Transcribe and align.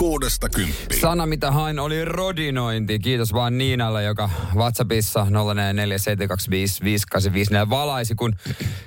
Kuudesta 0.00 0.48
kymppiin. 0.48 1.00
Sana, 1.00 1.26
mitä 1.26 1.50
hain, 1.50 1.78
oli 1.78 2.04
rodinointi. 2.04 2.98
Kiitos 2.98 3.32
vaan 3.32 3.58
Niinalle, 3.58 4.04
joka 4.04 4.30
WhatsAppissa 4.54 5.24
0447255854 5.24 5.28
valaisi, 7.70 8.14
kun 8.14 8.36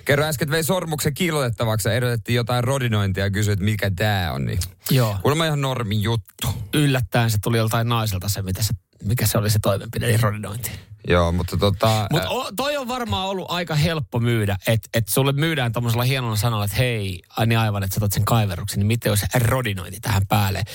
kerran 0.05 0.30
äsken 0.30 0.52
vei 0.52 0.63
sormuksen 0.63 1.13
kiilotettavaksi 1.13 1.90
ja 1.90 1.94
ehdotettiin 1.94 2.35
jotain 2.35 2.63
rodinointia 2.63 3.23
ja 3.23 3.31
kysyi, 3.31 3.54
että 3.54 3.66
mikä 3.66 3.91
tämä 3.95 4.31
on. 4.31 4.45
Niin 4.45 4.59
Joo. 4.90 5.18
kuulemma 5.21 5.45
ihan 5.45 5.62
normin 5.62 6.02
juttu. 6.02 6.48
Yllättäen 6.73 7.32
se 7.32 7.38
tuli 7.43 7.57
joltain 7.57 7.90
naiselta 7.90 8.30
se, 8.30 8.41
mitä 8.41 8.62
se 8.62 8.73
mikä 9.04 9.27
se 9.27 9.38
oli 9.38 9.49
se 9.49 9.59
toimenpide, 9.62 10.09
eli 10.09 10.18
rodinointi. 10.18 10.71
Joo, 11.07 11.31
mutta 11.31 11.57
tota... 11.57 12.07
Mutta 12.12 12.30
toi 12.55 12.77
on 12.77 12.88
varmaan 12.88 13.27
ollut 13.30 13.45
aika 13.52 13.75
helppo 13.75 14.20
myydä, 14.20 14.57
että 14.67 14.89
et 14.93 15.07
sulle 15.07 15.31
myydään 15.31 15.71
tuommoisella 15.73 16.03
hienolla 16.03 16.35
sanalla, 16.35 16.66
että 16.66 16.77
hei, 16.77 17.21
niin 17.45 17.59
aivan, 17.59 17.84
että 17.84 17.99
sä 17.99 18.07
sen 18.12 18.26
kaiverruksen, 18.26 18.79
niin 18.79 18.88
miten 18.88 19.09
jos 19.09 19.20
rodinointi 19.41 19.99
tähän 19.99 20.27
päälle. 20.27 20.59
Ja 20.59 20.66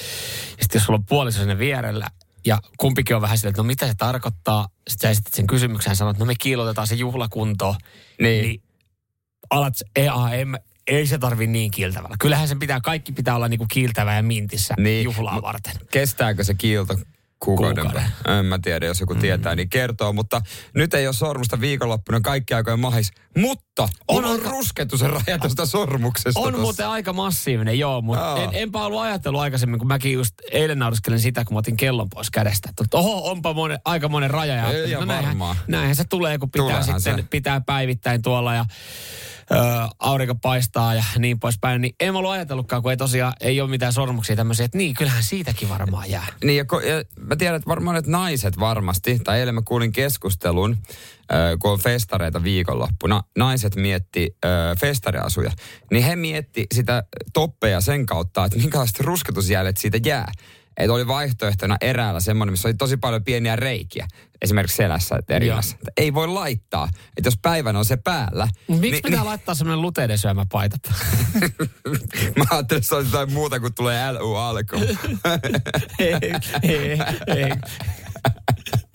sitten 0.62 0.78
jos 0.78 0.84
sulla 0.84 0.96
on 0.98 1.04
puoliso 1.06 1.38
sinne 1.38 1.58
vierellä, 1.58 2.06
ja 2.46 2.58
kumpikin 2.78 3.16
on 3.16 3.22
vähän 3.22 3.38
silleen, 3.38 3.50
että 3.50 3.62
no 3.62 3.66
mitä 3.66 3.86
se 3.86 3.94
tarkoittaa, 3.94 4.68
sitten 4.88 5.08
sä 5.08 5.10
esität 5.10 5.34
sen 5.34 5.46
kysymyksen 5.46 5.90
ja 5.90 5.94
sanot, 5.94 6.10
että 6.16 6.24
no 6.24 6.26
me 6.26 6.34
kiilotetaan 6.40 6.86
se 6.86 6.94
juhlakunto, 6.94 7.76
Niin. 8.20 8.42
niin 8.42 8.62
alat, 9.50 9.74
en, 10.32 10.48
mä- 10.48 10.58
ei 10.86 11.06
se 11.06 11.18
tarvi 11.18 11.46
niin 11.46 11.70
kiiltävällä. 11.70 12.16
Kyllähän 12.20 12.48
sen 12.48 12.58
pitää, 12.58 12.80
kaikki 12.80 13.12
pitää 13.12 13.36
olla 13.36 13.48
niinku 13.48 13.66
kiiltävä 13.72 14.14
ja 14.14 14.22
mintissä 14.22 14.74
Niin. 14.78 15.04
juhlaa 15.04 15.34
Mut- 15.34 15.42
varten. 15.42 15.72
Kestääkö 15.90 16.44
se 16.44 16.54
kiilto 16.54 16.96
kuukauden? 17.40 17.84
Kuukauden. 17.84 18.38
En 18.38 18.44
mä 18.44 18.58
tiedä, 18.62 18.86
jos 18.86 19.00
joku 19.00 19.14
tietää, 19.14 19.54
niin 19.54 19.70
kertoo. 19.70 20.12
Mutta 20.12 20.40
nyt 20.74 20.94
ei 20.94 21.06
ole 21.06 21.14
sormusta 21.14 21.60
viikonloppuna 21.60 22.20
kaikki 22.20 22.54
aikojen 22.54 22.80
mahis. 22.80 23.10
Mutta 23.36 23.67
on, 23.82 23.88
On 24.08 24.24
on 24.24 24.30
aika- 24.32 24.50
ruskettu 24.50 24.98
se 24.98 25.06
raja 25.08 25.38
tuosta 25.38 25.66
sormuksesta. 25.66 26.40
On 26.40 26.44
tossa. 26.46 26.60
muuten 26.60 26.88
aika 26.88 27.12
massiivinen, 27.12 27.78
joo, 27.78 28.00
mutta 28.00 28.36
en, 28.42 28.50
enpä 28.52 28.84
ollut 28.84 29.00
ajatellut 29.00 29.40
aikaisemmin, 29.40 29.78
kun 29.78 29.88
mäkin 29.88 30.12
just 30.12 30.34
eilen 30.52 30.78
nauriskelin 30.78 31.20
sitä, 31.20 31.44
kun 31.44 31.54
mä 31.54 31.58
otin 31.58 31.76
kellon 31.76 32.08
pois 32.10 32.30
kädestä. 32.30 32.68
Että 32.70 32.98
oho, 32.98 33.30
onpa 33.30 33.54
monen, 33.54 33.78
aika 33.84 34.08
monen 34.08 34.30
raja. 34.30 34.54
Ja 34.54 34.70
Ei 34.70 34.90
ihan 34.90 35.08
näinhän, 35.08 35.36
näinhän 35.68 35.96
se 35.96 36.04
tulee, 36.04 36.38
kun 36.38 36.50
pitää 36.50 36.62
Tuleehan 36.64 36.84
sitten 36.84 37.16
se. 37.16 37.22
pitää 37.30 37.60
päivittäin 37.60 38.22
tuolla 38.22 38.54
ja 38.54 38.64
ö, 39.50 39.54
aurinko 39.98 40.34
paistaa 40.34 40.94
ja 40.94 41.04
niin 41.18 41.40
poispäin. 41.40 41.80
Niin 41.82 41.94
en 42.00 42.16
ollut 42.16 42.30
ajatellutkaan, 42.30 42.82
kun 42.82 42.90
ei 42.90 42.96
tosiaan 42.96 43.32
ei 43.40 43.60
ole 43.60 43.70
mitään 43.70 43.92
sormuksia 43.92 44.36
tämmöisiä, 44.36 44.64
että 44.64 44.78
niin, 44.78 44.94
kyllähän 44.94 45.22
siitäkin 45.22 45.68
varmaan 45.68 46.10
jää. 46.10 46.26
Niin, 46.44 46.56
ja, 46.56 46.64
ko- 46.72 46.84
ja 46.86 47.04
mä 47.20 47.36
tiedän, 47.36 47.56
että 47.56 47.68
varmaan 47.68 47.96
että 47.96 48.10
naiset 48.10 48.58
varmasti, 48.60 49.18
tai 49.18 49.40
eilen 49.40 49.54
mä 49.54 49.62
kuulin 49.64 49.92
keskustelun, 49.92 50.76
kun 51.58 51.70
on 51.70 51.78
festareita 51.80 52.44
viikonloppuna, 52.44 53.22
naiset 53.38 53.76
mietti 53.76 54.36
festariasuja, 54.80 55.50
niin 55.90 56.04
he 56.04 56.16
mietti 56.16 56.66
sitä 56.74 57.02
toppeja 57.32 57.80
sen 57.80 58.06
kautta, 58.06 58.44
että 58.44 58.58
minkälaiset 58.58 59.00
rusketusjäljet 59.00 59.76
siitä 59.76 59.98
jää. 60.06 60.32
Että 60.76 60.92
oli 60.92 61.06
vaihtoehtona 61.06 61.76
eräällä 61.80 62.20
semmoinen, 62.20 62.52
missä 62.52 62.68
oli 62.68 62.74
tosi 62.74 62.96
paljon 62.96 63.24
pieniä 63.24 63.56
reikiä, 63.56 64.06
esimerkiksi 64.42 64.76
selässä 64.76 65.16
että. 65.16 65.36
Että 65.36 65.90
Ei 65.96 66.14
voi 66.14 66.28
laittaa, 66.28 66.88
että 67.16 67.26
jos 67.26 67.38
päivän 67.42 67.76
on 67.76 67.84
se 67.84 67.96
päällä. 67.96 68.48
Miksi 68.68 68.90
niin- 68.90 69.02
pitää 69.02 69.24
laittaa 69.24 69.54
semmoinen 69.54 69.82
luteiden 69.82 70.18
syömä 70.18 70.46
paita? 70.52 70.76
Mä 72.36 72.44
ajattelin, 72.50 72.78
että 72.78 72.88
se 72.88 72.94
on 72.94 73.04
jotain 73.04 73.32
muuta 73.32 73.60
kuin 73.60 73.74
tulee 73.74 74.12
LU 74.12 74.34
alkuun. 74.34 74.82
ei, 75.98 76.14
ei, 76.62 76.98
ei. 77.26 77.48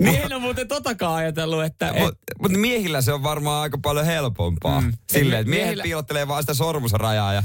Miehen 0.00 0.32
on 0.32 0.42
muuten 0.42 0.68
totakaan 0.68 1.14
ajatellut, 1.14 1.64
että... 1.64 1.88
Et, 1.88 2.02
Mutta 2.02 2.18
mut 2.42 2.52
miehillä 2.52 3.02
se 3.02 3.12
on 3.12 3.22
varmaan 3.22 3.62
aika 3.62 3.78
paljon 3.82 4.06
helpompaa. 4.06 4.80
Mm. 4.80 4.92
Silleen, 5.12 5.40
että 5.40 5.50
miehet 5.50 5.66
Miehillä- 5.66 5.82
piilottelee 5.82 6.28
vaan 6.28 6.42
sitä 6.42 6.54
sormusrajaa 6.54 7.32
ja... 7.34 7.42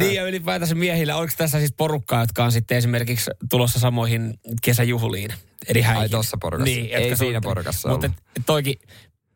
niin 0.00 0.14
ja 0.14 0.24
ylipäätänsä 0.28 0.74
miehillä, 0.74 1.16
oliko 1.16 1.32
tässä 1.36 1.58
siis 1.58 1.72
porukkaa, 1.76 2.20
jotka 2.20 2.44
on 2.44 2.52
sitten 2.52 2.78
esimerkiksi 2.78 3.30
tulossa 3.50 3.78
samoihin 3.80 4.34
kesäjuhliin, 4.62 5.30
eri 5.68 5.80
häihin? 5.80 6.00
Ai 6.02 6.08
tossa 6.08 6.36
porukassa. 6.40 6.74
Niin, 6.74 6.90
Ei 6.90 7.16
siinä 7.16 7.40
porukassa 7.40 7.88
Mutta 7.88 8.10
toikin, 8.46 8.74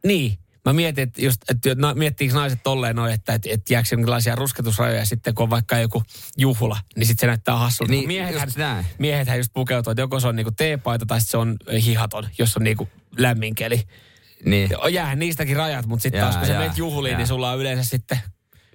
niin, 0.07 0.39
mä 0.67 0.73
mietin, 0.73 1.03
että 1.03 1.25
just, 1.25 1.51
että 1.51 1.75
na, 1.75 1.95
miettiikö 1.95 2.35
naiset 2.35 2.63
tolleen 2.63 2.97
noin, 2.97 3.13
että 3.15 3.35
et, 3.35 3.47
et 3.47 3.71
jääkö 3.71 3.89
jonkinlaisia 3.93 4.35
rusketusrajoja 4.37 5.05
sitten, 5.07 5.35
kun 5.35 5.43
on 5.43 5.51
vaikka 5.51 5.79
joku 5.79 6.03
juhla, 6.37 6.79
niin 6.97 7.07
sitten 7.07 7.21
se 7.21 7.27
näyttää 7.27 7.57
hassulta. 7.57 7.91
Niin, 7.93 8.07
miehethän, 8.07 8.47
just 8.49 8.57
näin. 8.57 8.87
miehethän 8.99 9.39
just 9.39 9.51
pukeutuu, 9.55 9.91
että 9.91 10.03
joko 10.03 10.21
se 10.21 10.29
on 10.29 10.37
niinku 10.37 10.53
teepaita 10.57 11.07
tai 11.07 11.21
se 11.21 11.37
on 11.37 11.57
hihaton, 11.85 12.29
jos 12.39 12.57
on 12.57 12.65
niinku 12.65 12.89
lämmin 13.19 13.55
keli. 13.55 13.83
Niin. 14.45 14.71
Jäähän 14.91 15.19
niistäkin 15.19 15.57
rajat, 15.57 15.87
mutta 15.87 16.03
sitten 16.03 16.21
taas 16.21 16.37
kun 16.37 16.47
sä 16.47 16.59
menet 16.59 16.79
juhliin, 16.79 17.11
jää. 17.11 17.19
niin 17.19 17.27
sulla 17.29 17.51
on 17.51 17.59
yleensä 17.59 17.85
sitten 17.85 18.19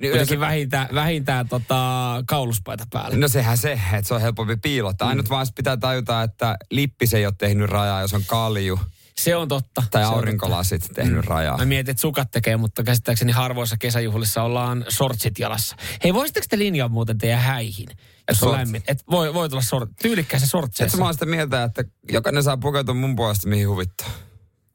Niin 0.01 0.11
yleensä- 0.11 0.39
vähintään, 0.39 0.87
vähintään 0.93 1.49
tota, 1.49 2.23
kauluspaita 2.27 2.83
päällä. 2.93 3.17
No 3.17 3.27
sehän 3.27 3.57
se, 3.57 3.71
että 3.93 4.07
se 4.07 4.13
on 4.13 4.21
helpompi 4.21 4.55
piilottaa. 4.57 5.07
Ainut 5.07 5.29
vaan 5.29 5.47
pitää 5.55 5.77
tajuta, 5.77 6.23
että 6.23 6.57
lippis 6.71 7.13
ei 7.13 7.25
ole 7.25 7.33
tehnyt 7.37 7.69
rajaa, 7.69 8.01
jos 8.01 8.13
on 8.13 8.23
kalju. 8.27 8.79
Se 9.21 9.35
on 9.35 9.47
totta. 9.47 9.83
Tai 9.91 10.03
aurinkolasit 10.03 10.81
tehnyt 10.95 11.25
rajaa. 11.25 11.51
totta. 11.51 11.65
Mä 11.65 11.69
mietin, 11.69 11.91
että 11.91 12.01
sukat 12.01 12.31
tekee, 12.31 12.57
mutta 12.57 12.83
käsittääkseni 12.83 13.31
harvoissa 13.31 13.75
kesäjuhlissa 13.79 14.43
ollaan 14.43 14.85
sortsit 14.89 15.39
jalassa. 15.39 15.75
Hei, 16.03 16.13
voisitteko 16.13 16.45
te 16.49 16.57
linjaa 16.57 16.87
muuten 16.87 17.17
teidän 17.17 17.39
häihin? 17.39 17.87
Jos 18.29 18.43
on 18.43 18.51
lämmin. 18.51 18.83
Et 18.87 19.03
voi, 19.11 19.33
voi 19.33 19.49
tulla 19.49 19.61
sort, 19.61 19.89
tyylikkäissä 20.01 20.45
Sitten 20.47 20.61
sortseissa. 20.61 20.97
mä 20.97 21.03
oon 21.05 21.13
sitä 21.13 21.25
mieltä, 21.25 21.63
että 21.63 21.83
jokainen 22.11 22.43
saa 22.43 22.57
pukeutua 22.57 22.93
mun 22.95 23.15
puolesta 23.15 23.49
mihin 23.49 23.69
huvittaa. 23.69 24.07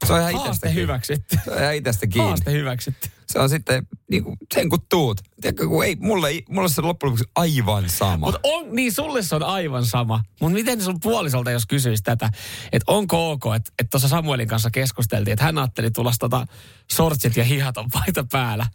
Se 0.06 0.12
on 0.12 0.18
ihan 0.20 0.30
itsestä 0.30 0.46
Haaste 0.48 0.66
kiinni. 0.68 0.82
hyväksytty. 0.82 1.36
Se 1.44 1.50
on 1.50 1.58
ihan 1.62 1.74
itsestä 1.74 2.06
kiinni. 2.06 2.28
Haaste 2.28 2.52
hyväksytty. 2.52 3.08
Se 3.30 3.38
on 3.38 3.48
sitten 3.48 3.86
niin 4.10 4.24
kuin 4.24 4.36
sen 4.54 4.68
kun 4.68 4.78
tuut. 4.88 5.20
Tiedätkö, 5.40 5.68
kun 5.68 5.84
ei, 5.84 5.96
mulle, 6.00 6.28
mulle 6.48 6.68
se 6.68 6.80
on 6.80 6.88
loppujen 6.88 7.10
lopuksi 7.10 7.30
aivan 7.34 7.88
sama. 7.88 8.26
Mutta 8.26 8.40
on, 8.42 8.74
niin 8.74 8.92
sulle 8.92 9.22
se 9.22 9.34
on 9.34 9.42
aivan 9.42 9.86
sama. 9.86 10.22
Mutta 10.40 10.54
miten 10.54 10.82
sun 10.82 11.00
puolisolta, 11.00 11.50
jos 11.50 11.66
kysyisi 11.66 12.02
tätä, 12.02 12.30
että 12.72 12.92
onko 12.92 13.30
ok, 13.30 13.42
että 13.56 13.72
et 13.78 13.90
tuossa 13.90 14.08
Samuelin 14.08 14.48
kanssa 14.48 14.70
keskusteltiin, 14.70 15.32
että 15.32 15.44
hän 15.44 15.58
ajatteli 15.58 15.90
tulla 15.90 16.12
tota 16.18 16.46
sortsit 16.92 17.36
ja 17.36 17.44
hihaton 17.44 17.90
paita 17.92 18.24
päällä. 18.32 18.66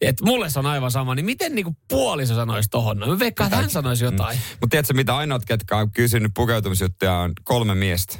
Että 0.00 0.24
mulle 0.24 0.50
se 0.50 0.58
on 0.58 0.66
aivan 0.66 0.90
sama, 0.90 1.14
niin 1.14 1.26
miten 1.26 1.54
niinku 1.54 1.76
puoliso 1.88 2.34
sanoisi 2.34 2.68
tohon? 2.68 2.98
No, 2.98 3.06
mä 3.06 3.18
veikkaan, 3.18 3.48
että 3.48 3.56
hän 3.56 3.70
sanoisi 3.70 4.04
jotain. 4.04 4.38
Mutta 4.50 4.70
tiedätkö, 4.70 4.94
mitä 4.94 5.16
ainoat, 5.16 5.44
ketkä 5.44 5.76
on 5.76 5.92
kysynyt 5.92 6.32
pukeutumisjuttuja, 6.34 7.14
on 7.14 7.32
kolme 7.42 7.74
miestä. 7.74 8.18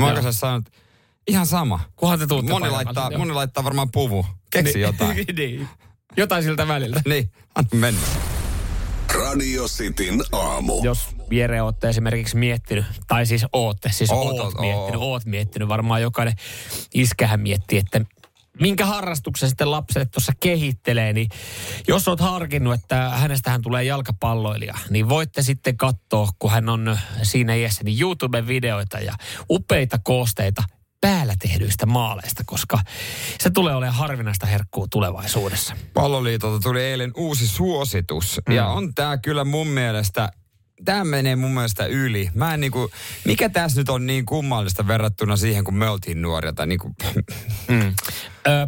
Mä 0.00 0.06
oon 0.06 0.32
sanonut, 0.32 0.66
että 0.66 0.78
ihan 1.28 1.46
sama. 1.46 1.80
Kunhan 1.96 2.18
te 2.18 2.26
tuutte 2.26 2.52
Moni 2.52 2.70
laittaa, 2.70 3.10
moni 3.18 3.32
laittaa 3.32 3.64
varmaan 3.64 3.90
puvu. 3.90 4.26
Keksi 4.50 4.80
jotain. 4.80 5.16
niin. 5.36 5.68
Jotain 6.16 6.42
siltä 6.42 6.68
väliltä. 6.68 7.00
niin, 7.08 7.30
anna 7.54 7.70
mennä. 7.74 8.00
Radio 9.14 9.64
Cityn 9.66 10.22
aamu. 10.32 10.80
Jos 10.82 10.98
Jere 11.30 11.62
ootte 11.62 11.88
esimerkiksi 11.88 12.36
miettinyt, 12.36 12.84
tai 13.06 13.26
siis 13.26 13.46
ootte, 13.52 13.90
siis 13.92 14.10
Oot, 14.10 14.26
oot, 14.26 14.38
oot, 14.40 14.54
oot 14.54 14.60
miettinyt, 14.60 15.00
oo. 15.00 15.10
oot 15.10 15.24
miettinyt, 15.24 15.68
varmaan 15.68 16.02
jokainen 16.02 16.34
iskähän 16.94 17.40
miettii, 17.40 17.78
että 17.78 18.00
minkä 18.60 18.86
harrastuksen 18.86 19.48
sitten 19.48 19.70
lapselle 19.70 20.06
tuossa 20.06 20.32
kehittelee, 20.40 21.12
niin 21.12 21.28
jos 21.88 22.08
oot 22.08 22.20
harkinnut, 22.20 22.74
että 22.74 23.10
hänestähän 23.10 23.62
tulee 23.62 23.84
jalkapalloilija, 23.84 24.74
niin 24.90 25.08
voitte 25.08 25.42
sitten 25.42 25.76
katsoa, 25.76 26.28
kun 26.38 26.50
hän 26.50 26.68
on 26.68 26.98
siinä 27.22 27.54
iässä, 27.54 27.84
niin 27.84 28.00
YouTube-videoita 28.00 29.00
ja 29.00 29.14
upeita 29.50 29.98
koosteita 30.04 30.62
päällä 31.00 31.34
tehdyistä 31.38 31.86
maaleista, 31.86 32.42
koska 32.46 32.78
se 33.40 33.50
tulee 33.50 33.74
olemaan 33.74 33.96
harvinaista 33.96 34.46
herkkuu 34.46 34.88
tulevaisuudessa. 34.88 35.76
Palloliitolta 35.94 36.60
tuli 36.60 36.82
eilen 36.82 37.12
uusi 37.16 37.48
suositus. 37.48 38.40
Mm. 38.48 38.54
Ja 38.54 38.66
on 38.66 38.94
tää 38.94 39.18
kyllä 39.18 39.44
mun 39.44 39.66
mielestä, 39.66 40.28
tämä 40.84 41.04
menee 41.04 41.36
mun 41.36 41.54
mielestä 41.54 41.86
yli. 41.86 42.30
Mä 42.34 42.54
en 42.54 42.60
niinku, 42.60 42.90
mikä 43.24 43.48
tässä 43.48 43.80
nyt 43.80 43.88
on 43.88 44.06
niin 44.06 44.26
kummallista 44.26 44.86
verrattuna 44.86 45.36
siihen, 45.36 45.64
kun 45.64 45.74
me 45.74 45.88
oltiin 45.88 46.22
nuoria. 46.22 46.52
Tai 46.52 46.66
niinku, 46.66 46.94
Mm. 47.68 47.94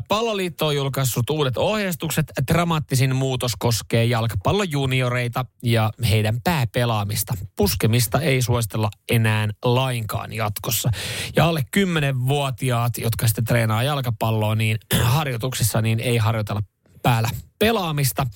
Palloliitto 0.08 0.66
on 0.66 0.76
julkaissut 0.76 1.30
uudet 1.30 1.56
ohjeistukset. 1.56 2.32
Dramaattisin 2.52 3.16
muutos 3.16 3.52
koskee 3.58 4.04
jalkapallojunioreita 4.04 5.44
ja 5.62 5.90
heidän 6.10 6.40
pääpelaamista. 6.44 7.34
Puskemista 7.56 8.20
ei 8.20 8.42
suositella 8.42 8.90
enää 9.10 9.48
lainkaan 9.64 10.32
jatkossa. 10.32 10.90
Ja 11.36 11.44
alle 11.44 11.64
10-vuotiaat, 11.76 12.98
jotka 12.98 13.26
sitten 13.26 13.44
treenaa 13.44 13.82
jalkapalloa, 13.82 14.54
niin 14.54 14.78
harjoituksissa 15.02 15.82
niin 15.82 16.00
ei 16.00 16.16
harjoitella 16.16 16.62
päällä 17.02 17.28
pelaamista. 17.60 18.26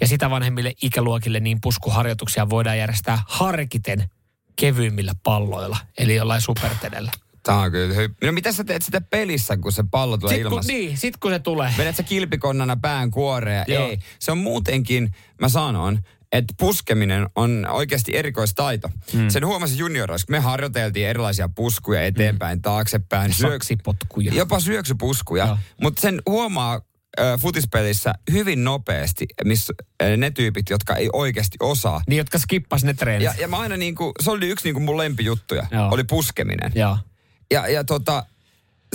Ja 0.00 0.06
sitä 0.06 0.30
vanhemmille 0.30 0.72
ikäluokille 0.82 1.40
niin 1.40 1.58
puskuharjoituksia 1.60 2.50
voidaan 2.50 2.78
järjestää 2.78 3.22
harkiten 3.26 4.10
kevyimmillä 4.56 5.12
palloilla, 5.22 5.76
eli 5.98 6.14
jollain 6.14 6.40
supertedellä. 6.40 7.12
Tämä 7.42 7.60
on 7.60 7.70
kyllä 7.70 7.94
hy... 7.94 8.14
No 8.24 8.32
mitä 8.32 8.52
sä 8.52 8.64
teet 8.64 8.82
sitä 8.82 9.00
pelissä, 9.00 9.56
kun 9.56 9.72
se 9.72 9.84
pallo 9.90 10.18
tulee 10.18 10.38
kun, 10.38 10.46
ilmassa? 10.46 10.72
niin, 10.72 10.96
sit 10.96 11.16
kun 11.16 11.30
se 11.30 11.38
tulee. 11.38 11.74
Vedät 11.78 11.96
sä 11.96 12.02
kilpikonnana 12.02 12.76
pään 12.76 13.10
kuoreen? 13.10 13.64
Joo. 13.68 13.88
Ei. 13.88 13.98
Se 14.18 14.32
on 14.32 14.38
muutenkin, 14.38 15.14
mä 15.40 15.48
sanon, 15.48 15.98
että 16.32 16.54
puskeminen 16.58 17.26
on 17.36 17.66
oikeasti 17.70 18.16
erikoistaito. 18.16 18.90
Mm. 19.12 19.28
Sen 19.28 19.46
huomasin 19.46 19.78
junioroissa, 19.78 20.26
kun 20.26 20.34
me 20.34 20.40
harjoiteltiin 20.40 21.06
erilaisia 21.06 21.48
puskuja 21.48 22.02
eteenpäin, 22.02 22.58
mm. 22.58 22.62
taaksepäin. 22.62 23.34
Saksipotkuja. 23.34 24.34
Jopa 24.34 24.60
syöksypuskuja. 24.60 25.58
Mutta 25.82 26.00
sen 26.00 26.22
huomaa 26.26 26.80
futispelissä 27.40 28.14
hyvin 28.32 28.64
nopeasti, 28.64 29.26
missä 29.44 29.72
ne 30.16 30.30
tyypit, 30.30 30.70
jotka 30.70 30.96
ei 30.96 31.10
oikeasti 31.12 31.56
osaa. 31.60 32.02
Niin, 32.08 32.18
jotka 32.18 32.38
skippas 32.38 32.84
ne 32.84 32.94
treenit. 32.94 33.24
Ja, 33.24 33.34
ja 33.38 33.48
mä 33.48 33.58
aina 33.58 33.76
niinku, 33.76 34.12
se 34.20 34.30
oli 34.30 34.48
yksi 34.48 34.66
niinku 34.66 34.80
mun 34.80 34.96
lempijuttuja, 34.96 35.66
Joo. 35.70 35.88
oli 35.90 36.04
puskeminen. 36.04 36.72
Joo. 36.74 36.98
Ja, 37.50 37.68
ja 37.68 37.84
tota, 37.84 38.26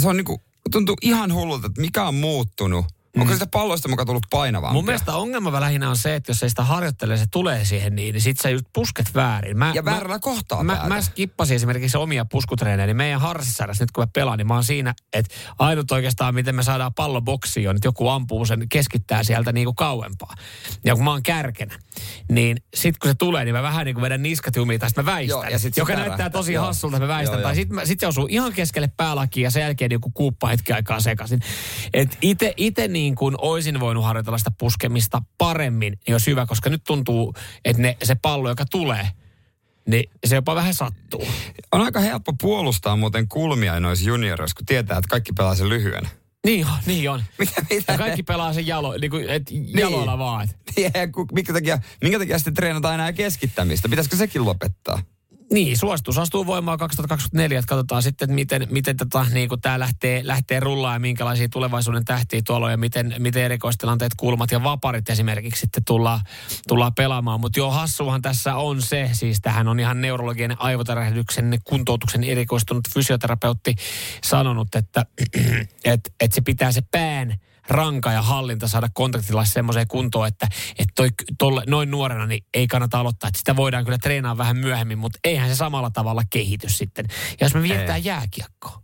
se 0.02 0.08
on 0.08 0.18
niinku, 0.18 0.42
tuntuu 0.72 0.96
ihan 1.02 1.34
hullulta, 1.34 1.68
että 1.68 1.82
mikä 1.82 2.04
on 2.04 2.16
muuttunut. 2.16 2.86
Mm. 3.16 3.22
Onko 3.22 3.34
sitä 3.34 3.48
palloista 3.48 3.90
mukaan 3.90 4.06
tullut 4.08 4.26
painavampia? 4.30 4.74
Mun 4.74 4.86
mielestä 4.86 5.16
ongelma 5.16 5.62
lähinnä 5.62 5.90
on 5.90 5.98
se, 5.98 6.16
että 6.16 6.30
jos 6.30 6.44
ei 6.44 6.50
sitä 6.50 6.64
harjoittele, 6.64 7.18
se 7.18 7.26
tulee 7.32 7.66
siihen 7.66 7.96
niin, 7.96 8.14
niin 8.14 8.22
sit 8.22 8.40
sä 8.40 8.50
just 8.50 8.66
pusket 8.74 9.16
väärin. 9.16 9.58
Mä, 9.58 9.72
Ja 9.76 9.86
väärällä 9.86 10.20
kohtaa 10.20 10.64
mä, 10.64 10.74
päätä. 10.76 10.88
mä 10.90 11.02
skippasin 11.02 11.56
esimerkiksi 11.56 11.98
omia 11.98 12.26
puskutreenejä, 12.26 12.88
niin 12.88 12.98
meidän 12.98 13.22
harrassisarjassa 13.22 13.84
nyt 13.84 13.92
kun 13.92 14.02
mä 14.02 14.08
pelaan, 14.14 14.38
niin 14.38 14.48
mä 14.48 14.54
oon 14.54 14.64
siinä, 14.64 14.94
että 15.14 15.36
ainut 15.60 15.92
oikeastaan 15.92 16.36
miten 16.36 16.56
me 16.56 16.64
saadaan 16.64 16.94
pallo 16.94 17.22
boksiin 17.22 17.70
on, 17.70 17.76
että 17.76 17.88
joku 17.88 18.08
ampuu 18.08 18.46
sen, 18.46 18.70
keskittää 18.70 19.24
sieltä 19.24 19.52
niin 19.52 19.66
kuin 19.66 19.76
kauempaa. 19.76 20.34
Ja 20.84 20.96
kun 20.96 21.04
mä 21.04 21.12
oon 21.12 21.24
kärkenä, 21.24 21.80
niin 22.30 22.58
sit 22.74 22.98
kun 22.98 23.10
se 23.12 23.16
tulee, 23.16 23.46
niin 23.46 23.56
mä 23.56 23.64
vähän 23.64 23.86
niin 23.86 23.96
kuin 23.96 24.02
vedän 24.04 24.24
niskat 24.24 24.56
jumiin 24.56 24.80
tai 24.80 24.90
sit 24.90 24.98
mä 24.98 25.06
väistän. 25.06 25.30
Joo, 25.30 25.44
ja 25.44 25.60
sit 25.60 25.78
joka 25.78 25.94
näyttää 25.94 26.30
tosi 26.30 26.54
Joo. 26.54 26.66
hassulta, 26.66 26.98
että 26.98 27.08
mä 27.08 27.14
väistän. 27.14 27.40
Joo, 27.40 27.44
tai 27.44 27.52
joo. 27.52 27.56
sit, 27.56 27.70
mä, 27.70 27.86
sit 27.86 28.00
se 28.00 28.08
osuu 28.08 28.28
ihan 28.30 28.54
keskelle 28.54 28.90
päälakiin 28.98 29.44
ja 29.44 29.52
sen 29.52 29.62
jälkeen 29.62 29.92
joku 29.92 30.12
kuuppa 30.14 30.48
hetki 30.48 30.74
aikaa 30.74 31.00
sekaisin. 31.00 31.40
Et 31.94 32.18
ite, 32.22 32.54
ite 32.58 32.88
niin 32.88 33.05
kuin 33.16 33.36
oisin 33.38 33.80
voinut 33.80 34.04
harjoitella 34.04 34.38
sitä 34.38 34.52
puskemista 34.58 35.22
paremmin, 35.38 36.00
niin 36.08 36.16
olisi 36.16 36.32
hyvä, 36.32 36.46
koska 36.46 36.70
nyt 36.70 36.84
tuntuu, 36.84 37.34
että 37.66 37.82
ne, 37.82 37.98
se 38.04 38.16
pallo, 38.16 38.50
joka 38.50 38.66
tulee, 38.66 39.10
niin 39.88 40.10
se 40.26 40.36
jopa 40.36 40.56
vähän 40.56 40.74
sattuu. 40.74 41.28
On 41.72 41.82
aika 41.82 42.00
helppo 42.00 42.34
puolustaa 42.42 42.96
muuten 42.96 43.28
kulmia 43.28 43.80
noissa 43.80 44.08
junioreissa, 44.10 44.56
kun 44.56 44.66
tietää, 44.66 44.98
että 44.98 45.10
kaikki 45.10 45.34
pelaa 45.34 45.56
sen 45.56 45.70
lyhyen. 45.70 46.10
Niin 46.46 46.68
on, 46.68 46.74
niin 46.86 47.12
on. 47.12 47.24
Mitä, 47.40 47.62
mitä? 47.70 47.92
Ja 47.92 47.98
kaikki 47.98 48.24
pelaa 48.24 48.54
sen 48.54 48.68
jalo, 48.68 48.98
niin 48.98 49.12
kuin, 49.12 49.30
et 49.30 49.44
jaloilla 49.78 50.18
vaan. 50.18 50.44
Et. 50.44 50.56
Ja, 50.96 51.08
ku- 51.08 51.28
minkä, 51.32 51.54
takia, 51.54 51.80
minkä 52.02 52.20
takia 52.20 52.38
sitten 52.38 52.54
treenataan 52.54 52.94
enää 52.94 53.14
keskittämistä? 53.14 53.90
Pitäisikö 53.90 54.16
sekin 54.16 54.46
lopettaa? 54.46 55.02
Niin, 55.52 55.78
suositus 55.78 56.18
astuu 56.18 56.46
voimaan 56.46 56.78
2024, 56.78 57.60
että 57.60 57.70
katsotaan 57.70 58.04
sitten, 58.04 58.26
että 58.26 58.36
miten, 58.36 58.68
miten 58.72 58.98
tota, 58.98 59.26
niin 59.34 59.50
kuin 59.50 59.62
tämä 59.62 59.80
lähtee, 59.80 60.28
lähtee 60.28 60.60
rullaan 60.60 60.96
ja 60.96 61.00
minkälaisia 61.00 61.50
tulevaisuuden 61.50 62.06
tähtiä 62.06 62.42
tuolla 62.46 62.66
on 62.66 62.72
ja 62.72 62.78
miten, 62.78 63.16
miten 63.20 63.44
erikoistilanteet, 63.44 64.12
kulmat 64.18 64.52
ja 64.52 64.64
vaparit 64.64 65.10
esimerkiksi 65.10 65.60
sitten 65.60 65.86
tullaan, 65.86 66.22
tullaan 66.68 66.94
pelaamaan. 66.96 67.40
Mutta 67.40 67.60
joo, 67.60 67.72
hassuhan 67.72 68.22
tässä 68.22 68.56
on 68.56 68.82
se, 68.82 69.10
siis 69.14 69.42
tähän 69.42 69.68
on 69.68 69.80
ihan 69.80 70.02
neurologinen 70.02 70.62
aivotärähdyksen 70.62 71.60
kuntoutuksen 71.64 72.24
erikoistunut 72.24 72.90
fysioterapeutti 72.94 73.76
sanonut, 74.24 74.76
että 74.76 75.06
et, 75.86 76.14
et 76.20 76.32
se 76.32 76.42
pitää 76.42 76.72
se 76.72 76.82
pään 76.92 77.36
ranka 77.68 78.12
ja 78.12 78.22
hallinta 78.22 78.68
saada 78.68 78.88
kontaktilla 78.94 79.46
semmoiseen 79.46 79.88
kuntoon, 79.88 80.28
että, 80.28 80.48
että 80.72 80.92
toi, 80.96 81.10
tolle, 81.38 81.64
noin 81.68 81.92
nuorena 81.92 82.26
niin 82.26 82.46
ei 82.54 82.68
kannata 82.68 83.00
aloittaa. 83.00 83.28
Että 83.28 83.38
sitä 83.38 83.56
voidaan 83.56 83.86
kyllä 83.86 83.98
treenaa 83.98 84.38
vähän 84.38 84.58
myöhemmin, 84.58 84.98
mutta 84.98 85.20
eihän 85.36 85.50
se 85.50 85.56
samalla 85.56 85.92
tavalla 85.92 86.22
kehity 86.30 86.70
sitten. 86.70 87.06
Ja 87.10 87.46
jos 87.46 87.54
me 87.54 87.62
vietetään 87.62 88.06
jääkiekkoa. 88.06 88.82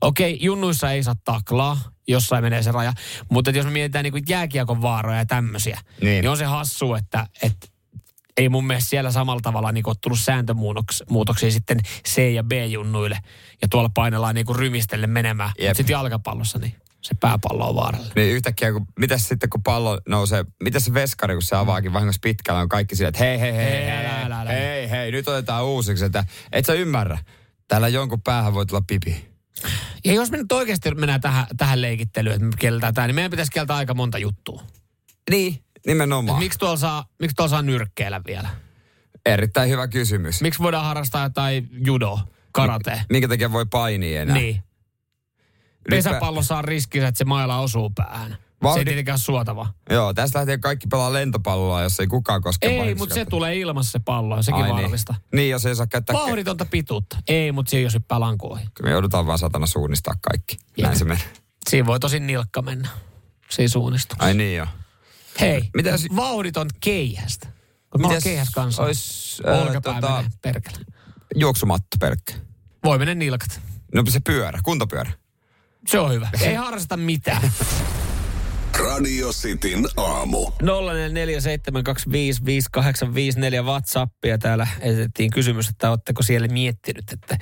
Okei, 0.00 0.38
junnuissa 0.40 0.90
ei 0.90 1.02
saa 1.02 1.14
taklaa, 1.24 1.80
jossain 2.08 2.44
menee 2.44 2.62
se 2.62 2.72
raja. 2.72 2.92
Mutta 3.30 3.50
jos 3.50 3.66
me 3.66 3.72
mietitään 3.72 4.02
niin 4.02 4.24
jääkiekon 4.28 4.82
vaaroja 4.82 5.18
ja 5.18 5.26
tämmöisiä, 5.26 5.80
niin. 6.00 6.10
Niin. 6.10 6.28
on 6.28 6.36
se 6.36 6.44
hassu, 6.44 6.94
että, 6.94 7.26
että 7.42 7.66
ei 8.36 8.48
mun 8.48 8.66
mielestä 8.66 8.90
siellä 8.90 9.10
samalla 9.10 9.40
tavalla 9.40 9.72
niin 9.72 9.88
ole 9.88 9.96
tullut 10.00 10.20
sääntömuutoksia 10.20 11.50
sitten 11.50 11.78
C- 12.08 12.34
ja 12.34 12.44
B-junnuille. 12.44 13.18
Ja 13.62 13.68
tuolla 13.70 13.90
painellaan 13.94 14.34
niin 14.34 14.46
rymistelle 14.56 15.06
menemään. 15.06 15.50
Sitten 15.72 15.94
jalkapallossa 15.94 16.58
niin 16.58 16.74
se 17.06 17.14
pääpallo 17.20 17.68
on 17.68 17.74
vaarallinen. 17.74 18.12
Niin 18.16 18.34
yhtäkkiä, 18.34 18.72
kun, 18.72 18.86
mitäs 18.98 19.28
sitten 19.28 19.50
kun 19.50 19.62
pallo 19.62 20.00
nousee, 20.08 20.44
mitä 20.62 20.80
se 20.80 20.94
veskari, 20.94 21.34
kun 21.34 21.42
se 21.42 21.56
avaakin 21.56 21.92
vahingossa 21.92 22.20
pitkällä, 22.22 22.60
on 22.60 22.68
kaikki 22.68 22.96
sillä, 22.96 23.08
että 23.08 23.24
hei, 23.24 23.40
hei, 23.40 23.52
hei, 23.52 23.64
Hei, 23.64 23.86
hei, 23.86 24.06
älä, 24.24 24.40
älä, 24.40 24.50
hei, 24.50 24.90
hei, 24.90 25.12
nyt 25.12 25.28
otetaan 25.28 25.64
uusiksi, 25.64 26.04
että 26.04 26.24
et 26.52 26.66
sä 26.66 26.72
ymmärrä. 26.72 27.18
Täällä 27.68 27.88
jonkun 27.88 28.22
päähän 28.22 28.54
voi 28.54 28.66
tulla 28.66 28.82
pipi. 28.86 29.28
Ja 30.04 30.12
jos 30.12 30.30
me 30.30 30.36
nyt 30.36 30.52
oikeasti 30.52 30.94
mennään 30.94 31.20
tähän, 31.20 31.46
tähän 31.56 31.82
leikittelyyn, 31.82 32.34
että 32.34 32.46
me 32.46 32.52
kielletään 32.58 32.94
tämä, 32.94 33.06
niin 33.06 33.14
meidän 33.14 33.30
pitäisi 33.30 33.52
kieltää 33.52 33.76
aika 33.76 33.94
monta 33.94 34.18
juttua. 34.18 34.62
Niin, 35.30 35.64
nimenomaan. 35.86 36.38
Et 36.38 36.44
miksi, 36.44 36.58
tuolla 36.58 36.76
saa, 36.76 37.04
miksi 37.20 37.36
tuolla 37.36 37.50
saa 37.50 37.62
nyrkkeillä 37.62 38.20
vielä? 38.26 38.48
Erittäin 39.26 39.70
hyvä 39.70 39.88
kysymys. 39.88 40.42
Miksi 40.42 40.62
voidaan 40.62 40.84
harrastaa 40.84 41.22
jotain 41.22 41.68
judo, 41.72 42.20
karate? 42.52 43.02
Minkä 43.10 43.28
takia 43.28 43.52
voi 43.52 43.66
painia 43.70 44.22
enää? 44.22 44.36
Niin. 44.36 44.62
Pesäpallo 45.90 46.42
saa 46.42 46.62
riskinsä, 46.62 47.08
että 47.08 47.18
se 47.18 47.24
maila 47.24 47.58
osuu 47.58 47.90
päähän. 47.94 48.30
Se 48.30 48.36
ei 48.36 48.74
Vauhdi- 48.74 48.84
tietenkään 48.84 49.14
ole 49.14 49.20
suotava. 49.20 49.66
Joo, 49.90 50.14
tästä 50.14 50.38
lähtien 50.38 50.60
kaikki 50.60 50.86
pelaa 50.90 51.12
lentopalloa, 51.12 51.82
jos 51.82 52.00
ei 52.00 52.06
kukaan 52.06 52.42
koske 52.42 52.66
Ei, 52.66 52.94
mutta 52.94 53.14
se 53.14 53.24
tulee 53.24 53.56
ilmassa 53.56 53.92
se 53.92 53.98
pallo, 54.04 54.36
ja 54.36 54.42
sekin 54.42 54.62
Ai 54.64 54.70
vaarallista. 54.70 55.12
Niin. 55.12 55.22
niin, 55.36 55.50
jos 55.50 55.66
ei 55.66 55.76
saa 55.76 55.86
käyttää... 55.86 56.14
Vauhditonta 56.14 56.64
pituutta. 56.64 57.16
Ei, 57.28 57.52
mutta 57.52 57.70
se 57.70 57.76
ei 57.76 57.82
jos 57.82 57.94
hyppää 57.94 58.20
lankuihin. 58.20 58.68
Kyllä 58.74 58.88
me 58.88 58.92
joudutaan 58.92 59.26
vaan 59.26 59.38
satana 59.38 59.66
suunnistaa 59.66 60.14
kaikki. 60.30 60.56
Näin 60.82 60.98
se 60.98 61.04
menee. 61.04 61.24
Siinä 61.70 61.86
voi 61.86 62.00
tosi 62.00 62.20
nilkka 62.20 62.62
mennä. 62.62 62.88
Siinä 63.50 63.68
suunnistuksessa. 63.68 64.24
Ai 64.26 64.34
niin 64.34 64.56
joo. 64.56 64.66
Hei, 65.40 65.70
Mitä 65.76 65.90
jos- 65.90 66.06
vauhditon 66.16 66.68
keihästä. 66.80 67.48
Kun 67.90 68.00
mä 68.00 68.08
oon 68.08 68.22
keihäs 68.22 68.48
kanssa. 68.54 68.82
ois, 68.82 69.42
ää, 69.46 69.62
Olkapää 69.62 70.00
tota- 70.00 70.30
perkele. 70.42 70.76
Juoksumatto 71.34 71.96
pelkkä. 72.00 72.32
Voi 72.84 72.98
mennä 72.98 73.14
nilkat. 73.14 73.60
No 73.94 74.02
se 74.08 74.20
pyörä, 74.20 74.60
kuntopyörä. 74.64 75.12
Se 75.86 75.98
on 75.98 76.12
hyvä. 76.12 76.28
Ei 76.40 76.54
harrasta 76.54 76.96
mitään. 76.96 77.42
Radio 78.78 79.32
Cityn 79.32 79.86
aamu. 79.96 80.46
0447255854 80.46 80.50
WhatsAppia. 83.64 84.38
Täällä 84.38 84.66
esitettiin 84.80 85.30
kysymys, 85.30 85.68
että 85.68 85.90
oletteko 85.90 86.22
siellä 86.22 86.48
miettinyt, 86.48 87.04
että 87.12 87.38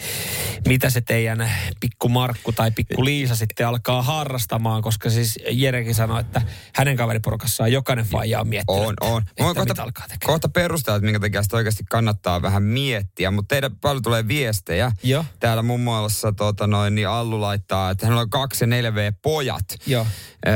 mitä 0.69 0.91
se 0.91 1.01
teidän 1.01 1.51
pikku 1.81 2.09
Markku 2.09 2.53
tai 2.53 2.71
pikku 2.71 3.05
Liisa 3.05 3.37
sitten 3.37 3.67
alkaa 3.67 4.03
harrastamaan, 4.03 4.83
koska 4.83 5.11
siis 5.11 5.39
Jerekin 5.51 5.95
sanoi, 5.95 6.21
että 6.21 6.43
hänen 6.75 6.97
kaveriporukassaan 6.97 7.73
jokainen 7.73 8.05
faija 8.07 8.41
on 8.41 8.49
miettinyt, 8.49 8.81
On, 8.87 8.95
on. 9.01 9.23
että 9.23 9.43
voin 9.45 9.57
mitä 9.57 9.67
kohta, 9.69 9.83
alkaa 9.83 10.05
tekemään. 10.09 10.27
kohta 10.27 10.49
perustella, 10.49 10.97
että 10.97 11.05
minkä 11.05 11.21
takia 11.21 11.43
sitä 11.43 11.57
oikeasti 11.57 11.85
kannattaa 11.91 12.43
vähän 12.43 12.63
miettiä. 12.63 13.31
Mutta 13.31 13.55
teidän 13.55 13.77
paljon 13.81 14.03
tulee 14.03 14.29
viestejä. 14.29 14.93
Joo. 15.03 15.25
Täällä 15.41 15.63
muun 15.63 15.81
muassa 15.81 16.33
tota 16.33 16.67
noin, 16.67 16.95
niin 16.95 17.09
Allu 17.09 17.41
laittaa, 17.41 17.91
että 17.91 18.07
hänellä 18.07 18.23
on 18.23 18.31
kaksi 18.31 18.65
ja 18.65 18.69
4V-pojat. 18.91 19.65
Joo. 19.87 20.07
Öö, 20.47 20.55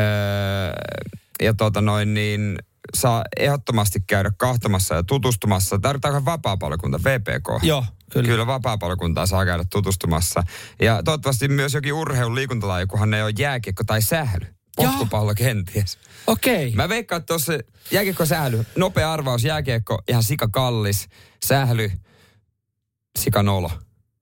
ja 1.42 1.54
tota 1.54 1.80
noin, 1.80 2.14
niin 2.14 2.58
saa 2.96 3.24
ehdottomasti 3.36 4.00
käydä 4.06 4.30
kahtomassa 4.36 4.94
ja 4.94 5.02
tutustumassa. 5.02 5.78
Tarvitaanko 5.78 6.24
vapaa-palokunta, 6.24 7.00
VPK? 7.04 7.62
Joo, 7.62 7.84
kyllä. 8.12 8.28
Kyllä 8.28 8.46
vapaa-palokuntaa 8.46 9.26
saa 9.26 9.44
käydä 9.44 9.64
tutustumassa. 9.70 10.42
Ja 10.80 11.02
toivottavasti 11.02 11.48
myös 11.48 11.74
jokin 11.74 11.92
urheilun 11.92 12.34
liikuntalaji, 12.34 12.86
kunhan 12.86 13.10
ne 13.10 13.24
on 13.24 13.32
jääkiekko 13.38 13.84
tai 13.84 14.02
sähly. 14.02 14.46
Potkupallo 14.76 15.34
kenties. 15.34 15.98
Okei. 16.26 16.72
Mä 16.72 16.88
veikkaan, 16.88 17.20
että 17.20 17.26
tuossa 17.26 17.52
jääkiekko 17.90 18.26
sähly, 18.26 18.66
nopea 18.76 19.12
arvaus, 19.12 19.44
jääkiekko 19.44 20.02
ihan 20.08 20.22
sika 20.22 20.48
kallis, 20.48 21.08
sähly, 21.44 21.90
sika 23.18 23.42
nolo. 23.42 23.70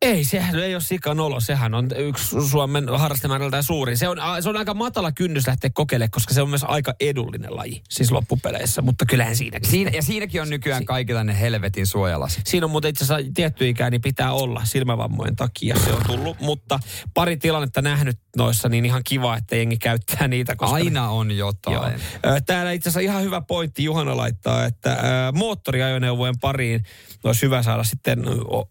Ei, 0.02 0.24
sehän 0.24 0.58
ei 0.58 0.74
ole 0.74 0.82
sikanolo. 0.82 1.40
Sehän 1.40 1.74
on 1.74 1.88
yksi 1.96 2.48
Suomen 2.50 2.88
harrastamäärältään 2.88 3.62
suurin. 3.62 3.96
Se 3.96 4.08
on, 4.08 4.18
se 4.40 4.48
on 4.48 4.56
aika 4.56 4.74
matala 4.74 5.12
kynnys 5.12 5.46
lähteä 5.46 5.70
kokeilemaan, 5.74 6.10
koska 6.10 6.34
se 6.34 6.42
on 6.42 6.48
myös 6.48 6.64
aika 6.64 6.94
edullinen 7.00 7.56
laji, 7.56 7.82
siis 7.90 8.12
loppupeleissä. 8.12 8.82
Mutta 8.82 9.06
kyllähän 9.06 9.36
siinäkin. 9.36 9.70
Siinä, 9.70 9.90
ja 9.94 10.02
siinäkin 10.02 10.42
on 10.42 10.50
nykyään 10.50 10.84
kaikilla 10.84 11.24
ne 11.24 11.40
helvetin 11.40 11.86
suojalasit. 11.86 12.46
Siinä 12.46 12.64
on 12.66 12.70
muuten 12.70 12.88
itse 12.88 13.04
asiassa 13.04 13.32
tietty 13.34 13.68
ikä, 13.68 13.90
niin 13.90 14.00
pitää 14.00 14.32
olla 14.32 14.64
silmävammojen 14.64 15.36
takia 15.36 15.76
se 15.84 15.92
on 15.92 16.02
tullut. 16.06 16.40
Mutta 16.40 16.80
pari 17.14 17.36
tilannetta 17.36 17.82
nähnyt 17.82 18.18
noissa, 18.36 18.68
niin 18.68 18.84
ihan 18.84 19.02
kiva, 19.04 19.36
että 19.36 19.56
jengi 19.56 19.76
käyttää 19.76 20.28
niitä. 20.28 20.56
Koska 20.56 20.76
Aina 20.76 21.10
on 21.10 21.30
Joo. 21.30 21.48
jotain. 21.48 22.00
Ö, 22.26 22.40
Täällä 22.46 22.72
itse 22.72 22.88
asiassa 22.88 23.00
ihan 23.00 23.22
hyvä 23.22 23.40
pointti 23.40 23.84
Juhana 23.84 24.16
laittaa, 24.16 24.64
että 24.64 24.92
ö, 24.92 25.32
moottoriajoneuvojen 25.32 26.38
pariin 26.40 26.84
olisi 27.24 27.42
hyvä 27.42 27.62
saada 27.62 27.84
sitten 27.84 28.24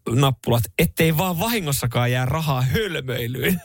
nappulat, 0.09 0.63
ettei 0.79 1.14
vaan 1.17 1.39
vahingossakaan 1.39 2.11
jää 2.11 2.25
rahaa 2.25 2.61
hölmöilyyn. 2.61 3.61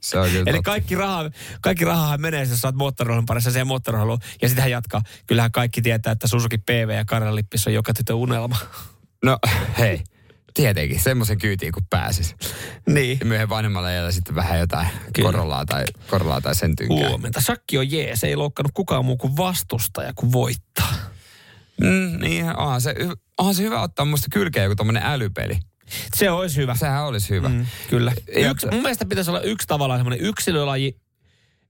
Se 0.00 0.18
on 0.18 0.30
kyllä 0.30 0.42
Eli 0.50 0.56
totta. 0.58 0.70
kaikki 0.70 0.94
raha, 0.94 1.30
kaikki 1.60 1.84
rahahan 1.84 2.20
menee, 2.20 2.44
jos 2.44 2.60
sä 2.60 2.68
oot 2.78 3.26
parissa 3.26 3.50
siihen 3.50 3.66
moottorirollin. 3.66 4.18
Ja 4.42 4.48
sitä 4.48 4.60
hän 4.62 4.70
jatkaa. 4.70 5.02
Kyllähän 5.26 5.52
kaikki 5.52 5.82
tietää, 5.82 6.12
että 6.12 6.26
Suzuki 6.26 6.58
PV 6.58 6.90
ja 6.96 7.04
Karjan 7.04 7.36
Lippis 7.36 7.66
on 7.66 7.74
joka 7.74 7.94
tytön 7.94 8.16
unelma. 8.16 8.56
No 9.24 9.38
hei, 9.78 10.04
tietenkin 10.54 11.00
semmoisen 11.00 11.38
kyytiin 11.38 11.72
kun 11.72 11.86
pääsis. 11.90 12.36
niin. 12.88 13.16
Ja 13.20 13.26
myöhemmin 13.26 13.48
vanhemmalla 13.48 13.90
iällä 13.90 14.12
sitten 14.12 14.34
vähän 14.34 14.58
jotain 14.58 14.86
Kyllä. 15.14 15.26
korollaa 15.32 15.64
tai, 15.66 15.84
korollaa 16.10 16.40
tai 16.40 16.54
sen 16.54 16.76
tynkää. 16.76 17.08
Huomenta. 17.08 17.40
Sakki 17.40 17.78
on 17.78 17.90
jees. 17.90 18.24
Ei 18.24 18.36
loukkanut 18.36 18.72
kukaan 18.74 19.04
muu 19.04 19.16
kuin 19.16 19.36
vastustaja, 19.36 20.12
kun 20.14 20.32
voittaa. 20.32 20.92
Mm, 21.80 22.20
niin, 22.20 22.56
onhan 22.56 22.80
se, 22.80 22.94
onhan 23.38 23.54
se 23.54 23.62
hyvä 23.62 23.80
ottaa 23.82 24.04
musta 24.04 24.26
kylkeen 24.32 24.64
joku 24.64 24.76
tommonen 24.76 25.02
älypeli. 25.02 25.58
Se 26.16 26.30
olisi 26.30 26.56
hyvä. 26.56 26.74
Sehän 26.74 27.04
olisi 27.04 27.30
hyvä. 27.30 27.48
Mm, 27.48 27.66
kyllä. 27.90 28.12
Yksi, 28.28 28.66
mun 28.70 28.82
mielestä 28.82 29.06
pitäisi 29.06 29.30
olla 29.30 29.40
yksi 29.40 29.66
tavallaan 29.66 30.00
semmoinen 30.00 30.26
yksilölaji, 30.26 31.00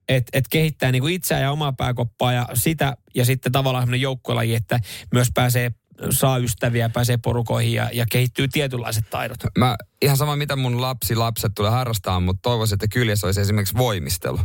että 0.09 0.39
et 0.39 0.45
kehittää 0.51 0.93
niinku 0.93 1.09
itseään 1.09 1.43
ja 1.43 1.53
omaa 1.53 1.73
pääkoppaa 1.73 2.33
ja 2.33 2.47
sitä, 2.55 2.97
ja 3.15 3.25
sitten 3.25 3.53
tavallaan 3.53 3.83
semmoinen 3.83 4.01
joukkuelaji, 4.01 4.55
että 4.55 4.81
myös 5.13 5.29
pääsee, 5.35 5.71
saa 6.11 6.39
ystäviä, 6.39 6.89
pääsee 6.89 7.17
porukoihin 7.17 7.73
ja, 7.73 7.91
ja 7.93 8.07
kehittyy 8.13 8.49
tietynlaiset 8.49 9.11
taidot. 9.11 9.39
Mä, 9.59 9.77
ihan 10.03 10.17
sama 10.17 10.37
mitä 10.37 10.57
mun 10.57 10.81
lapsi, 10.81 11.15
lapset 11.15 11.53
tulee 11.55 11.71
harrastamaan, 11.71 12.23
mutta 12.23 12.43
toivoisin, 12.43 12.75
että 12.75 12.89
kyljessä 12.89 13.27
olisi 13.27 13.41
esimerkiksi 13.41 13.77
voimistelu. 13.77 14.41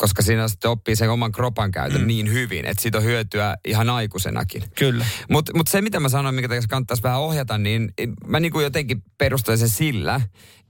Koska 0.00 0.22
siinä 0.22 0.48
sitten 0.48 0.70
oppii 0.70 0.96
sen 0.96 1.10
oman 1.10 1.32
kropan 1.32 1.70
käytön 1.70 2.00
mm. 2.00 2.06
niin 2.06 2.32
hyvin, 2.32 2.66
että 2.66 2.82
siitä 2.82 2.98
on 2.98 3.04
hyötyä 3.04 3.56
ihan 3.64 3.90
aikuisenakin. 3.90 4.62
Kyllä. 4.78 5.06
Mutta 5.30 5.52
mut 5.56 5.66
se, 5.66 5.82
mitä 5.82 6.00
mä 6.00 6.08
sanoin, 6.08 6.34
mikä 6.34 6.48
tässä 6.48 6.68
kannattaisi 6.68 7.02
vähän 7.02 7.20
ohjata, 7.20 7.58
niin 7.58 7.92
mä 8.26 8.40
niinku 8.40 8.60
jotenkin 8.60 9.02
perustelen 9.18 9.58
sen 9.58 9.68
sillä, 9.68 10.20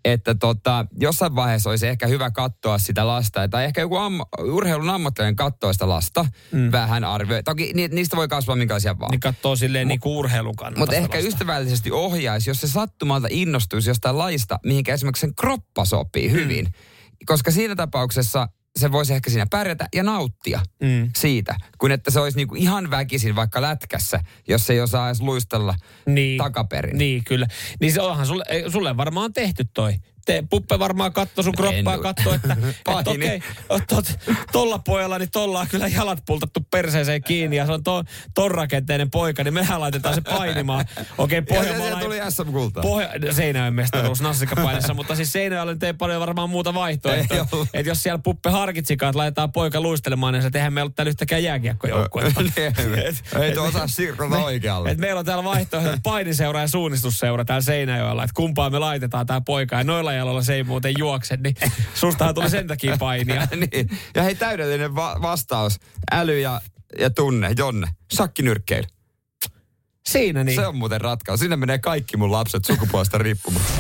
että 0.05 0.35
tota, 0.35 0.87
jossain 1.01 1.35
vaiheessa 1.35 1.71
olisi 1.71 1.87
ehkä 1.87 2.07
hyvä 2.07 2.31
katsoa 2.31 2.79
sitä 2.79 3.07
lasta, 3.07 3.49
tai 3.49 3.65
ehkä 3.65 3.81
joku 3.81 3.97
amma, 3.97 4.27
urheilun 4.43 4.91
ammattilainen 4.91 5.37
katsoa 5.37 5.73
sitä 5.73 5.89
lasta, 5.89 6.27
mm. 6.53 6.73
vähän 6.73 7.05
arvioi. 7.05 7.43
Toki 7.43 7.73
ni, 7.75 7.89
niistä 7.89 8.17
voi 8.17 8.29
kasvaa 8.29 8.57
minkälaisia 8.57 8.99
vaan. 8.99 9.11
Niin 9.11 9.21
katsoo 9.21 9.57
silleen 9.57 9.89
niin 9.89 10.01
kuin 10.01 10.17
urheilun 10.17 10.57
kannalta. 10.57 10.79
Mutta 10.79 10.97
ehkä 10.97 11.19
vasta. 11.19 11.29
ystävällisesti 11.29 11.93
ohjaisi, 11.93 12.51
jos 12.51 12.61
se 12.61 12.69
sattumalta 12.69 13.29
innostuisi 13.31 13.91
jostain 13.91 14.19
laista, 14.19 14.59
mihinkä 14.65 14.95
esimerkiksi 14.95 15.21
sen 15.21 15.35
kroppa 15.35 15.85
sopii 15.85 16.31
hyvin. 16.31 16.65
Mm. 16.65 16.73
Koska 17.27 17.51
siinä 17.51 17.77
tapauksessa 17.77 18.49
se 18.79 18.93
voisi 18.93 19.15
ehkä 19.15 19.31
siinä 19.31 19.47
pärjätä 19.51 19.89
ja 19.95 20.03
nauttia 20.03 20.61
Mm. 20.83 21.11
siitä, 21.17 21.57
kun 21.79 21.93
että 21.93 22.11
se 22.11 22.21
olisi 22.21 22.37
niinku 22.37 22.55
ihan 22.55 22.91
väkisin 22.91 23.37
vaikka 23.37 23.63
lätkässä, 23.63 24.21
jos 24.49 24.71
ei 24.71 24.81
osaa 24.81 25.09
edes 25.09 25.21
luistella 25.21 25.75
niin, 26.07 26.39
takaperin. 26.39 26.99
Niin, 26.99 27.25
kyllä. 27.25 27.47
Niin 27.81 27.93
se 27.93 28.01
onhan 28.01 28.27
sulle, 28.27 28.45
sulle 28.69 28.97
varmaan 28.97 29.33
tehty 29.33 29.65
toi. 29.75 29.95
Te, 30.27 30.45
puppe 30.51 30.79
varmaan 30.79 31.13
katsoi 31.13 31.45
sun 31.45 31.55
kroppaa 31.55 31.95
ja 31.95 32.03
katsoi, 32.03 32.35
että, 32.35 32.57
Paini. 32.85 33.11
okei, 33.11 33.41
okay, 33.69 34.05
tolla 34.53 34.79
pojalla 34.79 35.19
niin 35.19 35.31
tolla 35.31 35.61
on 35.61 35.69
kyllä 35.69 35.89
jalat 35.89 36.23
pultattu 36.27 36.61
perseeseen 36.71 37.23
kiinni 37.23 37.57
ja 37.57 37.67
se 37.67 37.73
on 37.73 37.85
to, 37.85 38.05
ton 38.35 38.51
rakenteinen 38.51 39.11
poika, 39.11 39.45
niin 39.45 39.55
mehän 39.55 39.81
laitetaan 39.81 40.15
se 40.15 40.21
painimaan. 40.21 40.85
Okei, 41.19 41.39
okay, 41.39 41.57
Pohjanmaalla 41.57 41.99
se 41.99 42.05
tuli 42.05 42.19
SM-kultaa. 42.31 42.83
Pohja, 42.83 43.09
Seinäjoen 43.31 43.75
mestaruus 43.75 44.21
mutta 44.95 45.15
siis 45.15 45.33
Seinäjoella 45.33 45.73
nyt 45.73 45.83
ei 45.83 45.93
paljon 45.93 46.21
varmaan 46.21 46.51
muuta 46.51 46.75
vaihtoehtoa. 46.75 47.67
Että 47.75 47.91
jos 47.91 48.03
siellä 48.03 48.19
puppe 48.19 48.51
harkitsikaan, 48.51 49.11
että 49.11 49.19
laitetaan 49.19 49.53
poika 49.53 49.81
luistelemaan, 49.81 50.35
niin 50.35 50.43
se 50.43 50.51
tehdään 50.51 50.73
meillä 50.73 50.87
ole 50.87 50.93
täällä 50.97 51.11
yhtäkään 51.11 51.43
jääkiekkojoukkuetta. 51.43 52.41
Niin, 52.61 53.43
ei 53.43 53.55
tuo 53.55 53.65
osaa 53.65 53.87
sirkota 53.87 54.39
oikealle. 54.39 54.91
Et 54.91 54.99
meillä 54.99 55.19
on 55.19 55.25
täällä 55.25 55.45
vaihtoehto 55.45 55.97
painiseura 56.03 56.61
ja 56.61 56.69
suunnistusseura 56.69 57.45
täällä 57.45 57.63
Seinäjoella, 57.63 58.25
että 58.25 58.35
kumpaa 58.35 58.71
me 58.71 58.79
laitetaan 58.79 59.27
tää 59.27 59.41
poika. 59.41 59.77
Ja 59.77 59.85
noilla 59.85 60.10
jaloilla 60.13 60.43
se 60.43 60.55
ei 60.55 60.65
muuten 60.65 60.95
juokse, 60.99 61.37
niin 61.37 61.55
sustahan 61.95 62.35
tuli 62.35 62.51
sen 62.51 62.67
takia 62.67 62.97
painia. 62.97 63.49
niin. 63.73 63.91
Ja 64.15 64.23
hei, 64.23 64.35
täydellinen 64.35 64.95
va- 64.95 65.19
vastaus. 65.23 65.81
Äly 66.13 66.41
ja, 66.41 66.61
ja 66.99 67.11
tunne, 67.11 67.55
Jonne. 67.59 67.89
Sakkinyrkkeily. 68.13 68.87
Siinä 70.09 70.45
niin. 70.45 70.55
Se 70.57 70.67
on 70.67 70.77
muuten 70.77 71.01
ratkaisu. 71.01 71.41
Sinne 71.41 71.57
menee 71.57 71.79
kaikki 71.79 72.17
mun 72.17 72.33
lapset 72.33 72.65
sukupuolesta 72.65 73.19
riippumatta. 73.19 73.73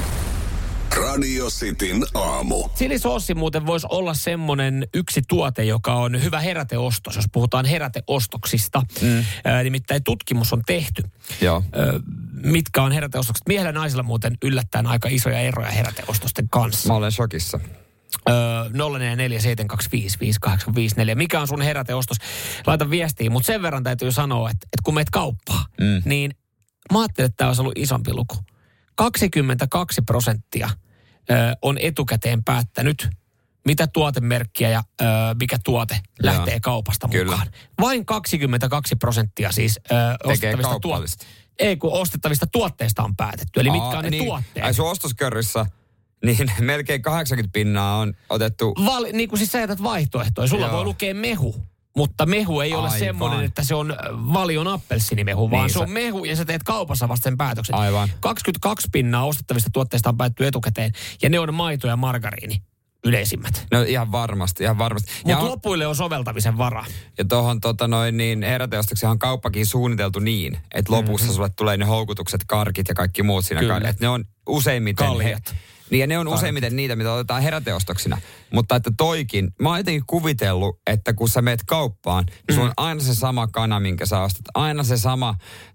Radio 0.96 1.46
Cityn 1.50 2.04
aamu. 2.14 2.68
Chilisoossi 2.76 3.34
muuten 3.34 3.66
voisi 3.66 3.86
olla 3.90 4.14
semmoinen 4.14 4.88
yksi 4.94 5.22
tuote, 5.28 5.64
joka 5.64 5.94
on 5.94 6.22
hyvä 6.22 6.40
heräteostos, 6.40 7.16
jos 7.16 7.24
puhutaan 7.32 7.64
heräteostoksista. 7.64 8.82
Mm. 9.02 9.24
Ää, 9.44 9.62
nimittäin 9.62 10.04
tutkimus 10.04 10.52
on 10.52 10.62
tehty. 10.66 11.02
Joo. 11.40 11.64
Ö, 11.76 12.00
mitkä 12.44 12.82
on 12.82 12.92
heräteostokset. 12.92 13.48
Miehellä 13.48 13.68
ja 13.68 13.72
naisilla 13.72 14.02
muuten 14.02 14.36
yllättäen 14.42 14.86
aika 14.86 15.08
isoja 15.12 15.40
eroja 15.40 15.70
heräteostosten 15.70 16.48
kanssa. 16.48 16.88
Mä 16.88 16.94
olen 16.94 17.12
shokissa. 17.12 17.60
Öö, 18.28 18.68
0447255854. 18.68 18.72
Mikä 21.14 21.40
on 21.40 21.48
sun 21.48 21.62
heräteostos? 21.62 22.16
Laita 22.66 22.90
viestiä, 22.90 23.30
mutta 23.30 23.46
sen 23.46 23.62
verran 23.62 23.82
täytyy 23.82 24.12
sanoa, 24.12 24.50
että, 24.50 24.64
että 24.64 24.82
kun 24.84 24.94
meet 24.94 25.10
kauppaan, 25.10 25.64
mm. 25.80 26.02
niin 26.04 26.30
mä 26.92 27.00
ajattelin, 27.00 27.26
että 27.26 27.36
tämä 27.36 27.48
olisi 27.48 27.62
ollut 27.62 27.78
isompi 27.78 28.12
luku. 28.12 28.36
22 28.94 30.02
prosenttia 30.02 30.70
öö, 31.30 31.52
on 31.62 31.78
etukäteen 31.78 32.44
päättänyt, 32.44 33.08
mitä 33.66 33.86
tuotemerkkiä 33.86 34.70
ja 34.70 34.82
öö, 35.02 35.08
mikä 35.40 35.58
tuote 35.64 36.00
lähtee 36.22 36.60
kaupasta 36.60 37.08
Kyllä. 37.08 37.30
mukaan. 37.30 37.48
Vain 37.80 38.06
22 38.06 38.96
prosenttia 38.96 39.52
siis 39.52 39.80
öö, 39.92 40.14
ostettavista, 40.24 40.70
kaupallisesti. 40.70 41.26
Ei, 41.60 41.76
kun 41.76 41.92
ostettavista 41.92 42.46
tuotteista 42.46 43.02
on 43.02 43.16
päätetty. 43.16 43.60
Eli 43.60 43.70
mitkä 43.70 43.86
Aa, 43.86 43.98
on 43.98 44.04
ne 44.04 44.10
niin. 44.10 44.24
tuotteet. 44.24 44.66
Ai 44.66 44.74
sun 44.74 44.90
ostoskörryssä, 44.90 45.66
niin 46.24 46.52
melkein 46.60 47.02
80 47.02 47.52
pinnaa 47.52 47.96
on 47.98 48.14
otettu 48.28 48.74
Val, 48.84 49.06
niin 49.12 49.28
kuin 49.28 49.38
siis 49.38 49.52
sä 49.52 49.60
jätät 49.60 49.82
vaihtoehtoja. 49.82 50.48
Sulla 50.48 50.66
Joo. 50.66 50.76
voi 50.76 50.84
lukea 50.84 51.14
mehu, 51.14 51.54
mutta 51.96 52.26
mehu 52.26 52.60
ei 52.60 52.74
ole 52.74 52.84
Aivan. 52.84 52.98
semmoinen, 52.98 53.44
että 53.44 53.62
se 53.64 53.74
on 53.74 53.90
äh, 53.90 53.96
valion 54.12 54.68
appelsinimehu, 54.68 55.50
vaan 55.50 55.62
Niin, 55.66 55.72
se 55.72 55.78
on 55.78 55.90
mehu 55.90 56.24
ja 56.24 56.36
sä 56.36 56.44
teet 56.44 56.62
kaupassa 56.62 57.08
vasta 57.08 57.24
sen 57.24 57.36
päätöksen. 57.36 57.74
Aivan. 57.74 58.08
22 58.20 58.88
pinnaa 58.92 59.24
ostettavista 59.24 59.70
tuotteista 59.72 60.08
on 60.08 60.16
päätty 60.16 60.46
etukäteen 60.46 60.92
ja 61.22 61.28
ne 61.30 61.38
on 61.38 61.54
maito 61.54 61.86
ja 61.88 61.96
margariini 61.96 62.62
yleisimmät. 63.04 63.66
No 63.72 63.82
ihan 63.82 64.12
varmasti, 64.12 64.64
ihan 64.64 64.78
varmasti. 64.78 65.10
Ja, 65.12 65.34
Mutta 65.34 65.44
on- 65.44 65.50
lopuille 65.50 65.86
on 65.86 65.96
soveltamisen 65.96 66.58
vara. 66.58 66.84
ja 67.18 67.24
tuohon 67.24 67.60
tota 67.60 67.88
noin, 67.88 68.16
niin 68.16 68.42
heräteostoksihan 68.42 69.10
on 69.10 69.18
kauppakin 69.18 69.66
suunniteltu 69.66 70.18
niin, 70.18 70.58
että 70.74 70.92
lopussa 70.92 71.24
mm-hmm. 71.26 71.34
sulle 71.36 71.50
tulee 71.56 71.76
ne 71.76 71.84
houkutukset, 71.84 72.40
karkit 72.46 72.88
ja 72.88 72.94
kaikki 72.94 73.22
muut 73.22 73.44
siinä. 73.44 73.60
Kyllä. 73.60 73.76
Että 73.76 73.96
ne 74.04 74.08
on 74.08 74.24
useimmiten... 74.48 75.06
Kaljat. 75.06 75.54
niin 75.90 76.00
ja 76.00 76.06
ne 76.06 76.18
on 76.18 76.28
useimmiten 76.28 76.76
niitä, 76.76 76.96
mitä 76.96 77.12
otetaan 77.12 77.42
heräteostoksina. 77.42 78.18
Mutta 78.52 78.76
että 78.76 78.90
toikin, 78.96 79.50
mä 79.60 79.68
oon 79.68 79.78
jotenkin 79.78 80.04
kuvitellut, 80.06 80.78
että 80.86 81.12
kun 81.12 81.28
sä 81.28 81.42
meet 81.42 81.60
kauppaan, 81.66 82.24
niin 82.26 82.36
Mm. 82.50 82.54
sulla 82.54 82.66
on 82.68 82.74
aina 82.76 83.00
se 83.00 83.14
sama 83.14 83.46
kana, 83.46 83.80
minkä 83.80 84.06
sä 84.06 84.20
ostat. 84.20 84.44
Aina 84.54 84.82
se 84.84 84.96
sama 84.96 85.34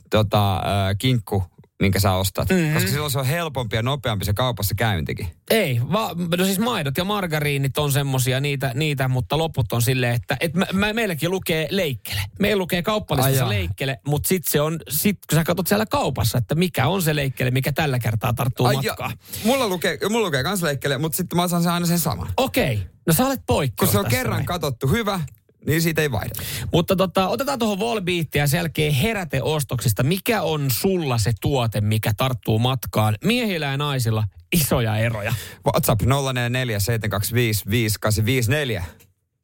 tota, 0.10 0.56
äh, 0.56 0.62
kinkku, 0.98 1.44
minkä 1.82 2.00
sä 2.00 2.12
ostat. 2.14 2.50
Mhm. 2.50 2.60
Mm-hmm. 2.60 2.74
Koska 2.74 2.90
silloin 2.90 3.12
se 3.12 3.20
on 3.20 3.26
helpompi 3.26 3.76
ja 3.76 3.82
nopeampi 3.82 4.26
se 4.26 4.34
kaupassa 4.34 4.76
käyntikin. 4.76 5.28
Ei, 5.50 5.82
va, 5.92 6.16
no 6.38 6.46
siis 6.46 6.60
maidot 6.60 6.98
ja 6.98 7.04
margariinit 7.04 7.78
on 7.78 7.92
semmosia 7.92 8.40
niitä, 8.40 8.72
niitä, 8.74 9.08
mutta 9.08 9.38
loput 9.38 9.74
on 9.74 9.82
silleen, 9.82 10.14
että 10.14 10.38
et 10.40 10.54
mä, 10.54 10.66
mä, 10.74 10.94
meilläkin 10.94 11.32
lukee 11.32 11.68
leikkele. 11.72 12.22
Meillä 12.40 12.60
lukee 12.62 12.82
kauppalistassa 12.84 13.50
leikkele, 13.50 14.00
mutta 14.08 14.28
sitten 14.28 14.52
se 14.52 14.62
on, 14.62 14.80
sit 14.90 15.18
kun 15.30 15.36
sä 15.38 15.44
katsot 15.44 15.68
siellä 15.68 15.86
kaupassa, 15.86 16.38
että 16.38 16.56
mikä 16.56 16.88
on 16.88 17.02
se 17.02 17.16
leikkele, 17.16 17.52
mikä 17.52 17.72
tällä 17.72 18.00
kertaa 18.00 18.34
tarttuu 18.34 18.66
Ai 18.66 18.76
matkaan. 18.76 19.12
ja, 19.12 19.18
mulla 19.44 19.68
lukee, 19.68 19.98
mulla 20.10 20.26
lukee 20.28 20.44
kans 20.44 20.62
leikkele, 20.64 20.98
mutta 20.98 21.16
sitten 21.16 21.38
mä 21.38 21.48
saan 21.48 21.64
sen 21.64 21.72
aina 21.72 21.86
sen 21.86 22.00
saman. 22.00 22.28
Okei, 22.38 22.82
no 23.08 23.14
sä 23.14 23.26
olet 23.26 23.42
poikkeus 23.48 23.92
Kun 23.92 23.92
se 23.92 24.06
on 24.06 24.12
kerran 24.12 24.36
näin. 24.36 24.46
katsottu 24.46 24.88
hyvä, 24.88 25.20
niin 25.68 25.82
siitä 25.82 26.02
ei 26.02 26.12
vaihdeta. 26.12 26.42
Mutta 26.74 26.96
tota, 26.96 27.28
otetaan 27.28 27.60
tuohon 27.60 27.80
Volbeatia 27.80 28.46
jälkeen 28.54 28.94
heräteostoksista. 28.94 30.04
Mikä 30.04 30.42
on 30.42 30.72
sulla 30.72 31.18
se 31.18 31.32
tuote, 31.42 31.82
mikä 31.82 32.14
tarttuu 32.18 32.60
matkaan? 32.60 33.16
Miehillä 33.24 33.66
ja 33.66 33.78
naisilla 33.78 34.24
isoja 34.54 34.98
eroja. 34.98 35.34
WhatsApp 35.66 36.02
0447255854. 36.02 36.06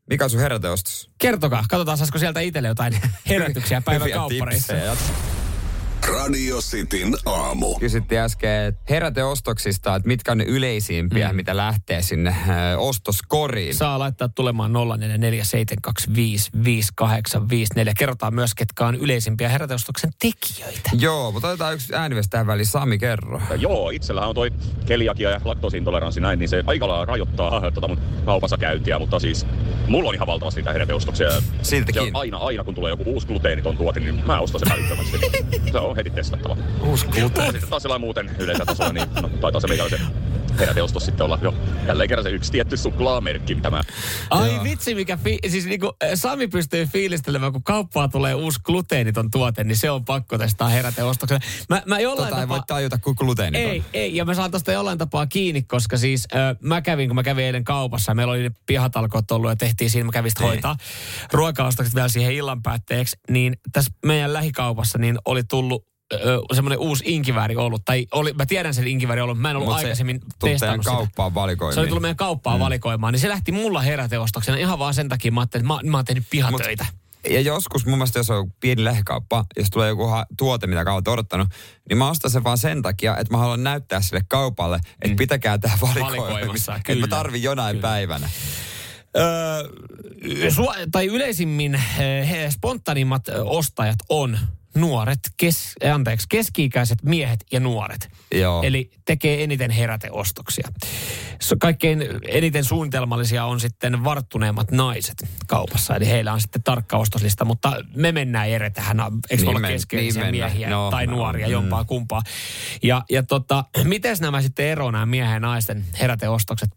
Mikä 0.09 0.23
on 0.23 0.29
sun 0.29 0.39
heräteostos? 0.39 1.09
Kertokaa, 1.17 1.65
katsotaan 1.69 1.97
saisiko 1.97 2.19
sieltä 2.19 2.39
itselle 2.39 2.67
jotain 2.67 3.01
herätyksiä 3.29 3.81
päivän 3.81 4.11
kauppareissa. 4.11 4.73
Radio 6.07 6.57
Cityn 6.57 7.15
aamu. 7.25 7.79
Kysyttiin 7.79 8.21
äsken 8.21 8.77
heräteostoksista, 8.89 9.95
että 9.95 10.07
mitkä 10.07 10.31
on 10.31 10.37
ne 10.37 10.43
yleisimpiä, 10.43 11.29
mm. 11.29 11.35
mitä 11.35 11.57
lähtee 11.57 12.01
sinne 12.01 12.35
ö, 12.73 12.77
ostoskoriin. 12.77 13.75
Saa 13.75 13.99
laittaa 13.99 14.29
tulemaan 14.29 14.71
0447255854. 14.71 14.75
Kerrotaan 17.97 18.33
myös, 18.35 18.55
ketkä 18.55 18.85
on 18.85 18.95
yleisimpiä 18.95 19.49
heräteostoksen 19.49 20.11
tekijöitä. 20.21 20.89
Joo, 20.99 21.31
mutta 21.31 21.47
otetaan 21.47 21.73
yksi 21.73 21.95
ääniviesti 21.95 22.29
tähän 22.29 22.47
väliin. 22.47 22.65
Sami, 22.65 22.97
kerro. 22.97 23.41
Joo, 23.57 23.89
itsellähän 23.89 24.29
on 24.29 24.35
toi 24.35 24.51
keliakia 24.85 25.29
ja 25.29 25.41
laktoosiintoleranssi 25.45 26.21
näin, 26.21 26.39
niin 26.39 26.49
se 26.49 26.63
aika 26.67 26.87
lailla 26.87 27.05
rajoittaa 27.05 27.71
tota 27.71 27.87
mun 27.87 27.99
kaupassa 28.25 28.57
käyntiä, 28.57 28.99
mutta 28.99 29.19
siis 29.19 29.45
mulla 29.87 30.09
on 30.09 30.15
ihan 30.15 30.27
valtavasti 30.27 30.59
niitä 30.61 30.73
heräteostoksia. 30.73 31.27
Ja- 31.27 31.41
Siltikin. 31.61 32.03
Ja 32.03 32.09
aina, 32.13 32.37
aina 32.37 32.63
kun 32.63 32.75
tulee 32.75 32.89
joku 32.89 33.03
uusi 33.05 33.27
gluteeniton 33.27 33.77
tuote, 33.77 33.99
niin 33.99 34.23
mä 34.25 34.39
ostan 34.39 34.59
sen 34.59 34.69
välittömästi. 34.69 35.17
se 35.71 35.77
on 35.79 35.90
heti 35.95 36.09
testattava. 36.09 36.57
Uusi 36.83 37.05
gluten. 37.07 37.51
sitten 37.51 37.69
taas 37.69 37.81
sellainen 37.83 38.05
muuten 38.05 38.35
yleisellä 38.39 38.65
tasolla, 38.65 38.93
niin 38.93 39.07
no, 39.21 39.29
taitaa 39.41 39.61
se 39.61 39.67
meikäläisen 39.67 39.99
heräteostos 40.59 41.05
sitten 41.05 41.25
olla 41.25 41.39
jo 41.41 41.53
jälleen 41.87 42.09
kerran 42.09 42.23
se 42.23 42.29
yksi 42.29 42.51
tietty 42.51 42.77
suklaamerkki, 42.77 43.55
mitä 43.55 43.69
mä 43.69 43.81
Ai 44.29 44.59
vitsi, 44.63 44.95
mikä 44.95 45.17
fi- 45.17 45.39
siis 45.47 45.65
niinku, 45.65 45.93
eh, 46.01 46.11
Sami 46.15 46.47
pystyy 46.47 46.85
fiilistelemään, 46.85 47.51
kun 47.51 47.63
kauppaa 47.63 48.07
tulee 48.07 48.33
uusi 48.35 48.59
gluteeniton 48.63 49.31
tuote, 49.31 49.63
niin 49.63 49.77
se 49.77 49.91
on 49.91 50.05
pakko 50.05 50.37
testaa 50.37 50.69
heräteostoksena. 50.69 51.39
Mä, 51.69 51.83
mä 51.85 51.99
jollain 51.99 52.29
Tota 52.29 52.41
ei 52.41 52.47
voi 52.47 52.57
tapaa... 52.57 52.75
tajuta 52.75 52.97
kuin 52.97 53.15
gluteeniton. 53.19 53.71
Ei, 53.71 53.83
ei, 53.93 54.15
ja 54.15 54.25
mä 54.25 54.33
saan 54.33 54.51
tosta 54.51 54.71
jollain 54.71 54.97
tapaa 54.97 55.27
kiinni, 55.27 55.61
koska 55.61 55.97
siis 55.97 56.27
ö, 56.33 56.37
mä 56.61 56.81
kävin, 56.81 57.09
kun 57.09 57.15
mä 57.15 57.23
kävin 57.23 57.45
eilen 57.45 57.63
kaupassa, 57.63 58.13
meillä 58.13 58.31
oli 58.33 58.43
ne 58.43 58.51
pihatalkoot 58.65 59.31
ollut 59.31 59.51
ja 59.51 59.55
tehtiin 59.55 59.89
siinä, 59.89 60.05
mä 60.05 60.11
kävin 60.11 60.31
Niin. 60.39 60.47
hoitaa 60.47 60.75
ruokaostokset 61.33 61.95
vielä 61.95 62.07
siihen 62.07 62.33
illan 62.33 62.61
päätteeksi, 62.61 63.17
niin 63.29 63.57
tässä 63.71 63.91
meidän 64.05 64.33
lähikaupassa 64.33 64.97
niin 64.97 65.17
oli 65.25 65.43
tullut 65.43 65.80
semmoinen 66.53 66.79
uusi 66.79 67.03
inkivääri 67.07 67.55
ollut, 67.55 67.85
tai 67.85 68.07
oli, 68.11 68.33
mä 68.33 68.45
tiedän 68.45 68.73
sen 68.73 68.87
inkivääri 68.87 69.21
ollut, 69.21 69.39
mä 69.39 69.49
en 69.49 69.55
ollut 69.55 69.69
Mut 69.69 69.79
se 69.79 69.85
aikaisemmin 69.85 70.21
testannut 70.39 70.83
sitä. 70.83 70.95
kauppaan 70.95 71.33
valikoimiin. 71.33 71.73
Se 71.73 71.79
oli 71.79 71.87
tullut 71.87 72.01
meidän 72.01 72.15
kauppaan 72.17 72.57
mm. 72.57 72.63
valikoimaan, 72.63 73.13
niin 73.13 73.19
se 73.21 73.29
lähti 73.29 73.51
mulla 73.51 73.81
heräteostoksena 73.81 74.57
ihan 74.57 74.79
vaan 74.79 74.93
sen 74.93 75.09
takia, 75.09 75.31
mä 75.31 75.41
ajattelin, 75.41 75.65
että 75.65 75.73
mä, 75.73 75.91
mä 75.91 75.97
oon 75.97 76.05
tehnyt 76.05 76.23
pihatöitä. 76.29 76.85
Ja 77.29 77.41
joskus 77.41 77.85
mun 77.85 77.97
mielestä, 77.97 78.19
jos 78.19 78.29
on 78.29 78.51
pieni 78.59 78.83
lähikauppa, 78.83 79.45
jos 79.57 79.69
tulee 79.69 79.89
joku 79.89 80.07
ha- 80.07 80.25
tuote, 80.37 80.67
mitä 80.67 80.85
kauan 80.85 81.03
odottanut, 81.07 81.47
niin 81.89 81.97
mä 81.97 82.09
ostan 82.09 82.31
sen 82.31 82.43
vaan 82.43 82.57
sen 82.57 82.81
takia, 82.81 83.17
että 83.17 83.33
mä 83.33 83.37
haluan 83.37 83.63
näyttää 83.63 84.01
sille 84.01 84.21
kaupalle, 84.27 84.75
että 84.75 85.07
mm. 85.07 85.15
pitäkää 85.15 85.57
tämä 85.57 85.77
valikoima, 85.81 86.23
Valikoimassa, 86.23 86.75
että 86.75 86.95
mä 86.95 87.07
tarvin 87.07 87.43
jonain 87.43 87.75
Kyllä. 87.75 87.87
päivänä. 87.87 88.29
Öö, 89.17 89.63
su- 90.49 90.87
tai 90.91 91.05
yleisimmin 91.05 91.73
he, 91.73 92.47
spontaanimmat 92.49 93.23
ostajat 93.43 93.97
on 94.09 94.39
nuoret, 94.75 95.19
kes, 95.37 95.73
eh, 95.81 95.93
anteeksi, 95.93 96.27
keski-ikäiset 96.29 97.03
miehet 97.03 97.39
ja 97.51 97.59
nuoret. 97.59 98.09
Joo. 98.33 98.63
Eli 98.63 98.91
tekee 99.05 99.43
eniten 99.43 99.71
heräteostoksia. 99.71 100.67
Kaikkein 101.59 102.03
eniten 102.27 102.63
suunnitelmallisia 102.63 103.45
on 103.45 103.59
sitten 103.59 104.03
varttuneemmat 104.03 104.71
naiset 104.71 105.27
kaupassa. 105.47 105.95
Eli 105.95 106.07
heillä 106.07 106.33
on 106.33 106.41
sitten 106.41 106.63
tarkka 106.63 106.97
ostoslista, 106.97 107.45
mutta 107.45 107.73
me 107.95 108.11
mennään 108.11 108.49
ere 108.49 108.69
tähän. 108.69 108.97
Eikö 109.29 109.43
Niin 109.43 109.49
olla 109.49 109.67
keskeisiä 109.67 110.23
niin 110.23 110.35
miehiä 110.35 110.69
No, 110.69 110.91
tai 110.91 111.07
no, 111.07 111.15
nuoria, 111.15 111.47
mm. 111.47 111.51
jompaa 111.51 111.83
kumpaa. 111.83 112.21
Ja, 112.83 113.03
ja 113.09 113.23
tota, 113.23 113.65
miten 113.83 114.17
nämä 114.19 114.41
sitten 114.41 114.65
eroavat 114.65 114.91
nämä 114.91 115.05
miehen 115.05 115.33
ja 115.33 115.39
naisten 115.39 115.85
heräteostokset? 115.99 116.69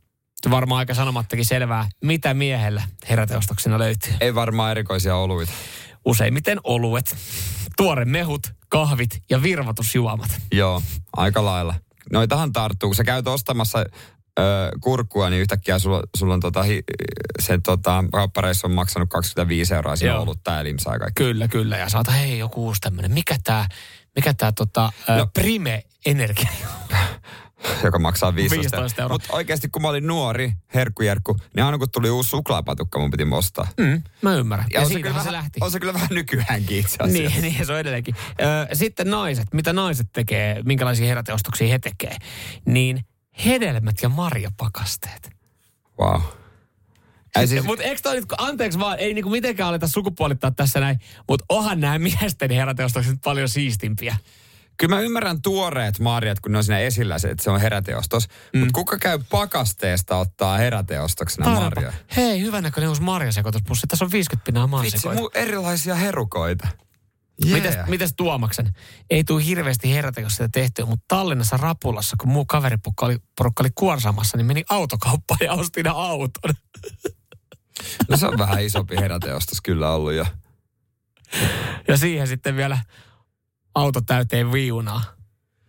Varmaan 0.51 0.79
aika 0.79 0.95
sanomattakin 0.95 1.45
selvää, 1.45 1.89
mitä 2.05 2.35
miehellä 2.35 2.83
heräteostoksena 3.09 3.79
löytyy. 3.79 4.13
Ei 4.21 4.35
varmaan 4.35 4.71
erikoisia 4.71 5.17
oluita. 5.17 5.53
Useimmiten 6.05 6.61
oluet, 6.65 7.17
tuore 7.77 8.05
mehut, 8.05 8.53
kahvit 8.69 9.23
ja 9.31 9.43
virvotusjuomat. 9.43 10.29
Joo, 10.53 10.83
aika 11.17 11.45
lailla. 11.45 11.75
Noitahan 12.13 12.53
tarttuu. 12.53 12.89
Kun 12.89 12.97
sä 12.97 13.05
käyt 13.05 13.29
ostamassa 13.29 13.79
ö, 13.79 14.43
kurkkua, 14.81 15.31
niin 15.31 15.41
yhtäkkiä 15.41 15.79
sulla, 15.79 16.03
sulla 16.17 16.35
on 16.35 16.41
tota, 16.41 16.63
hi, 16.63 16.83
se 17.41 17.59
tota, 17.65 18.05
kauppareissu 18.13 18.67
on 18.67 18.73
maksanut 18.73 19.09
25 19.09 19.75
euroa 19.75 19.97
siinä 19.97 20.15
Joo. 20.15 20.23
olutta 20.23 20.51
ja 20.51 20.65
limsaa 20.65 20.93
ja 20.93 20.99
kaikki. 20.99 21.23
Kyllä, 21.25 21.49
kyllä. 21.49 21.77
Ja 21.77 21.89
saata, 21.89 22.11
hei, 22.11 22.39
joku 22.39 22.65
uusi 22.65 22.81
tämmöinen. 22.81 23.13
Mikä 23.13 23.37
tää, 23.45 23.69
mikä 24.17 24.35
tää 24.35 24.53
tota, 24.53 24.93
no. 25.09 25.17
No. 25.17 25.27
Prime 25.27 25.83
Energia? 26.07 26.49
joka 27.85 27.99
maksaa 27.99 28.35
15, 28.35 28.77
15 28.77 29.03
euroa. 29.03 29.15
Mutta 29.15 29.29
oikeasti 29.33 29.69
kun 29.69 29.83
mä 29.83 29.89
olin 29.89 30.07
nuori, 30.07 30.53
herkkujerkku, 30.75 31.37
niin 31.57 31.65
aina 31.65 31.79
kun 31.79 31.91
tuli 31.91 32.11
uusi 32.11 32.31
suklaapatukka, 32.31 32.99
mun 32.99 33.11
piti 33.11 33.27
ostaa. 33.33 33.69
Mm, 33.81 34.03
mä 34.23 34.35
ymmärrän. 34.35 34.67
Ja, 34.73 34.81
ja 34.81 34.89
se, 34.89 34.95
kyllä 34.95 35.09
se 35.09 35.15
vähän, 35.15 35.33
lähti. 35.33 35.61
on 35.63 35.71
se 35.71 35.81
kyllä 35.81 35.95
vähän 36.01 36.09
nykyäänkin 36.11 36.79
itse 36.79 36.97
asiassa. 37.01 37.39
Niin, 37.39 37.43
niin, 37.43 37.67
se 37.67 37.73
on 37.73 37.79
edelleenkin. 37.79 38.15
Ö, 38.41 38.75
sitten 38.75 39.11
naiset, 39.11 39.47
mitä 39.55 39.73
naiset 39.73 40.07
tekee, 40.13 40.63
minkälaisia 40.65 41.07
heräteostoksia 41.07 41.69
he 41.69 41.79
tekee, 41.79 42.17
niin 42.67 43.05
hedelmät 43.45 43.97
ja 44.03 44.09
marjapakasteet. 44.09 45.31
Wow. 46.01 46.21
Ei 47.37 47.47
siis, 47.47 47.65
Mutta 47.65 47.85
eikö 47.85 48.01
toi 48.03 48.15
nyt, 48.15 48.25
anteeksi 48.39 48.79
vaan, 48.79 48.99
ei 48.99 49.15
niinku 49.15 49.31
mitenkään 49.31 49.69
aleta 49.69 49.89
sukupuolittaa 49.89 50.51
tässä 50.51 50.81
näin, 50.81 50.99
mutta 51.29 51.45
onhan 51.49 51.81
nämä 51.81 51.99
miesten 51.99 52.51
heräteostokset 52.51 53.19
paljon 53.25 53.49
siistimpiä. 53.49 54.17
Kyllä 54.77 54.95
mä 54.97 55.01
ymmärrän 55.01 55.43
tuoreet 55.43 55.99
marjat, 55.99 56.41
kun 56.41 56.53
ne 56.53 56.59
on 56.59 56.65
siinä 56.65 56.79
esillä, 56.79 57.19
se, 57.19 57.29
että 57.29 57.45
se 57.45 57.51
on 57.51 57.61
heräteostos. 57.61 58.29
Mm. 58.53 58.59
Mutta 58.59 58.73
kuka 58.73 58.99
käy 58.99 59.19
pakasteesta 59.31 60.17
ottaa 60.17 60.57
heräteostoksena 60.59 61.51
marjoja? 61.51 61.93
Hei, 62.17 62.41
hyvänäköinen 62.41 62.89
uusi 62.89 63.03
marjasekoituspussi. 63.03 63.87
Tässä 63.87 64.05
on 64.05 64.13
50 64.13 64.45
pinnaa 64.45 64.83
Vitsi, 64.83 65.07
maasekoita. 65.07 65.21
mu- 65.21 65.43
erilaisia 65.43 65.95
herukoita. 65.95 66.69
Yeah. 67.47 67.63
Mites, 67.63 67.75
mites 67.87 68.15
Tuomaksen? 68.17 68.75
Ei 69.11 69.25
tule 69.25 69.45
hirveästi 69.45 69.95
herätä, 69.95 70.21
jos 70.21 70.33
sitä 70.33 70.49
tehtyä, 70.53 70.87
mutta 70.87 71.05
Tallinnassa 71.09 71.57
Rapulassa, 71.57 72.17
kun 72.21 72.29
muu 72.29 72.45
kaveriporukka 72.45 73.07
oli, 73.07 73.19
porukka 73.37 73.63
oli 73.63 73.71
kuorsaamassa, 73.75 74.37
niin 74.37 74.47
meni 74.47 74.65
autokauppaan 74.71 75.39
ja 75.45 75.53
ostin 75.53 75.89
auton. 75.89 76.55
No 78.09 78.17
se 78.17 78.27
on 78.27 78.39
vähän 78.39 78.63
isompi 78.63 78.97
heräteostos 78.97 79.61
kyllä 79.61 79.91
ollut 79.91 80.13
jo. 80.13 80.27
Ja 81.89 81.97
siihen 81.97 82.29
sitten 82.29 82.57
vielä 82.57 82.79
auto 83.75 84.01
täyteen 84.01 84.53
viunaa. 84.53 85.03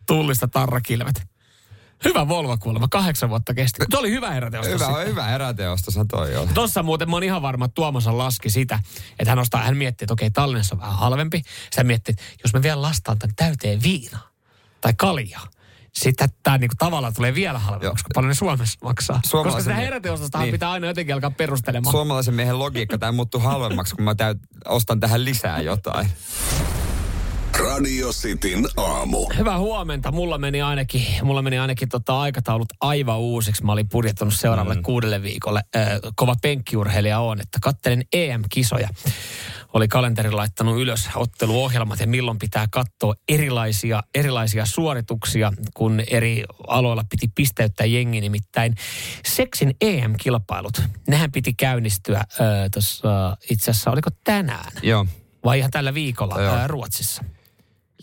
Tullista 0.08 0.48
tarrakilvet. 0.48 1.22
Hyvä 2.06 2.28
Volvo 2.28 2.58
kuulemma, 2.58 2.88
kahdeksan 2.91 3.30
vuotta 3.30 3.54
kesti. 3.54 3.86
Se 3.91 3.98
oli 3.98 4.12
hyvä 4.12 4.32
heräteostos. 4.32 4.74
Hyvä, 4.74 4.86
sitten. 4.86 5.08
hyvä 5.08 5.24
heräteostoshan 5.24 6.08
toi 6.08 6.36
on. 6.36 6.48
Tossa 6.54 6.84
muuten 6.84 7.10
mä 7.10 7.15
oon 7.15 7.24
ihan 7.24 7.41
varma, 7.41 7.65
että 7.65 7.76
Tuomosan 7.76 8.18
laski 8.18 8.50
sitä, 8.50 8.80
että 9.20 9.32
hän 9.32 9.39
ostaa, 9.39 9.63
hän 9.63 9.78
miettii, 9.78 10.06
että 10.06 10.13
okei, 10.13 10.32
Tallinnassa 10.32 10.76
on 10.76 10.82
vähän 10.82 10.96
halvempi. 10.96 11.41
Sitten 11.63 11.88
miettii, 11.88 12.12
että 12.12 12.24
jos 12.44 12.54
mä 12.54 12.62
vielä 12.62 12.82
lastaan 12.82 13.20
tämän 13.20 13.36
täyteen 13.36 13.84
viinaa 13.84 14.30
tai 14.82 14.94
kaljaa, 14.98 15.48
sitten 15.94 16.30
tämä 16.44 16.58
niinku 16.58 16.76
tavallaan 16.78 17.13
tulee 17.13 17.36
vielä 17.36 17.60
halvemmaksi, 17.60 18.04
kun 18.04 18.12
paljon 18.15 18.30
ne 18.30 18.36
Suomessa 18.36 18.80
maksaa. 18.82 19.22
Koska 19.32 19.60
sitä 19.60 19.76
heräteostostahan 19.76 20.46
niin. 20.46 20.52
pitää 20.54 20.72
aina 20.72 20.88
jotenkin 20.88 21.15
alkaa 21.15 21.32
perustelemaan. 21.32 21.91
Suomalaisen 21.91 22.34
miehen 22.34 22.60
logiikka, 22.60 22.98
tämä 22.98 23.12
muuttuu 23.12 23.41
halvemmaksi, 23.41 23.96
kun 23.96 24.04
mä 24.04 24.15
täyt, 24.15 24.38
ostan 24.65 25.00
tähän 25.00 25.26
lisää 25.26 25.62
jotain. 25.62 26.10
Radio 27.76 28.10
Cityn 28.12 28.68
aamu. 28.78 29.30
Hyvää 29.38 29.60
huomenta. 29.60 30.12
Mulla 30.12 30.38
meni 30.38 30.62
ainakin, 30.62 31.06
mulla 31.24 31.42
meni 31.42 31.60
ainakin 31.60 31.90
tota 31.90 32.20
aikataulut 32.20 32.68
aivan 32.82 33.20
uusiksi. 33.20 33.64
Mä 33.64 33.72
olin 33.72 33.90
budjettanut 33.90 34.34
seuraavalle 34.34 34.76
mm. 34.76 34.84
kuudelle 34.84 35.22
viikolle. 35.22 35.62
Äh, 35.76 35.88
kova 36.16 36.36
penkkiurheilija 36.42 37.20
on, 37.20 37.42
että 37.42 37.60
kattelen 37.62 38.04
EM-kisoja. 38.14 38.90
Oli 39.74 39.88
kalenteri 39.88 40.32
laittanut 40.32 40.82
ylös 40.82 41.10
otteluohjelmat 41.16 42.00
ja 42.00 42.08
milloin 42.08 42.40
pitää 42.40 42.68
katsoa 42.72 43.16
erilaisia, 43.30 44.04
erilaisia 44.16 44.66
suorituksia, 44.66 45.54
kun 45.74 46.02
eri 46.08 46.44
aloilla 46.68 47.04
piti 47.10 47.32
pisteyttää 47.36 47.86
jengi. 47.86 48.22
Nimittäin 48.22 48.76
seksin 49.26 49.76
EM-kilpailut, 49.82 50.82
nehän 51.08 51.32
piti 51.32 51.54
käynnistyä 51.54 52.18
äh, 52.18 52.26
tuossa 52.74 53.38
itse 53.50 53.72
asiassa, 53.72 53.92
oliko 53.92 54.10
tänään 54.24 54.72
Joo. 54.84 55.06
vai 55.44 55.60
ihan 55.60 55.72
tällä 55.72 55.94
viikolla 55.94 56.42
Joo. 56.42 56.56
äh, 56.56 56.68
Ruotsissa? 56.68 57.24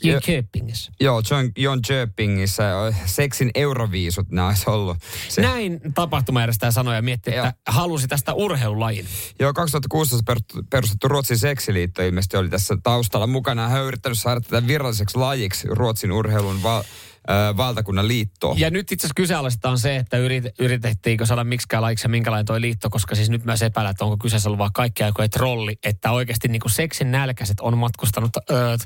Joo. 0.04 0.20
Jönköpingissä. 0.26 0.92
Joo, 1.00 1.22
John, 1.30 1.50
John 1.56 1.80
Köpingissä 1.88 2.62
seksin 3.06 3.50
euroviisut 3.54 4.30
nämä 4.30 4.48
olisi 4.48 4.70
ollut. 4.70 4.96
Se, 5.28 5.42
Näin 5.42 5.80
tapahtumajärjestäjä 5.94 6.70
sanoi 6.70 6.94
ja 6.94 7.02
mietti, 7.02 7.30
että 7.30 7.54
halusi 7.68 8.08
tästä 8.08 8.34
urheilulajin. 8.34 9.06
Joo, 9.40 9.52
2016 9.52 10.22
per- 10.26 10.62
perustettu 10.70 11.08
Ruotsin 11.08 11.38
seksiliitto 11.38 12.02
ilmeisesti 12.02 12.36
oli 12.36 12.48
tässä 12.48 12.76
taustalla 12.82 13.26
mukana. 13.26 13.68
Hän 13.68 13.80
on 13.80 13.86
yrittänyt 13.86 14.18
saada 14.18 14.40
tätä 14.40 14.66
viralliseksi 14.66 15.18
lajiksi 15.18 15.68
Ruotsin 15.70 16.12
urheilun 16.12 16.62
val, 16.62 16.82
ö, 16.82 17.56
valtakunnan 17.56 18.08
liittoon. 18.08 18.58
Ja 18.60 18.70
nyt 18.70 18.92
itse 18.92 19.06
asiassa 19.06 19.14
kyseenalaistetaan 19.14 19.78
se, 19.78 19.96
että 19.96 20.16
yrit, 20.16 20.44
yritettiinkö 20.58 21.26
saada 21.26 21.44
miksikään 21.44 21.82
lajiksi 21.82 22.04
ja 22.04 22.08
minkälainen 22.08 22.46
toi 22.46 22.60
liitto, 22.60 22.90
koska 22.90 23.14
siis 23.14 23.30
nyt 23.30 23.44
myös 23.44 23.62
epäillä, 23.62 23.90
että 23.90 24.04
onko 24.04 24.16
kyseessä 24.16 24.48
ollut 24.48 24.58
vaan 24.58 24.72
kaikki 24.72 25.02
aikojen 25.02 25.30
trolli, 25.30 25.78
että 25.82 26.10
oikeasti 26.10 26.48
niin 26.48 26.60
kuin 26.60 26.72
seksin 26.72 27.10
nälkäiset 27.10 27.60
on 27.60 27.78
matkustanut 27.78 28.30
öö, 28.50 28.76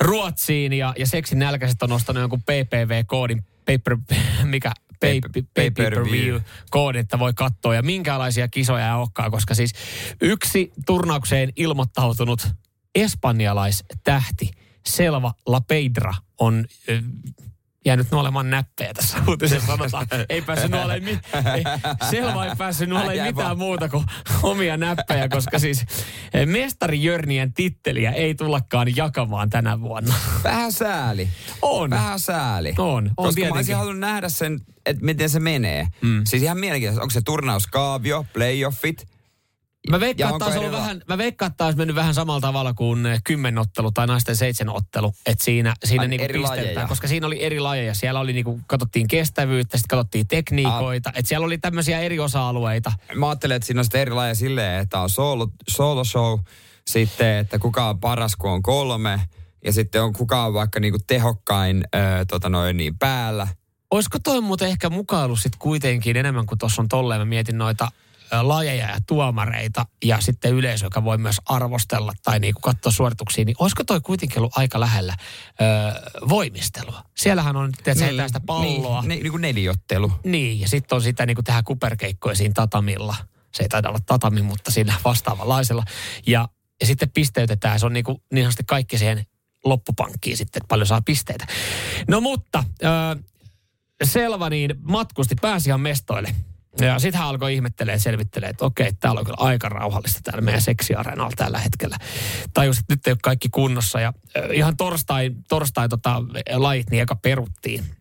Ruotsiin 0.00 0.72
ja, 0.72 0.94
ja 0.98 1.06
seksin 1.06 1.38
nälkäiset 1.38 1.82
on 1.82 1.92
ostanut 1.92 2.20
jonkun 2.20 2.42
PPV-koodin, 2.42 3.44
paper, 3.58 3.96
mikä? 4.44 4.72
Pay, 5.00 5.20
pay, 5.20 5.42
pay 5.54 5.70
per 5.70 6.04
view 6.04 6.40
koodin, 6.70 7.00
että 7.00 7.18
voi 7.18 7.32
katsoa. 7.34 7.74
Ja 7.74 7.82
minkälaisia 7.82 8.48
kisoja 8.48 8.88
ei 8.88 8.94
olekaan, 8.94 9.30
koska 9.30 9.54
siis 9.54 9.72
yksi 10.20 10.72
turnaukseen 10.86 11.52
ilmoittautunut 11.56 12.48
espanjalaistähti 12.94 14.50
Selva 14.86 15.34
La 15.46 15.60
Pedra 15.60 16.14
on 16.38 16.66
jäänyt 17.86 18.10
nuolemaan 18.10 18.50
näppejä 18.50 18.94
tässä 18.94 19.18
uutisessa 19.28 19.66
sanotaan. 19.76 20.06
Ei 20.28 20.42
päässyt 20.42 20.70
nuoleen, 20.70 21.04
mi- 21.04 21.18
ei, 21.54 21.64
Selva 22.10 22.44
ei 22.46 22.56
päässyt 22.58 22.88
nuoleen 22.88 23.22
mitään 23.22 23.36
vaan. 23.36 23.58
muuta 23.58 23.88
kuin 23.88 24.04
omia 24.42 24.76
näppejä, 24.76 25.28
koska 25.28 25.58
siis 25.58 25.84
eh, 26.34 26.46
mestari 26.46 27.02
Jörnien 27.04 27.52
titteliä 27.54 28.10
ei 28.12 28.34
tullakaan 28.34 28.96
jakamaan 28.96 29.50
tänä 29.50 29.80
vuonna. 29.80 30.14
Vähän 30.44 30.72
sääli. 30.72 31.28
On. 31.62 31.90
Vähän 31.90 32.20
sääli. 32.20 32.74
On, 32.78 32.86
on 32.88 33.10
Koska 33.16 33.24
mä 33.26 33.32
tietenkin. 33.34 33.56
olisin 33.58 33.76
halunnut 33.76 34.00
nähdä 34.00 34.28
sen, 34.28 34.60
että 34.86 35.04
miten 35.04 35.30
se 35.30 35.40
menee. 35.40 35.86
Mm. 36.02 36.22
Siis 36.24 36.42
ihan 36.42 36.58
mielenkiintoista. 36.58 37.02
Onko 37.02 37.10
se 37.10 37.20
turnauskaavio, 37.24 38.26
playoffit 38.32 39.08
Mä 39.90 40.00
veikkaan, 40.00 40.34
että 40.34 40.44
taas 40.44 40.72
vähän, 40.72 41.02
mä 41.08 41.18
veikkaan, 41.18 41.50
että 41.50 41.56
taas 41.56 41.76
mennyt 41.76 41.96
vähän 41.96 42.14
samalla 42.14 42.40
tavalla 42.40 42.74
kuin 42.74 43.06
eh, 43.06 43.20
kymmenottelu 43.24 43.92
tai 43.92 44.06
naisten 44.06 44.36
seitsemänottelu. 44.36 45.12
Että 45.26 45.44
siinä, 45.44 45.74
siinä 45.84 46.02
Ai, 46.02 46.08
niinku 46.08 46.24
eri 46.24 46.40
pistetään, 46.40 46.66
lajeja. 46.66 46.88
koska 46.88 47.08
siinä 47.08 47.26
oli 47.26 47.44
eri 47.44 47.60
lajeja. 47.60 47.94
Siellä 47.94 48.20
oli 48.20 48.32
niinku, 48.32 48.60
katsottiin 48.66 49.08
kestävyyttä, 49.08 49.78
sitten 49.78 49.98
katsottiin 49.98 50.28
tekniikoita. 50.28 51.12
Että 51.14 51.28
siellä 51.28 51.44
oli 51.44 51.58
tämmöisiä 51.58 52.00
eri 52.00 52.18
osa-alueita. 52.18 52.92
Mä 53.14 53.28
ajattelen, 53.28 53.56
että 53.56 53.66
siinä 53.66 53.80
on 53.80 53.84
sitten 53.84 54.00
eri 54.00 54.12
lajeja 54.12 54.34
silleen, 54.34 54.82
että 54.82 55.00
on 55.00 55.10
solo, 55.10 55.48
solo 55.68 56.04
show, 56.04 56.38
sitten, 56.86 57.36
että 57.36 57.58
kuka 57.58 57.88
on 57.88 58.00
paras, 58.00 58.36
kun 58.36 58.50
on 58.50 58.62
kolme, 58.62 59.20
ja 59.64 59.72
sitten 59.72 60.02
on 60.02 60.12
kuka 60.12 60.44
on 60.44 60.54
vaikka 60.54 60.80
niinku 60.80 60.98
tehokkain 61.06 61.84
ö, 61.94 61.98
tota 62.24 62.48
noin, 62.48 62.76
niin 62.76 62.98
päällä. 62.98 63.48
Olisiko 63.90 64.18
toi 64.18 64.40
muuten 64.40 64.68
ehkä 64.68 64.90
mukailu 64.90 65.36
sitten 65.36 65.58
kuitenkin 65.58 66.16
enemmän 66.16 66.46
kuin 66.46 66.58
tuossa 66.58 66.82
on 66.82 66.88
tolleen. 66.88 67.20
Mä 67.20 67.24
mietin 67.24 67.58
noita 67.58 67.88
lajeja 68.42 68.86
ja 68.90 68.98
tuomareita 69.06 69.86
ja 70.04 70.20
sitten 70.20 70.52
yleisö, 70.52 70.86
joka 70.86 71.04
voi 71.04 71.18
myös 71.18 71.36
arvostella 71.46 72.12
tai 72.22 72.38
niinku 72.38 72.60
katsoa 72.60 72.92
suorituksia, 72.92 73.44
niin 73.44 73.56
olisiko 73.58 73.84
toi 73.84 74.00
kuitenkin 74.00 74.38
ollut 74.38 74.58
aika 74.58 74.80
lähellä 74.80 75.16
ö, 75.20 76.26
voimistelua? 76.28 77.02
Siellähän 77.16 77.56
on, 77.56 77.72
että 77.78 78.04
niin, 78.04 78.26
sitä 78.26 78.40
palloa. 78.40 79.00
Niin, 79.00 79.08
niin, 79.08 79.22
niin 79.22 79.30
kuin 79.30 79.40
neliottelu. 79.40 80.12
Niin, 80.24 80.60
ja 80.60 80.68
sitten 80.68 80.96
on 80.96 81.02
sitä 81.02 81.26
niin 81.26 81.34
kuin 81.34 81.44
tehdään 81.44 81.64
kuperkeikkoja 81.64 82.34
siinä 82.34 82.54
tatamilla. 82.54 83.16
Se 83.54 83.62
ei 83.62 83.68
taida 83.68 83.88
olla 83.88 84.00
tatami, 84.06 84.42
mutta 84.42 84.70
sillä 84.70 84.94
vastaavanlaisella. 85.04 85.84
Ja, 86.26 86.48
ja 86.80 86.86
sitten 86.86 87.10
pisteytetään. 87.10 87.80
Se 87.80 87.86
on 87.86 87.92
niin, 87.92 88.04
kuin, 88.04 88.22
niin 88.32 88.44
sanotusti 88.44 88.64
kaikki 88.66 88.98
siihen 88.98 89.26
loppupankkiin 89.64 90.36
sitten, 90.36 90.60
että 90.60 90.68
paljon 90.68 90.86
saa 90.86 91.02
pisteitä. 91.02 91.46
No 92.08 92.20
mutta, 92.20 92.58
äh, 92.58 93.24
Selva 94.04 94.50
niin 94.50 94.74
matkusti, 94.82 95.34
pääsi 95.40 95.68
ihan 95.68 95.80
mestoille. 95.80 96.34
Ja 96.80 96.98
sitten 96.98 97.18
hän 97.18 97.28
alkoi 97.28 97.54
ihmettelee 97.54 97.94
ja 97.94 97.98
selvittelee, 97.98 98.48
että 98.48 98.64
okei, 98.64 98.92
täällä 98.92 99.18
on 99.18 99.24
kyllä 99.24 99.36
aika 99.40 99.68
rauhallista 99.68 100.20
täällä 100.24 100.40
meidän 100.40 100.62
seksiareenalla 100.62 101.32
tällä 101.36 101.58
hetkellä. 101.58 101.96
Tajus, 102.54 102.78
että 102.78 102.92
nyt 102.92 103.06
ei 103.06 103.10
ole 103.10 103.18
kaikki 103.22 103.48
kunnossa. 103.48 104.00
Ja 104.00 104.12
ihan 104.52 104.76
torstai, 104.76 105.30
torstai 105.48 105.88
tota, 105.88 106.22
lajit 106.54 106.90
niin 106.90 107.02
eka 107.02 107.16
peruttiin. 107.16 107.95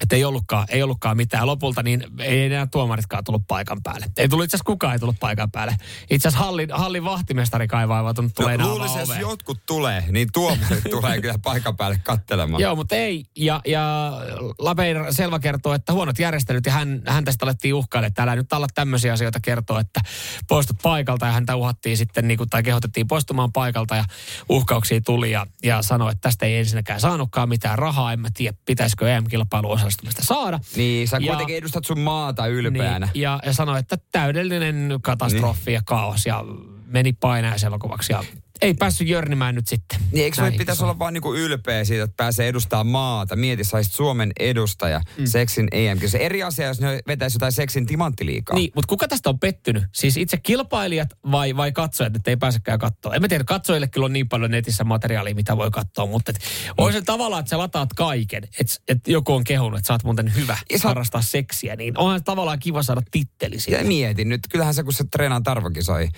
Että 0.00 0.16
ei 0.16 0.24
ollutkaan, 0.24 0.66
ei 0.70 0.82
ollutkaan 0.82 1.16
mitään. 1.16 1.46
Lopulta 1.46 1.82
niin 1.82 2.04
ei 2.18 2.44
enää 2.44 2.66
tuomaritkaan 2.66 3.24
tullut 3.24 3.42
paikan 3.48 3.82
päälle. 3.82 4.06
Ei 4.16 4.28
tullut 4.28 4.44
itse 4.44 4.56
asiassa 4.56 4.66
kukaan 4.66 4.92
ei 4.92 4.98
tullut 4.98 5.16
paikan 5.20 5.50
päälle. 5.50 5.76
Itse 6.10 6.28
asiassa 6.28 6.44
hallin, 6.44 6.68
hallin 6.72 7.04
vahtimestari 7.04 7.68
kai 7.68 7.88
vaivautunut 7.88 8.34
tulee 8.34 8.56
No, 8.56 8.68
luulisin, 8.68 8.98
jos 8.98 9.12
jotkut 9.20 9.58
tulee, 9.66 10.04
niin 10.10 10.28
tuomarit 10.32 10.84
tulee 10.90 11.20
kyllä 11.20 11.38
paikan 11.42 11.76
päälle 11.76 12.00
kattelemaan. 12.04 12.62
Joo, 12.62 12.76
mutta 12.76 12.94
ei. 12.94 13.24
Ja, 13.36 13.60
ja 13.66 14.12
Lapein 14.58 14.96
Selva 15.10 15.38
kertoo, 15.38 15.74
että 15.74 15.92
huonot 15.92 16.18
järjestelyt 16.18 16.66
ja 16.66 16.72
hän, 16.72 17.02
hän 17.06 17.24
tästä 17.24 17.44
alettiin 17.44 17.74
uhkailla, 17.74 18.06
että 18.06 18.22
älä 18.22 18.36
nyt 18.36 18.52
alla 18.52 18.66
tämmöisiä 18.74 19.12
asioita 19.12 19.40
kertoa, 19.40 19.80
että 19.80 20.00
poistut 20.48 20.76
paikalta 20.82 21.26
ja 21.26 21.32
häntä 21.32 21.56
uhattiin 21.56 21.96
sitten, 21.96 22.28
niin 22.28 22.38
kuin, 22.38 22.50
tai 22.50 22.62
kehotettiin 22.62 23.08
poistumaan 23.08 23.52
paikalta 23.52 23.96
ja 23.96 24.04
uhkauksia 24.48 25.00
tuli 25.00 25.30
ja, 25.30 25.46
ja 25.62 25.82
sanoi, 25.82 26.12
että 26.12 26.20
tästä 26.20 26.46
ei 26.46 26.56
ensinnäkään 26.56 27.00
saanutkaan 27.00 27.48
mitään 27.48 27.78
rahaa, 27.78 28.12
en 28.12 28.20
mä 28.20 28.28
tiedä, 28.34 28.56
pitäisikö 28.64 29.12
EM-kilpailuun 29.12 29.81
osallistumista 29.82 30.24
saada. 30.24 30.60
Niin, 30.76 31.08
sä 31.08 31.16
Ja- 31.20 31.26
kuitenkin 31.32 31.56
edustat 31.56 31.84
sun 31.84 31.98
maata 32.00 32.46
ylpeänä. 32.46 33.08
Niin, 33.14 33.22
ja, 33.22 33.40
ja 33.46 33.52
sanoi, 33.52 33.78
että 33.78 33.96
täydellinen 34.12 34.98
katastrofi 35.02 35.60
niin. 35.66 35.74
ja 35.74 35.82
kaos 35.84 36.26
ja 36.26 36.44
meni 36.92 37.12
painajaisella 37.12 37.78
kovaksi 37.78 38.12
ja 38.12 38.24
ei 38.62 38.74
päässyt 38.74 39.08
jörnimään 39.08 39.54
nyt 39.54 39.66
sitten. 39.66 40.00
Niin 40.12 40.24
eikö 40.24 40.40
näihin 40.40 40.58
pitäisi 40.58 40.84
olla 40.84 40.98
vaan 40.98 41.14
niinku 41.14 41.34
ylpeä 41.34 41.84
siitä, 41.84 42.04
että 42.04 42.16
pääsee 42.16 42.48
edustamaan 42.48 42.86
maata? 42.86 43.36
Mieti, 43.36 43.64
saisit 43.64 43.92
Suomen 43.92 44.32
edustaja 44.40 45.00
mm. 45.18 45.26
seksin 45.26 45.68
em 45.72 45.98
Se 46.06 46.18
eri 46.18 46.42
asia, 46.42 46.66
jos 46.66 46.80
ne 46.80 47.00
vetäisi 47.06 47.36
jotain 47.36 47.52
seksin 47.52 47.86
timanttiliikaa. 47.86 48.56
Niin, 48.56 48.72
mutta 48.74 48.88
kuka 48.88 49.08
tästä 49.08 49.30
on 49.30 49.38
pettynyt? 49.38 49.84
Siis 49.92 50.16
itse 50.16 50.36
kilpailijat 50.36 51.08
vai, 51.30 51.56
vai 51.56 51.72
katsojat, 51.72 52.16
että 52.16 52.30
ei 52.30 52.36
pääsekään 52.36 52.78
katsoa? 52.78 53.14
En 53.14 53.22
mä 53.22 53.28
tiedä, 53.28 53.44
katsojille 53.44 53.88
kyllä 53.88 54.04
on 54.04 54.12
niin 54.12 54.28
paljon 54.28 54.50
netissä 54.50 54.84
materiaalia, 54.84 55.34
mitä 55.34 55.56
voi 55.56 55.70
katsoa, 55.70 56.06
mutta 56.06 56.30
et, 56.30 56.38
on 56.78 56.92
se 56.92 57.02
tavallaan, 57.02 57.40
että 57.40 57.50
sä 57.50 57.58
lataat 57.58 57.92
kaiken, 57.96 58.44
että 58.60 58.74
et 58.88 59.08
joku 59.08 59.34
on 59.34 59.44
kehunut, 59.44 59.78
että 59.78 59.86
sä 59.86 59.94
oot 59.94 60.04
muuten 60.04 60.34
hyvä 60.34 60.58
Ja 60.72 60.78
harrastaa 60.82 61.22
seksiä, 61.22 61.76
niin 61.76 61.98
onhan 61.98 62.18
se 62.18 62.24
tavallaan 62.24 62.58
kiva 62.58 62.82
saada 62.82 63.02
titteli 63.10 63.60
siitä. 63.60 63.80
Ja 63.80 63.86
mieti 63.86 64.24
nyt, 64.24 64.40
kyllähän 64.50 64.74
sä 64.74 64.84
kun 64.84 64.92
sä 64.92 65.04
treenaat 65.10 65.48
arvokisoi, 65.48 66.08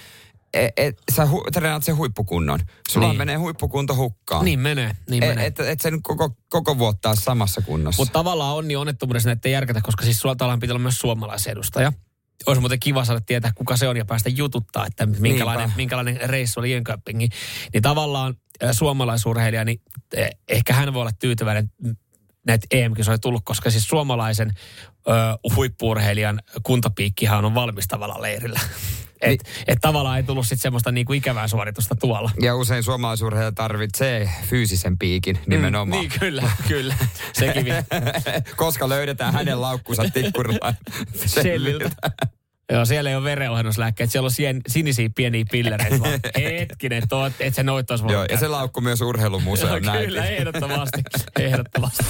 et, 0.54 0.72
et, 0.76 0.96
sä 1.14 1.26
hu, 1.26 1.44
treenaat 1.52 1.84
sen 1.84 1.96
huippukunnon. 1.96 2.60
Sulla 2.90 3.06
Niin. 3.06 3.10
niin. 3.10 3.18
menee 3.18 3.36
huippukunto 3.36 3.94
hukkaan. 3.94 4.44
Niin 4.44 4.58
menee, 4.58 4.90
niin 5.10 5.22
Et, 5.22 5.28
menee. 5.28 5.46
et, 5.46 5.60
et 5.60 5.80
sä 5.80 5.90
nyt 5.90 6.00
koko, 6.02 6.36
koko 6.48 6.78
vuotta 6.78 7.08
ole 7.08 7.16
samassa 7.16 7.60
kunnossa. 7.62 8.02
Mutta 8.02 8.12
tavallaan 8.12 8.54
onni 8.56 8.76
onnettomuudessa 8.76 9.28
näitä 9.28 9.48
ei 9.48 9.52
järkätä, 9.52 9.80
koska 9.80 10.04
siis 10.04 10.20
sulla 10.20 10.36
tavallaan 10.36 10.60
pitää 10.60 10.74
olla 10.74 10.82
myös 10.82 10.98
suomalaisedustaja. 10.98 11.92
Olisi 12.46 12.60
muuten 12.60 12.80
kiva 12.80 13.04
saada 13.04 13.20
tietää, 13.20 13.52
kuka 13.54 13.76
se 13.76 13.88
on 13.88 13.96
ja 13.96 14.04
päästä 14.04 14.28
jututtaa, 14.28 14.86
että 14.86 15.06
minkälainen, 15.06 15.62
Niinpä. 15.66 15.76
minkälainen 15.76 16.20
reissu 16.30 16.60
oli 16.60 16.72
Jönköpingiin. 16.72 17.30
Niin 17.72 17.82
tavallaan 17.82 18.34
suomalaisurheilija, 18.72 19.64
niin 19.64 19.80
eh, 20.14 20.30
ehkä 20.48 20.72
hän 20.72 20.94
voi 20.94 21.00
olla 21.00 21.12
tyytyväinen 21.18 21.70
näitä 22.46 22.66
EM-kisoja 22.70 23.18
tullut, 23.18 23.42
koska 23.44 23.70
siis 23.70 23.84
suomalaisen 23.88 24.50
ö, 25.08 25.12
huippuurheilijan 25.56 26.40
kuntopiikkihan 26.62 27.44
on 27.44 27.54
valmistavalla 27.54 28.22
leirillä. 28.22 28.60
Että 29.24 29.50
et 29.66 29.78
tavallaan 29.80 30.16
ei 30.16 30.22
tullut 30.22 30.46
sitten 30.46 30.62
semmoista 30.62 30.92
niinku 30.92 31.12
ikävää 31.12 31.48
suoritusta 31.48 31.94
tuolla. 31.94 32.30
Ja 32.40 32.56
usein 32.56 32.82
suomalaisurheilija 32.82 33.52
tarvitsee 33.52 34.30
fyysisen 34.46 34.98
piikin 34.98 35.38
nimenomaan. 35.46 36.00
Niin, 36.00 36.12
kyllä, 36.20 36.42
kyllä. 36.68 36.94
Sekin. 37.32 37.66
Koska 38.56 38.88
löydetään 38.88 39.34
hänen 39.34 39.60
laukkunsa 39.60 40.02
tikkurilla. 40.14 40.74
Selliltä. 41.26 41.90
Joo, 42.72 42.84
siellä 42.84 43.10
ei 43.10 43.16
ole 43.16 43.24
verenohennuslääkkeet, 43.24 44.10
siellä 44.10 44.26
on 44.26 44.30
sien, 44.30 44.60
sinisiä 44.68 45.10
pieniä 45.14 45.44
pillereitä. 45.50 46.00
vaan. 46.00 46.20
Hetkinen, 46.37 47.08
tuo, 47.08 47.30
et 47.40 47.54
sä 47.54 47.62
noit 47.62 47.90
olisi 47.90 48.04
Joo, 48.08 48.24
ja 48.30 48.38
se 48.38 48.48
laukku 48.48 48.80
myös 48.80 49.00
urheilumuseon 49.00 49.82
näin. 49.82 50.04
Kyllä, 50.04 50.26
ehdottomasti. 50.26 51.02
ehdottomasti. 51.38 52.04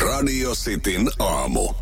Radio 0.00 0.54
Cityn 0.54 1.08
aamu. 1.18 1.74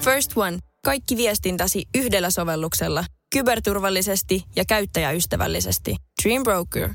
First 0.00 0.36
One. 0.36 0.58
Kaikki 0.84 1.16
viestintäsi 1.16 1.84
yhdellä 1.94 2.30
sovelluksella. 2.30 3.04
Kyberturvallisesti 3.32 4.44
ja 4.56 4.64
käyttäjäystävällisesti. 4.64 5.96
Dream 6.22 6.42
Broker. 6.42 6.88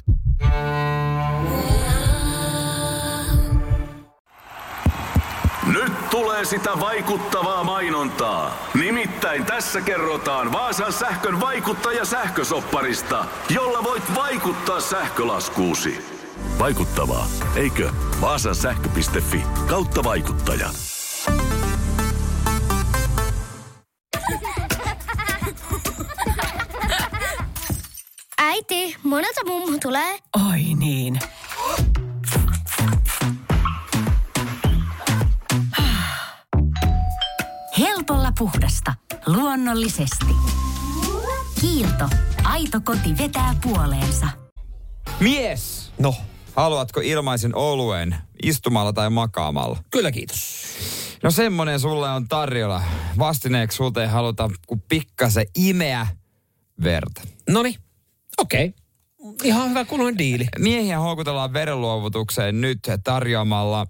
Nyt 5.73 6.09
tulee 6.09 6.45
sitä 6.45 6.69
vaikuttavaa 6.79 7.63
mainontaa. 7.63 8.69
Nimittäin 8.79 9.45
tässä 9.45 9.81
kerrotaan 9.81 10.51
Vaasan 10.51 10.93
sähkön 10.93 11.39
vaikuttaja 11.39 12.05
sähkösopparista, 12.05 13.25
jolla 13.49 13.83
voit 13.83 14.03
vaikuttaa 14.15 14.79
sähkölaskuusi. 14.79 16.05
Vaikuttavaa, 16.59 17.27
eikö? 17.55 17.91
Vaasan 18.21 18.55
sähkö.fi 18.55 19.43
kautta 19.67 20.03
vaikuttaja. 20.03 20.69
Äiti, 28.55 28.95
monelta 29.03 29.41
mummu 29.45 29.77
tulee? 29.81 30.19
Oi 30.51 30.63
niin. 30.75 31.19
Helpolla 37.79 38.31
puhdasta. 38.37 38.93
Luonnollisesti. 39.25 40.25
Kiilto. 41.61 42.09
Aito 42.43 42.81
koti 42.83 43.17
vetää 43.17 43.55
puoleensa. 43.63 44.27
Mies! 45.19 45.91
No, 45.99 46.15
Haluatko 46.55 47.01
ilmaisen 47.03 47.55
oluen 47.55 48.15
istumalla 48.43 48.93
tai 48.93 49.09
makaamalla? 49.09 49.77
kyllä 49.91 50.11
kiitos. 50.11 50.65
No 51.23 51.31
semmonen 51.31 51.79
sulle 51.79 52.09
on 52.09 52.27
tarjolla. 52.27 52.81
Vastineeksi 53.19 53.75
sulta 53.75 54.01
ei 54.01 54.07
haluta 54.07 54.49
kuin 54.67 54.83
pikkasen 54.89 55.45
imeä 55.55 56.07
verta. 56.83 57.21
Noni, 57.49 57.75
okei. 58.37 58.73
Okay. 59.19 59.35
Ihan 59.43 59.69
hyvä 59.69 59.85
kuulonen 59.85 60.17
diili. 60.17 60.45
Miehiä 60.59 60.99
houkutellaan 60.99 61.53
verenluovutukseen 61.53 62.61
nyt 62.61 62.79
tarjoamalla 63.03 63.87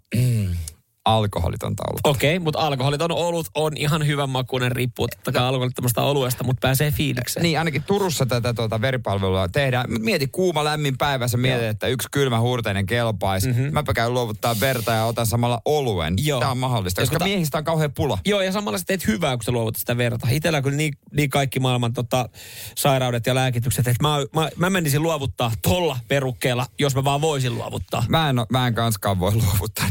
alkoholitonta 1.05 1.83
olutta. 1.89 2.09
Okei, 2.09 2.35
okay, 2.37 2.43
mutta 2.43 2.59
alkoholiton 2.59 3.11
olut 3.11 3.47
on 3.55 3.77
ihan 3.77 4.07
hyvän 4.07 4.29
makuinen, 4.29 4.71
riippuu 4.71 5.07
totta 5.07 5.31
kai 5.31 5.43
alkoholittomasta 5.43 6.03
oluesta, 6.03 6.43
mutta 6.43 6.67
pääsee 6.67 6.91
fiilikseen. 6.91 7.43
Niin, 7.43 7.57
ainakin 7.59 7.83
Turussa 7.83 8.25
tätä 8.25 8.53
tuota 8.53 8.81
veripalvelua 8.81 9.47
tehdään. 9.47 9.85
Mieti 9.99 10.27
kuuma, 10.27 10.63
lämmin 10.63 10.97
päivä, 10.97 11.27
sä 11.27 11.37
mietit, 11.37 11.67
että 11.67 11.87
yksi 11.87 12.07
kylmä 12.11 12.39
huurteinen 12.39 12.85
kelpaisi. 12.85 13.47
Mm-hmm. 13.47 13.73
Mäpä 13.73 13.93
käyn 13.93 14.13
luovuttaa 14.13 14.59
verta 14.59 14.91
ja 14.91 15.05
otan 15.05 15.25
samalla 15.25 15.61
oluen. 15.65 16.13
Joo. 16.17 16.39
Tämä 16.39 16.51
on 16.51 16.57
mahdollista, 16.57 17.01
koska 17.01 17.19
ta- 17.19 17.25
miehistä 17.25 17.57
on 17.57 17.63
kauhean 17.63 17.93
pula. 17.93 18.17
Joo, 18.25 18.41
ja 18.41 18.51
samalla 18.51 18.77
sä 18.77 18.83
teet 18.87 19.07
hyvää, 19.07 19.37
kun 19.37 19.43
sä 19.43 19.51
luovutat 19.51 19.79
sitä 19.79 19.97
verta. 19.97 20.27
Itellä 20.31 20.61
kyllä 20.61 20.77
niin, 20.77 20.93
niin 21.17 21.29
kaikki 21.29 21.59
maailman 21.59 21.93
tota, 21.93 22.29
sairaudet 22.75 23.25
ja 23.25 23.35
lääkitykset, 23.35 23.87
että 23.87 24.03
mä, 24.03 24.17
mä, 24.35 24.49
mä 24.55 24.69
menisin 24.69 25.03
luovuttaa 25.03 25.51
tolla 25.61 25.99
perukkeella, 26.07 26.65
jos 26.79 26.95
mä 26.95 27.03
vaan 27.03 27.21
voisin 27.21 27.55
luovuttaa. 27.55 28.05
Mä 28.09 28.29
en, 28.29 28.35
mä 28.49 28.67
en 28.67 28.73
kanskaan 28.73 29.19
voi 29.19 29.35
luovuttaa 29.35 29.85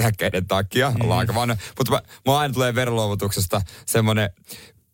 lääkkeiden 0.00 0.37
takia. 0.46 0.90
Mm. 0.90 0.96
Ollaan 1.00 1.18
aika 1.18 1.34
vanha. 1.34 1.56
Mutta 1.78 1.92
mä, 1.92 2.02
mä 2.26 2.38
aina 2.38 2.54
tulee 2.54 2.74
verenluovutuksesta 2.74 3.60
semmoinen, 3.86 4.30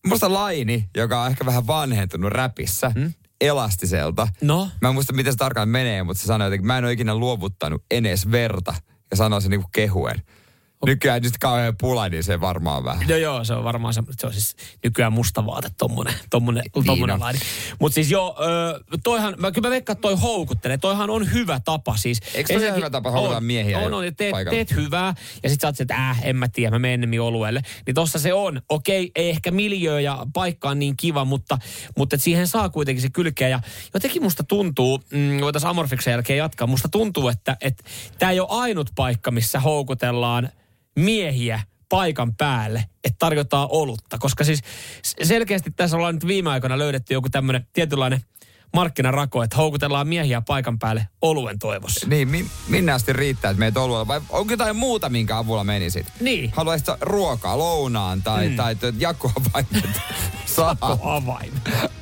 musta 0.06 0.32
laini, 0.32 0.88
joka 0.96 1.22
on 1.22 1.30
ehkä 1.30 1.46
vähän 1.46 1.66
vanhentunut 1.66 2.32
räpissä. 2.32 2.92
Mm? 2.94 3.12
elastiselta. 3.40 4.28
No? 4.40 4.68
Mä 4.80 4.88
en 4.88 4.94
muista, 4.94 5.12
miten 5.12 5.32
se 5.32 5.36
tarkkaan 5.36 5.68
menee, 5.68 6.02
mutta 6.02 6.20
se 6.20 6.26
sanoi 6.26 6.46
jotenkin, 6.46 6.66
mä 6.66 6.78
en 6.78 6.84
ole 6.84 6.92
ikinä 6.92 7.14
luovuttanut 7.14 7.84
enes 7.90 8.30
verta. 8.30 8.74
Ja 9.10 9.16
sanoi 9.16 9.42
se 9.42 9.48
niinku 9.48 9.68
kehuen. 9.72 10.22
Nykyään 10.86 11.22
just 11.24 11.36
kauhean 11.40 11.74
pula, 11.80 12.08
niin 12.08 12.24
se 12.24 12.40
varmaan 12.40 12.84
vähän. 12.84 13.08
Joo, 13.08 13.18
joo, 13.18 13.44
se 13.44 13.54
on 13.54 13.64
varmaan 13.64 13.94
se, 13.94 14.02
se 14.20 14.26
on 14.26 14.32
siis 14.32 14.56
nykyään 14.84 15.12
musta 15.12 15.46
vaate, 15.46 15.68
tommonen, 15.78 16.14
tommonen, 16.30 16.64
Niin 16.74 16.84
tommonen 16.86 17.14
on. 17.14 17.20
laini. 17.20 17.38
Mutta 17.80 17.94
siis 17.94 18.10
joo, 18.10 18.36
toihan, 19.04 19.34
mä, 19.38 19.52
kyllä 19.52 19.68
mä 19.68 19.70
veikkaan, 19.70 19.94
että 19.94 20.02
toi 20.08 20.16
houkuttelee. 20.16 20.78
Toihan 20.78 21.10
on 21.10 21.32
hyvä 21.32 21.60
tapa 21.64 21.96
siis. 21.96 22.20
Eikö 22.34 22.48
toi 22.48 22.54
Ensinnäkin- 22.56 22.76
hyvä 22.76 22.90
tapa 22.90 23.10
houkutella 23.10 23.36
on, 23.36 23.44
miehiä 23.44 23.78
On, 23.78 23.94
on, 23.94 24.04
teet, 24.16 24.30
paikalla? 24.30 24.56
teet 24.56 24.70
hyvää, 24.74 25.14
ja 25.42 25.50
sit 25.50 25.60
sä 25.60 25.66
oot 25.68 25.76
se, 25.76 25.82
että 25.82 26.10
äh, 26.10 26.20
en 26.26 26.36
mä 26.36 26.48
tiedä, 26.48 26.70
mä 26.70 26.78
menen 26.78 26.94
ennemmin 26.94 27.20
oluelle. 27.20 27.62
Niin 27.86 27.94
tossa 27.94 28.18
se 28.18 28.34
on. 28.34 28.62
Okei, 28.68 29.10
ei 29.14 29.30
ehkä 29.30 29.50
miljöö 29.50 30.00
ja 30.00 30.26
paikka 30.32 30.68
on 30.68 30.78
niin 30.78 30.96
kiva, 30.96 31.24
mutta, 31.24 31.58
mutta 31.98 32.16
siihen 32.18 32.46
saa 32.46 32.68
kuitenkin 32.68 33.02
se 33.02 33.10
kylkeä. 33.10 33.48
Ja 33.48 33.60
jotenkin 33.94 34.22
musta 34.22 34.44
tuntuu, 34.44 35.00
mm, 35.12 35.40
voitaisiin 35.40 35.70
Amorfiksen 35.70 36.10
jälkeen 36.10 36.36
jatkaa, 36.36 36.66
musta 36.66 36.88
tuntuu, 36.88 37.28
että 37.28 37.56
et, 37.60 37.84
tämä 38.18 38.32
ei 38.32 38.40
ole 38.40 38.48
ainut 38.50 38.90
paikka, 38.94 39.30
missä 39.30 39.60
houkutellaan 39.60 40.48
miehiä 40.96 41.60
paikan 41.88 42.36
päälle, 42.36 42.84
että 43.04 43.16
tarjotaan 43.18 43.68
olutta. 43.70 44.18
Koska 44.18 44.44
siis 44.44 44.60
selkeästi 45.22 45.70
tässä 45.70 45.96
ollaan 45.96 46.14
nyt 46.14 46.26
viime 46.26 46.50
aikoina 46.50 46.78
löydetty 46.78 47.14
joku 47.14 47.28
tämmöinen 47.30 47.66
tietynlainen 47.72 48.20
markkinarako, 48.74 49.42
että 49.42 49.56
houkutellaan 49.56 50.08
miehiä 50.08 50.40
paikan 50.40 50.78
päälle 50.78 51.08
oluen 51.22 51.58
toivossa. 51.58 52.06
Niin, 52.06 52.28
mi, 52.28 52.46
minne 52.68 52.92
asti 52.92 53.12
riittää, 53.12 53.50
että 53.50 53.58
meitä 53.58 53.80
oluella? 53.80 54.06
Vai 54.06 54.20
onko 54.30 54.52
jotain 54.52 54.76
muuta, 54.76 55.08
minkä 55.08 55.38
avulla 55.38 55.64
menisit? 55.64 56.06
Niin. 56.20 56.52
Haluaisit 56.56 56.88
ruokaa, 57.00 57.58
lounaan 57.58 58.22
tai, 58.22 58.48
mm. 58.48 58.56
tai, 58.56 58.76
tai 58.76 58.92
jakoavaimet? 58.98 60.00
Avain. 61.02 61.52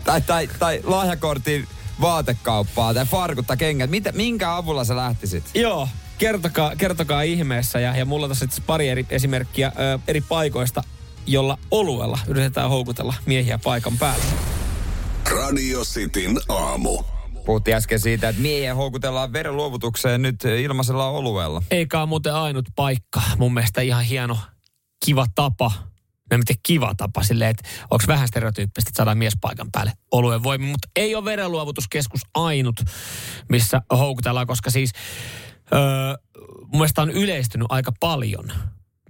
tai, 0.05 0.21
tai, 0.21 0.49
tai 0.59 0.81
lahjakortin 0.85 1.69
vaatekauppaa 2.01 2.95
tai 2.95 3.07
farkut 3.07 3.47
tai 3.47 3.57
kengät. 3.57 3.91
Mitä, 3.91 4.13
minkä 4.13 4.57
avulla 4.57 4.85
sä 4.85 4.97
lähtisit? 4.97 5.45
Joo, 5.55 5.89
kertokaa, 6.23 6.77
kertokaa 6.77 7.23
ihmeessä. 7.23 7.81
Ja, 7.81 7.97
ja 7.97 8.05
mulla 8.05 8.25
on 8.25 8.31
tässä 8.31 8.45
itse 8.45 8.63
pari 8.67 8.89
eri 8.89 9.07
esimerkkiä 9.11 9.73
ö, 9.79 9.99
eri 10.09 10.21
paikoista, 10.21 10.83
jolla 11.27 11.59
oluella 11.71 12.19
yritetään 12.27 12.71
houkutella 12.71 13.15
miehiä 13.27 13.59
paikan 13.59 13.99
päälle. 13.99 14.25
Radio 15.31 15.81
Cityn 15.85 16.41
aamu. 16.49 17.03
Puhuttiin 17.47 17.77
äsken 17.77 18.01
siitä, 18.01 18.29
että 18.29 18.43
miehiä 18.43 18.75
houkutellaan 18.75 19.33
verenluovutukseen 19.33 20.23
nyt 20.23 20.45
ilmaisella 20.45 21.09
oluella. 21.09 21.63
Eikä 21.71 22.01
ole 22.01 22.09
muuten 22.09 22.35
ainut 22.35 22.69
paikka. 22.77 23.23
Mun 23.39 23.55
mielestä 23.55 23.81
ihan 23.81 24.05
hieno, 24.05 24.39
kiva 25.05 25.27
tapa. 25.35 25.73
No 26.31 26.39
miten 26.39 26.57
kiva 26.67 26.95
tapa 26.97 27.23
silleen, 27.23 27.51
että 27.51 27.69
onko 27.91 28.05
vähän 28.07 28.29
stereotyyppistä, 28.29 28.89
että 28.89 28.97
saadaan 28.97 29.19
mies 29.19 29.35
paikan 29.41 29.69
päälle 29.73 29.93
oluen 30.11 30.43
voimin. 30.43 30.69
Mutta 30.69 30.89
ei 30.97 31.15
ole 31.15 31.25
verenluovutuskeskus 31.25 32.21
ainut, 32.35 32.81
missä 33.49 33.83
houkutellaan, 33.91 34.47
koska 34.47 34.71
siis 34.71 34.93
öö, 35.75 36.15
mun 36.73 36.87
on 36.97 37.11
yleistynyt 37.11 37.67
aika 37.71 37.93
paljon 38.01 38.53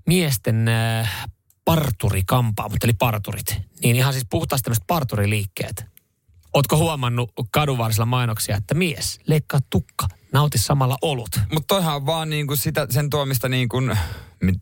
miesten 0.06 0.68
öö, 0.68 1.04
parturikampaamot, 1.64 2.84
eli 2.84 2.92
parturit. 2.92 3.56
Niin 3.82 3.96
ihan 3.96 4.12
siis 4.12 4.26
puhtaasti 4.30 4.64
tämmöiset 4.64 4.84
parturiliikkeet. 4.86 5.84
Ootko 6.54 6.76
huomannut 6.76 7.32
kadunvarsilla 7.50 8.06
mainoksia, 8.06 8.56
että 8.56 8.74
mies, 8.74 9.20
leikkaa 9.26 9.60
tukka, 9.70 10.06
nauti 10.32 10.58
samalla 10.58 10.96
olut. 11.02 11.40
Mutta 11.52 11.74
toihan 11.74 11.96
on 11.96 12.06
vaan 12.06 12.30
niinku 12.30 12.56
sitä, 12.56 12.86
sen 12.90 13.10
tuomista 13.10 13.48
niinku 13.48 13.80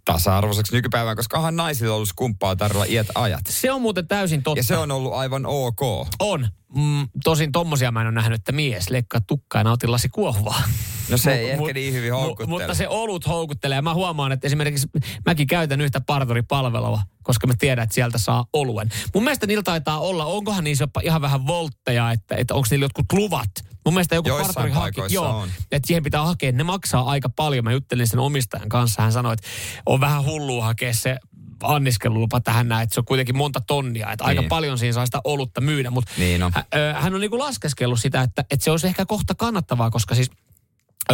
tasa-arvoiseksi 0.05 0.73
nykypäivään, 0.73 1.17
koska 1.17 1.37
onhan 1.37 1.57
naisilla 1.57 1.95
ollut 1.95 2.09
skumppaa 2.09 2.57
tarjolla 2.57 2.85
iät 2.89 3.07
ajat. 3.15 3.41
Se 3.49 3.73
on 3.73 3.83
muuten 3.83 4.09
täysin 4.09 4.43
totta. 4.43 4.59
Ja 4.59 4.65
se 4.65 4.77
on 4.77 4.91
ollut 4.91 5.13
aivan 5.13 5.47
ok. 5.47 5.81
On. 6.19 6.49
Mm, 6.75 7.09
tosin 7.25 7.53
tommosia 7.53 7.93
mä 7.93 8.01
en 8.01 8.07
ole 8.07 8.15
nähnyt, 8.15 8.41
että 8.41 8.53
mies 8.53 8.91
leikkaa 8.91 9.21
tukkaa 9.21 9.61
ja 9.61 9.65
nauti 9.65 9.87
lasi 9.87 10.09
kuohuvaa. 10.09 10.63
No 11.11 11.17
se 11.17 11.35
ei 11.35 11.57
Mut- 11.57 11.69
ehkä 11.69 11.75
niin 11.75 11.95
hyvin 11.95 12.13
houkuttele. 12.13 12.49
Mutta 12.49 12.75
se 12.75 12.89
olut 12.89 13.27
houkuttelee. 13.27 13.77
Ja 13.77 13.83
mä 13.83 13.95
huomaan, 13.95 14.33
että 14.33 14.47
esimerkiksi 14.47 14.89
mäkin 15.27 15.47
käytän 15.47 15.81
yhtä 15.81 16.01
parturipalvelua, 16.01 17.03
koska 17.23 17.47
mä 17.47 17.55
tiedän, 17.59 17.83
että 17.83 17.95
sieltä 17.95 18.19
saa 18.19 18.45
oluen. 18.53 18.89
Mun 19.15 19.25
mielestä 19.25 19.47
niillä 19.47 19.63
taitaa 19.63 20.01
olla, 20.01 20.25
onkohan 20.25 20.65
niissä 20.65 20.83
jopa 20.83 21.01
ihan 21.05 21.21
vähän 21.23 21.47
voltteja, 21.47 22.11
että, 22.13 22.37
että 22.37 22.55
onko 22.55 22.67
niillä 22.71 22.85
jotkut 22.85 23.13
luvat. 23.13 23.51
Mun 23.91 23.95
mielestä 23.95 24.15
joku 24.15 24.29
parturi 24.29 24.71
haki, 24.71 25.01
joo, 25.09 25.39
on. 25.39 25.49
että 25.73 25.87
siihen 25.87 26.03
pitää 26.03 26.25
hakea. 26.25 26.53
Ne 26.53 26.63
maksaa 26.65 27.03
aika 27.11 27.29
paljon. 27.29 27.65
Mä 27.65 27.73
juttelin 27.73 28.07
sen 28.09 28.19
omistajan 28.19 28.69
kanssa. 28.69 29.03
Hän 29.03 29.13
sanoi, 29.13 29.33
että 29.35 29.47
on 29.87 30.01
vähän 30.01 30.25
hullua 30.25 30.65
hakea 30.65 30.95
se 30.95 31.17
anniskelulupa 31.63 32.41
tähän 32.41 32.69
näin, 32.69 32.83
että 32.83 32.95
se 32.95 33.01
on 33.01 33.05
kuitenkin 33.05 33.37
monta 33.37 33.61
tonnia, 33.67 34.13
että 34.13 34.25
aika 34.25 34.41
Niin. 34.41 34.49
paljon 34.49 34.79
siinä 34.79 34.93
saa 34.93 35.07
sitä 35.07 35.21
olutta 35.25 35.61
myydä, 35.61 35.91
mutta 35.91 36.13
Niin 36.19 36.43
ö, 36.43 36.49
hän 36.95 37.15
on 37.15 37.21
niinku 37.21 37.39
laskeskellut 37.39 38.01
sitä, 38.01 38.23
että, 38.23 38.45
että 38.51 38.65
se 38.65 38.71
olisi 38.71 38.87
ehkä 38.87 39.07
kohta 39.07 39.35
kannattavaa, 39.35 39.91
koska 39.91 40.15
siis 40.15 40.31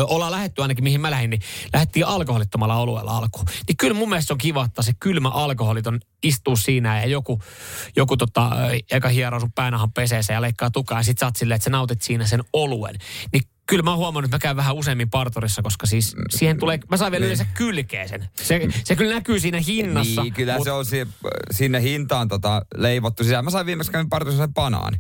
ollaan 0.05 0.33
lähetty 0.33 0.63
ainakin 0.63 0.85
mihin 0.85 1.01
mä 1.01 1.11
lähdin, 1.11 1.31
niin 1.31 1.41
lähdettiin 1.73 2.07
alkoholittomalla 2.07 2.77
oluella 2.77 3.17
alkuun. 3.17 3.47
Niin 3.69 3.77
kyllä 3.77 3.95
mun 3.95 4.09
mielestä 4.09 4.35
on 4.35 4.39
kiva, 4.39 4.65
että 4.65 4.83
se 4.83 4.93
kylmä 5.01 5.29
alkoholiton 5.29 6.01
istuu 6.23 6.57
siinä 6.57 7.01
ja 7.01 7.07
joku, 7.07 7.41
joku 7.97 8.17
tota, 8.17 8.51
eka 8.91 9.09
hieroo 9.09 9.41
sun 9.41 9.53
päänahan 9.53 9.93
peseeseen 9.93 10.35
ja 10.35 10.41
leikkaa 10.43 10.71
tukaa 10.71 10.99
ja 10.99 11.03
sit 11.03 11.19
sä 11.19 11.27
oot 11.27 11.37
silleen, 11.37 11.57
että 11.57 11.65
sä 11.65 11.71
nautit 11.71 12.03
siinä 12.03 12.27
sen 12.27 12.45
oluen. 12.53 12.95
Niin 13.33 13.43
kyllä 13.67 13.83
mä 13.83 13.91
oon 13.91 13.99
huomannut, 13.99 14.29
että 14.29 14.37
mä 14.37 14.41
käyn 14.41 14.57
vähän 14.57 14.75
useammin 14.77 15.11
parturissa, 15.11 15.63
koska 15.63 15.87
siis 15.87 16.17
siihen 16.31 16.59
tulee, 16.59 16.79
mä 16.91 16.97
saan 16.97 17.13
vielä 17.13 17.23
Niin. 17.23 17.27
yleensä 17.33 17.47
kylkeen 17.55 18.09
sen. 18.09 18.29
Se, 18.43 18.69
se 18.85 18.97
kyllä 18.97 19.15
näkyy 19.15 19.41
siinä 19.41 19.61
hinnassa. 19.67 20.23
Niin, 20.23 20.33
kyllä 20.33 20.57
mut- 20.57 20.65
se 20.65 20.73
on 20.73 20.87
si- 20.87 21.07
sinne 21.51 21.83
hintaan 21.83 22.29
tota, 22.29 22.63
leivottu 22.77 23.25
sisään. 23.25 23.45
Mä 23.45 23.51
sain 23.51 23.67
viimeksi 23.67 23.93
kävin 23.93 24.09
partuissa 24.09 24.43
sen 24.43 24.55
banaani. 24.55 24.97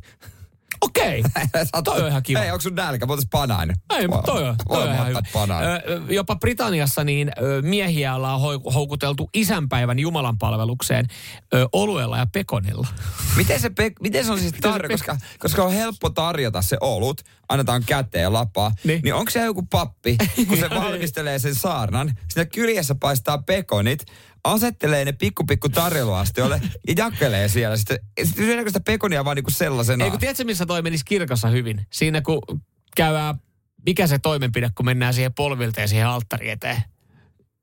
Okei. 0.86 1.22
Oot- 1.76 1.82
Toi 1.84 2.02
on 2.02 2.08
ihan 2.08 2.22
kiva. 2.22 2.40
Hei, 2.40 2.50
onko 2.50 2.60
sun 2.62 2.74
nälkä? 2.74 3.06
Mä 3.06 3.12
otais 3.12 3.28
banaani. 3.30 3.74
Ei, 3.98 4.08
mutta 4.08 4.32
toi 4.32 4.48
on, 4.48 4.56
toi 4.68 4.82
on 4.88 4.94
ihan 4.94 5.08
hyvä. 5.08 5.20
Banaani. 5.32 5.66
Ö, 5.66 6.00
jopa 6.14 6.36
Britanniassa 6.36 7.04
niin 7.04 7.32
ö, 7.42 7.62
miehiä 7.62 8.14
ollaan 8.14 8.40
hou- 8.40 8.72
houkuteltu 8.74 9.30
isänpäivän 9.34 9.98
Jumalan 9.98 10.38
palvelukseen 10.38 11.06
ö, 11.54 11.68
oluella 11.72 12.18
ja 12.18 12.26
pekonilla. 12.32 12.86
Miten 13.36 13.60
se, 13.60 13.70
pe- 13.70 13.92
miten 14.00 14.24
se 14.24 14.32
on 14.32 14.38
siis 14.40 14.52
tarjo, 14.60 14.88
koska, 14.88 15.16
koska 15.38 15.64
on 15.64 15.72
helppo 15.72 16.10
tarjota 16.10 16.62
se 16.62 16.76
olut, 16.80 17.20
annetaan 17.48 17.82
käteen 17.86 18.22
ja 18.22 18.32
lapaa, 18.32 18.68
Niin. 18.68 18.78
niin, 18.88 19.00
niin 19.02 19.14
onko 19.14 19.30
se 19.30 19.44
joku 19.44 19.62
pappi, 19.62 20.16
kun 20.48 20.56
se 20.56 20.70
valmistelee 20.80 21.38
sen 21.38 21.54
saarnan, 21.54 22.12
siinä 22.28 22.44
kyljessä 22.44 22.94
paistaa 22.94 23.38
pekonit, 23.38 24.04
asettelee 24.46 25.04
ne 25.04 25.12
pikku 25.12 25.44
pikku 25.44 25.68
tarjoiluastiolle 25.68 26.60
ja 26.88 26.94
jakelee 26.96 27.48
siellä. 27.48 27.76
Sitten, 27.76 27.98
sitten 28.24 28.44
syödäänkö 28.44 28.70
sitä 28.70 28.80
pekonia 28.80 29.24
vaan 29.24 29.36
niinku 29.36 29.50
sellaisena? 29.50 30.04
Ei 30.04 30.10
kun 30.10 30.20
tiedätkö, 30.20 30.44
missä 30.44 30.66
toi 30.66 30.82
menisi 30.82 31.04
kirkossa 31.04 31.48
hyvin? 31.48 31.86
Siinä 31.92 32.20
kun 32.20 32.42
käydään, 32.96 33.34
mikä 33.86 34.06
se 34.06 34.18
toimenpide, 34.18 34.70
kun 34.74 34.86
mennään 34.86 35.14
siihen 35.14 35.34
polvilta 35.34 35.80
ja 35.80 35.88
siihen 35.88 36.06
alttari 36.06 36.50
eteen? 36.50 36.82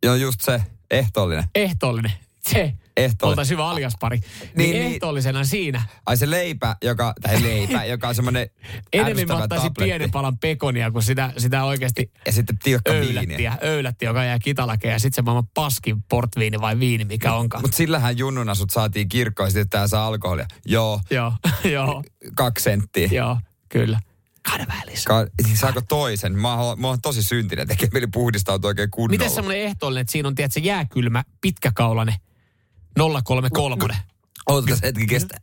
Joo, 0.04 0.15
just 0.15 0.41
se. 0.41 0.62
Ehtoollinen. 0.91 1.43
Ehtoollinen. 1.56 2.12
Se. 2.50 2.74
Ehtoollinen. 2.97 3.32
Oltaisiin 3.32 3.58
hyvä 3.58 3.69
aljaspari. 3.69 4.17
Niin, 4.17 4.29
Niin, 4.41 4.71
niin 4.71 4.82
niin. 4.84 4.93
ehtoollisena 4.93 5.43
siinä. 5.43 5.84
Ai 6.06 6.17
se 6.17 6.29
leipä, 6.29 6.75
joka, 6.84 7.13
tai 7.21 7.43
leipä, 7.43 7.86
joka 7.93 8.08
on 8.08 8.15
semmoinen 8.15 8.49
Enemmän 8.93 9.27
mä 9.27 9.43
ottaisin 9.43 9.49
tabletti. 9.73 9.84
pienen 9.84 10.12
palan 10.12 10.38
pekonia, 10.38 10.91
kun 10.91 11.03
sitä, 11.03 11.34
sitä 11.38 11.63
oikeasti 11.63 12.12
Ja 12.25 12.32
sitten 12.32 12.58
tiukka 12.63 12.91
viiniä. 12.93 13.08
öylättiä, 13.19 13.58
öylättiä, 13.63 14.10
joka 14.10 14.23
jää 14.23 14.39
kitalakeen. 14.39 14.91
Ja 14.91 14.99
sitten 14.99 15.15
se 15.15 15.21
maailman 15.21 15.47
paskin 15.53 16.03
portviini 16.10 16.62
vai 16.62 16.79
viini, 16.79 17.06
mikä 17.06 17.34
onkaan. 17.34 17.63
Mutta 17.63 17.77
sillähän 17.77 18.17
junnuna 18.17 18.56
sut 18.56 18.69
saatiin 18.69 19.10
kirkkoon, 19.10 19.51
sitten 19.51 19.69
tää 19.69 19.88
saa 19.88 20.08
alkoholia. 20.08 20.45
Joo, 20.65 21.01
Joo, 21.12 21.34
joo, 21.73 22.03
kaksi 22.36 22.63
senttiä. 22.63 23.08
joo, 23.12 23.38
kyllä. 23.69 23.99
Ka- 25.08 25.27
niin 25.45 25.58
saako 25.58 25.82
toisen? 25.82 26.39
Mä 26.39 26.56
oon, 26.56 26.82
mä 26.82 26.88
oon 26.88 27.01
tosi 27.01 27.23
syntinen, 27.23 27.67
tekee 27.67 27.89
mieli 27.93 28.08
puhdistautua 28.08 28.67
oikein 28.67 28.91
kunnolla. 28.91 29.12
Miten 29.12 29.29
semmoinen 29.29 29.63
ehtoollinen, 29.63 30.01
että 30.01 30.12
siinä 30.12 30.27
on, 30.27 30.36
tiedätkö, 30.36 30.60
jääkylmä, 30.60 31.23
pitkäkaulainen 31.41 32.15
033? 32.99 33.95
Ootas 34.49 34.82
hetki 34.84 35.08
kestä. 35.08 35.38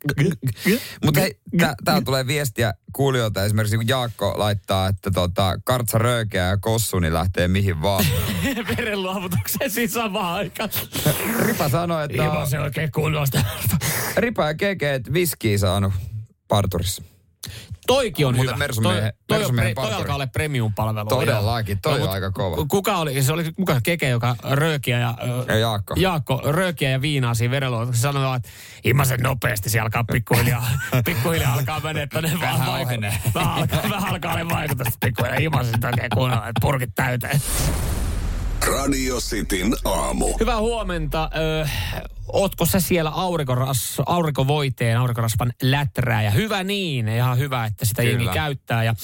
Mutta 1.05 1.21
hei, 1.21 1.39
tää, 1.59 1.75
täällä 1.85 2.03
tulee 2.05 2.27
viestiä 2.27 2.75
kuulijoilta. 2.93 3.45
Esimerkiksi 3.45 3.77
kun 3.77 3.89
Jaakko 3.89 4.35
laittaa, 4.37 4.87
että 4.89 5.11
tota, 5.11 5.59
kartsa 5.65 5.99
röökeä 5.99 6.47
ja 6.47 6.57
kossu, 6.57 6.99
niin 6.99 7.15
lähtee 7.15 7.49
mihin 7.49 7.83
vaan. 7.83 8.05
Verenluovutukseen 8.77 9.71
siinä 9.71 9.93
samaan 9.93 10.35
aikaan. 10.35 10.71
Ripa 11.39 11.69
sanoi, 11.69 12.05
että 12.05 12.25
Ilman 12.25 12.47
se 12.47 12.61
oikein 12.61 12.93
kunnosta. 12.93 13.45
Ripa 14.17 14.47
ja 14.47 14.55
Keke, 14.55 14.95
että 14.95 15.13
viskiä 15.13 15.59
saanut 15.59 15.93
parturissa. 16.49 17.03
Toikin 17.95 18.27
on 18.27 18.35
Muuten 18.37 18.55
hyvä. 18.55 18.67
Mersumiehen- 18.67 19.13
toi, 19.27 19.39
toi, 19.39 19.45
on 19.45 19.57
pre, 19.57 19.75
toi 19.75 19.93
alkaa 19.93 20.15
olla 20.15 20.27
premium-palvelu. 20.27 21.09
Todellakin, 21.09 21.79
toi 21.83 21.95
on 21.95 22.01
mut 22.01 22.11
aika 22.11 22.31
kova. 22.31 22.57
ku- 22.57 22.67
Kuka 22.67 22.97
oli, 22.97 23.23
se 23.23 23.33
oli 23.33 23.53
kuka 23.53 23.81
Keke, 23.83 24.09
joka 24.09 24.37
röökiä 24.51 24.99
ja... 24.99 25.15
Ja 25.49 25.59
Jaakko. 25.59 25.95
Jaakko, 25.99 26.43
röökiä 26.45 26.91
ja 26.91 27.01
viinaa 27.01 27.35
siinä 27.35 27.51
verenluovutuksessa 27.53 28.13
sanoi, 28.13 28.37
että 28.37 28.49
imasen 28.85 29.21
nopeasti, 29.21 29.71
se 29.71 29.81
alkaa 29.81 30.05
pikkuhiljaa, 30.13 30.69
pikkuhiljaa 31.05 31.55
alkaa 31.55 31.81
mennä, 31.81 32.03
että 32.03 32.21
ne 32.21 32.29
vaan 32.29 32.41
Vähän 32.41 32.59
vaikuttaa. 32.59 32.83
ohenee. 32.83 33.15
Vähän 33.35 33.53
alkaa, 33.55 33.81
vähän 33.91 34.09
alkaa 34.13 34.37
ne 34.37 34.49
vaikutusta 34.49 34.99
pikkuhiljaa, 35.01 35.39
imasen 35.41 35.75
oikein 35.87 36.11
kunnolla, 36.15 36.49
että 36.49 36.61
purkit 36.61 36.91
täyteen. 36.95 37.41
Radio 38.67 39.17
Cityn 39.21 39.75
aamu. 39.85 40.39
Hyvää 40.41 40.61
huomenta. 40.61 41.31
Ö, 41.37 41.69
ootko 42.33 42.67
sä 42.67 42.81
siellä 42.81 43.11
aurinkoras, 43.11 44.03
aurinkovoiteen, 44.07 44.99
aurinkorasvan 44.99 45.53
läträä? 45.63 46.23
Ja 46.23 46.31
hyvä 46.31 46.65
niin, 46.65 47.09
ihan 47.09 47.39
hyvä, 47.39 47.65
että 47.65 47.85
sitä 47.85 48.03
Kyllä. 48.03 48.13
jengi 48.13 48.35
käyttää 48.35 48.85
ja, 48.85 48.95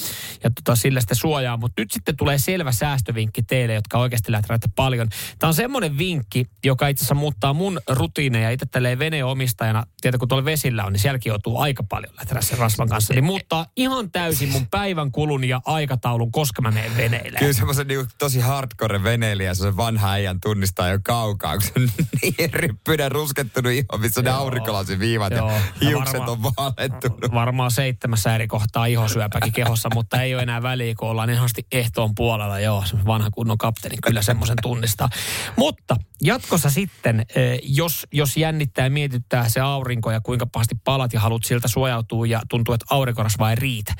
ja 0.45 0.51
tota, 0.51 0.77
sillä 0.77 1.01
sitä 1.01 1.15
suojaa. 1.15 1.57
Mutta 1.57 1.83
nyt 1.83 1.91
sitten 1.91 2.17
tulee 2.17 2.39
selvä 2.39 2.73
säästövinkki 2.73 3.43
teille, 3.43 3.75
jotka 3.75 3.99
oikeasti 3.99 4.33
läträätte 4.33 4.69
paljon. 4.77 5.09
Tämä 5.39 5.49
on 5.49 5.55
semmoinen 5.55 5.99
vinkki, 5.99 6.47
joka 6.65 6.89
itse 6.89 7.01
asiassa 7.01 7.15
muuttaa 7.15 7.53
mun 7.53 7.81
rutiineja. 7.89 8.51
Itse 8.51 8.67
tälleen 8.67 8.99
veneomistajana, 8.99 9.87
tietä 10.01 10.19
kun 10.19 10.29
tuolla 10.29 10.45
vesillä 10.45 10.85
on, 10.85 10.93
niin 10.93 11.01
sielläkin 11.01 11.31
joutuu 11.31 11.59
aika 11.59 11.83
paljon 11.83 12.15
läträä 12.19 12.43
sen 12.43 12.59
rasvan 12.59 12.89
kanssa. 12.89 13.15
Niin 13.15 13.25
muuttaa 13.25 13.67
ihan 13.77 14.11
täysin 14.11 14.49
mun 14.49 14.67
päivän 14.67 15.13
kulun 15.13 15.45
ja 15.45 15.61
aikataulun, 15.65 16.33
koska 16.33 16.63
mä 16.63 16.71
menen 16.71 16.97
veneille. 16.97 17.39
Kyllä 17.39 17.53
semmoisen 17.53 17.87
niin 17.87 18.07
tosi 18.19 18.41
hardcore 18.41 19.03
veneilijä, 19.03 19.46
se 19.55 19.77
vanha 19.77 20.11
äijän 20.11 20.41
tunnistaa 20.41 20.89
jo 20.89 20.99
kaukaa, 21.05 21.53
kun 21.53 21.63
se 21.63 21.73
on 21.77 21.89
niin 22.23 22.53
rippyinen 22.53 23.13
ruskettunut 23.13 23.73
iho, 23.73 23.99
missä 23.99 24.23
ne 24.23 24.31
aurinkolasiviivat 24.31 25.33
Joo. 25.33 25.51
ja 25.51 25.57
Ja 25.57 25.89
hiukset 25.89 26.21
on 26.29 26.43
vaalentunut. 26.43 27.33
varmaan 27.35 27.71
seitsemässä 27.71 28.35
eri 28.35 28.47
kohtaa 28.47 28.87
ihosyöpäkin 28.87 29.53
kehossa, 29.53 29.89
mutta 29.95 30.23
ei 30.23 30.35
ole 30.35 30.43
enää 30.43 30.63
väliä, 30.63 30.95
kun 30.99 31.09
ollaan 31.09 31.31
ihan 31.31 31.49
ehtoon 31.73 32.15
puolella. 32.15 32.61
Joo, 32.61 32.83
se 32.87 32.97
vanha 33.07 33.31
kunnon 33.31 33.59
kapteeni 33.59 33.97
kyllä 34.05 34.23
semmoisen 34.23 34.57
tunnistaa. 34.63 35.09
Mutta 35.57 35.97
jatkossa 36.23 36.71
sitten, 36.71 37.27
eh, 37.35 37.59
jos, 37.63 38.07
jos 38.13 38.37
jännittää 38.37 38.85
ja 38.87 38.91
mietittää 38.91 39.49
se 39.49 39.61
aurinko 39.61 40.11
ja 40.11 40.21
kuinka 40.21 40.47
pahasti 40.47 40.75
palat 40.85 41.13
ja 41.13 41.21
haluat 41.21 41.45
siltä 41.45 41.69
suojautua 41.69 42.27
ja 42.27 42.43
tuntuu, 42.49 42.75
että 42.75 42.87
aurinkorasva 42.91 43.51
ei 43.51 43.57
riitä, 43.57 43.95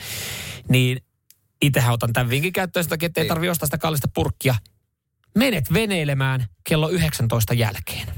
niin 0.69 1.01
itsehän 1.63 1.95
otan 1.95 2.13
tämän 2.13 2.31
vinkin 2.31 2.53
käyttöön 2.53 2.85
sitä, 2.85 2.97
että 3.03 3.21
ei 3.21 3.25
Niin. 3.25 3.29
tarvitse 3.29 3.51
ostaa 3.51 3.67
sitä 3.67 3.79
kallista 3.79 4.09
purkkia. 4.15 4.55
Menet 5.35 5.73
veneilemään 5.73 6.47
kello 6.69 6.89
19 6.89 7.55
jälkeen. 7.55 8.09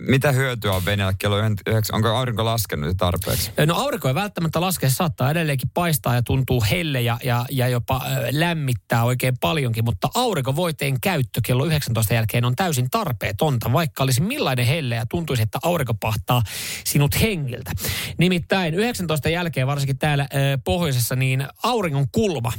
Mitä 0.00 0.32
hyötyä 0.32 0.72
on 0.72 0.84
veneellä 0.84 1.14
kello 1.18 1.38
yhdeksän? 1.38 1.96
Onko 1.96 2.08
aurinko 2.08 2.44
laskenut 2.44 2.96
tarpeeksi? 2.96 3.52
No 3.66 3.74
aurinko 3.74 4.08
ei 4.08 4.14
välttämättä 4.14 4.60
laske, 4.60 4.88
se 4.88 4.94
saattaa 4.94 5.30
edelleenkin 5.30 5.70
paistaa 5.74 6.14
ja 6.14 6.22
tuntuu 6.22 6.64
helle 6.70 7.00
ja, 7.00 7.18
ja, 7.24 7.44
ja 7.50 7.68
jopa 7.68 8.02
lämmittää 8.30 9.04
oikein 9.04 9.38
paljonkin, 9.40 9.84
mutta 9.84 10.08
aurinkovoiteen 10.14 11.00
käyttö 11.00 11.40
kello 11.44 11.64
19 11.64 12.14
jälkeen 12.14 12.44
on 12.44 12.56
täysin 12.56 12.90
tarpeetonta, 12.90 13.72
vaikka 13.72 14.02
olisi 14.02 14.20
millainen 14.20 14.66
helle 14.66 14.94
ja 14.94 15.06
tuntuisi, 15.06 15.42
että 15.42 15.58
aurinko 15.62 15.94
pahtaa 15.94 16.42
sinut 16.84 17.20
hengiltä. 17.20 17.70
Nimittäin 18.18 18.74
19 18.74 19.28
jälkeen 19.28 19.66
varsinkin 19.66 19.98
täällä 19.98 20.22
äh, 20.22 20.28
pohjoisessa 20.64 21.16
niin 21.16 21.46
auringon 21.62 22.06
kulma 22.12 22.52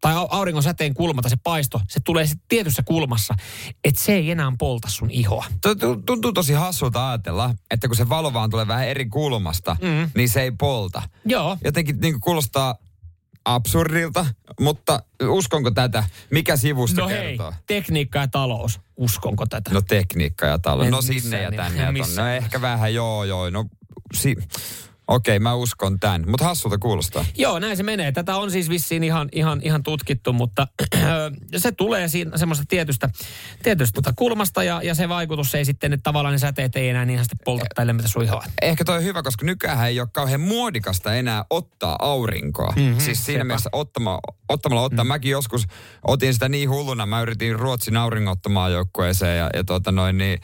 tai 0.00 0.14
au- 0.14 0.26
auringon 0.30 0.62
säteen 0.62 0.94
kulma 0.94 1.22
tai 1.22 1.30
se 1.30 1.36
paisto, 1.42 1.80
se 1.88 2.00
tulee 2.04 2.26
sitten 2.26 2.48
tietyssä 2.48 2.82
kulmassa, 2.82 3.34
että 3.84 4.00
se 4.02 4.12
ei 4.14 4.30
enää 4.30 4.52
polta 4.58 4.88
sun 4.88 5.10
ihoa. 5.10 5.44
Tu- 5.62 5.74
tu- 5.76 5.96
Tuntuu 6.06 6.32
tosi 6.32 6.52
hassulta 6.52 7.08
ajatella, 7.10 7.54
että 7.70 7.88
kun 7.88 7.96
se 7.96 8.08
valo 8.08 8.32
vaan 8.32 8.50
tulee 8.50 8.68
vähän 8.68 8.88
eri 8.88 9.06
kulmasta, 9.06 9.76
Mm. 9.82 10.10
niin 10.16 10.28
se 10.28 10.42
ei 10.42 10.50
polta. 10.50 11.02
Joo. 11.24 11.58
Jotenkin 11.64 12.00
niin 12.00 12.12
kuin 12.14 12.20
kuulostaa 12.20 12.74
absurdilta, 13.44 14.26
mutta 14.60 15.02
uskonko 15.22 15.70
tätä? 15.70 16.04
Mikä 16.30 16.56
sivusto 16.56 17.00
No 17.00 17.08
hei, 17.08 17.28
kertoo? 17.28 17.52
tekniikka 17.66 18.18
ja 18.18 18.28
talous, 18.28 18.80
uskonko 18.96 19.46
tätä? 19.46 19.70
No 19.74 19.82
tekniikka 19.82 20.46
ja 20.46 20.58
talo. 20.58 20.82
En 20.82 20.90
No 20.90 21.02
sinne 21.02 21.42
ja 21.42 21.50
tänne 21.52 21.82
ja 21.82 21.92
tonne. 22.06 22.22
No 22.22 22.28
ehkä 22.28 22.60
vähän 22.60 22.94
joo 22.94 23.24
joo. 23.24 23.50
No 23.50 23.64
si- 24.14 24.36
Okei, 25.10 25.38
mä 25.38 25.54
uskon 25.54 26.00
tämän. 26.00 26.24
Mutta 26.26 26.44
hassulta 26.44 26.78
kuulostaa. 26.78 27.24
Joo, 27.36 27.58
näin 27.58 27.76
se 27.76 27.82
menee. 27.82 28.12
Tätä 28.12 28.36
on 28.36 28.50
siis 28.50 28.68
vissiin 28.68 29.04
ihan, 29.04 29.28
ihan, 29.32 29.60
ihan 29.62 29.82
tutkittu, 29.82 30.32
mutta 30.32 30.66
se 31.56 31.72
tulee 31.72 32.08
siinä 32.08 32.38
semmoista 32.38 32.64
tietystä, 32.68 33.10
tietystä 33.62 33.94
tota 33.94 34.12
kulmasta 34.16 34.64
ja, 34.64 34.80
ja 34.84 34.94
se 34.94 35.08
vaikutus 35.08 35.54
ei 35.54 35.64
sitten, 35.64 35.92
että 35.92 36.02
tavallaan 36.02 36.32
ne 36.32 36.38
säteet 36.38 36.76
ei 36.76 36.88
enää 36.88 37.04
niin 37.04 37.14
ihan 37.14 37.24
sitten 37.24 37.44
polta 37.44 37.64
tai 37.74 37.86
lämmitä 37.86 38.08
sun 38.08 38.24
ihoa. 38.24 38.44
Ehkä 38.62 38.84
toi 38.84 38.96
on 38.96 39.04
hyvä, 39.04 39.22
koska 39.22 39.46
nykyään 39.46 39.88
ei 39.88 40.00
ole 40.00 40.08
kauhean 40.12 40.40
muodikasta 40.40 41.14
enää 41.14 41.44
ottaa 41.50 41.96
aurinkoa. 41.98 42.72
Mm-hmm, 42.76 43.00
siis 43.00 43.26
siinä 43.26 43.38
sepä. 43.38 43.44
mielessä 43.44 43.70
ottama, 43.72 44.18
ottamalla 44.48 44.82
ottaa. 44.82 45.04
Mm. 45.04 45.08
Mäkin 45.08 45.30
joskus 45.30 45.66
otin 46.06 46.34
sitä 46.34 46.48
niin 46.48 46.70
hulluna. 46.70 47.06
Mä 47.06 47.22
yritin 47.22 47.58
Ruotsin 47.58 47.96
auringottamaan 47.96 48.72
joukkueeseen 48.72 49.38
ja, 49.38 49.50
ja 49.54 49.64
tota 49.64 49.92
noin 49.92 50.18
niin 50.18 50.40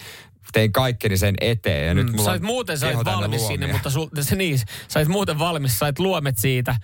tein 0.52 0.72
kaikkeni 0.72 1.16
sen 1.16 1.34
eteen. 1.40 1.86
Ja 1.86 1.94
nyt 1.94 2.20
on 2.20 2.28
olit 2.28 2.42
muuten 2.42 2.80
täynnä 2.80 3.04
valmis 3.04 3.40
luomia. 3.40 3.48
sinne, 3.48 3.72
mutta 3.72 3.90
sul, 3.90 4.08
se 4.20 4.36
niin, 4.36 4.60
sä 4.88 4.98
olit 4.98 5.08
muuten 5.08 5.38
valmis, 5.38 5.78
sait 5.78 5.98
luomet 5.98 6.38
siitä, 6.38 6.76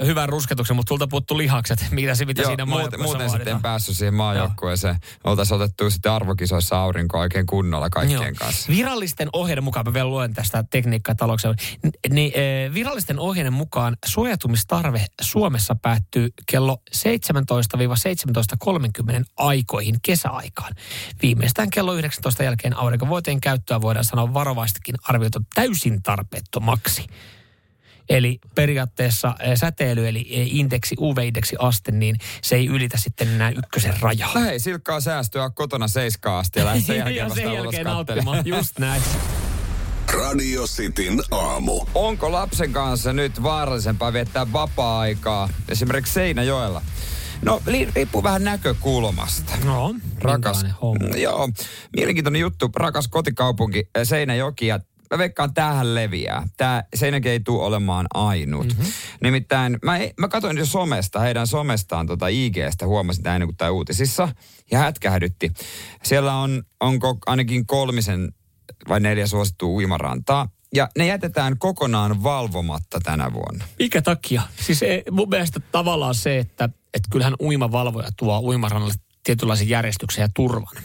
ö, 0.00 0.04
hyvän 0.04 0.28
rusketuksen, 0.28 0.76
mutta 0.76 0.88
sulta 0.88 1.06
puuttu 1.06 1.38
lihakset, 1.38 1.86
mitä, 1.90 2.14
se, 2.14 2.24
mitä 2.24 2.42
Joo, 2.42 2.50
siinä 2.50 2.66
muuten, 2.66 3.02
muuten 3.02 3.30
sitten 3.30 3.56
en 3.56 3.62
päässyt 3.62 3.96
siihen 3.96 4.14
maajoukkueeseen. 4.14 4.96
Oltaisiin 5.24 5.62
otettu 5.62 5.90
sitten 5.90 6.12
arvokisoissa 6.12 6.78
aurinkoa 6.78 7.20
oikein 7.20 7.46
kunnolla 7.46 7.90
kaikkien 7.90 8.22
Joo. 8.22 8.32
kanssa. 8.38 8.72
Virallisten 8.72 9.28
ohjeiden 9.32 9.64
mukaan, 9.64 9.86
mä 9.86 9.94
vielä 9.94 10.08
luen 10.08 10.34
tästä 10.34 10.64
tekniikkaa 10.70 11.14
talouksia, 11.14 11.54
niin 12.10 12.32
eh, 12.34 12.74
virallisten 12.74 13.18
ohjeiden 13.18 13.52
mukaan 13.52 13.96
suojatumistarve 14.06 15.06
Suomessa 15.20 15.76
päättyy 15.82 16.28
kello 16.50 16.82
17-17.30 16.96 17.00
aikoihin 19.36 19.96
kesäaikaan. 20.02 20.72
Viimeistään 21.22 21.70
kello 21.70 21.94
19 21.94 22.42
jälkeen 22.42 22.75
aurinkovoiteen 22.76 23.40
käyttöä 23.40 23.80
voidaan 23.80 24.04
sanoa 24.04 24.34
varovaistakin 24.34 24.94
arvioitu 25.02 25.38
täysin 25.54 26.02
tarpeettomaksi. 26.02 27.06
Eli 28.08 28.38
periaatteessa 28.54 29.34
eh, 29.40 29.56
säteily, 29.58 30.08
eli 30.08 30.26
eh, 30.30 30.54
indeksi, 30.56 30.94
UV-indeksi 31.00 31.56
aste, 31.58 31.92
niin 31.92 32.16
se 32.42 32.56
ei 32.56 32.66
ylitä 32.66 32.98
sitten 32.98 33.28
enää 33.28 33.50
ykkösen 33.50 33.94
rajaa. 34.00 34.30
No 34.34 34.40
hei, 34.40 34.58
silkkaa 34.58 35.00
säästöä 35.00 35.50
kotona 35.50 35.88
seiskaa 35.88 36.38
asti 36.38 36.58
ja 36.58 36.64
lähde 36.64 36.80
sen 36.80 36.96
jälkeen 37.16 37.34
sen 37.34 37.52
jälkeen 37.52 37.84
nauttimaan, 37.84 38.46
just 38.46 38.78
näin. 38.78 39.02
Radio 40.12 40.66
Cityn 40.66 41.22
aamu. 41.30 41.86
Onko 41.94 42.32
lapsen 42.32 42.72
kanssa 42.72 43.12
nyt 43.12 43.42
vaarallisempaa 43.42 44.12
viettää 44.12 44.52
vapaa-aikaa 44.52 45.48
esimerkiksi 45.68 46.12
Seinäjoella? 46.12 46.82
No, 47.42 47.62
riippuu 47.94 48.22
vähän 48.22 48.44
näkökulmasta. 48.44 49.52
No, 49.64 49.94
Rakas. 50.20 50.64
Mm, 50.64 51.20
Joo, 51.20 51.48
mielenkiintoinen 51.96 52.40
juttu. 52.40 52.70
Rakas 52.76 53.08
kotikaupunki 53.08 53.88
äh, 53.98 54.02
Seinäjoki 54.04 54.66
ja 54.66 54.80
mä 55.10 55.18
veikkaan 55.18 55.54
tähän 55.54 55.94
leviää. 55.94 56.48
Tämä 56.56 56.84
Seinäjoki 56.94 57.28
ei 57.28 57.40
tule 57.40 57.64
olemaan 57.64 58.06
ainut. 58.14 58.66
Mhm. 58.66 58.78
Mm-hmm. 58.78 58.92
Nimittäin 59.22 59.78
mä, 59.82 59.98
mä 60.18 60.28
katsoin 60.28 60.58
jo 60.58 60.66
somesta, 60.66 61.20
heidän 61.20 61.46
somestaan 61.46 62.06
tota 62.06 62.28
IGstä, 62.28 62.86
huomasin 62.86 63.22
tämän 63.22 63.34
ennen 63.36 63.48
kuin 63.48 63.56
tämä 63.56 63.70
uutisissa, 63.70 64.28
ja 64.70 64.78
hätkähdytti. 64.78 65.52
Siellä 66.02 66.34
on, 66.36 66.62
onko 66.80 67.18
ainakin 67.26 67.66
kolmisen 67.66 68.32
vai 68.88 69.00
neljä 69.00 69.26
suosittua 69.26 69.68
uimarantaa, 69.68 70.48
ja 70.74 70.88
ne 70.98 71.06
jätetään 71.06 71.58
kokonaan 71.58 72.22
valvomatta 72.22 73.00
tänä 73.00 73.32
vuonna. 73.32 73.64
Mikä 73.78 74.02
takia? 74.02 74.42
Siis 74.60 74.82
ei, 74.82 75.02
mun 75.10 75.28
mielestä 75.28 75.60
tavallaan 75.72 76.14
se, 76.14 76.38
että, 76.38 76.68
että 76.96 77.08
kyllähän 77.10 77.34
uimavalvoja 77.40 78.08
tuo 78.16 78.40
uimarannalle 78.40 78.94
tietynlaisen 79.24 79.68
järjestyksen 79.68 80.22
ja 80.22 80.28
turvan. 80.34 80.76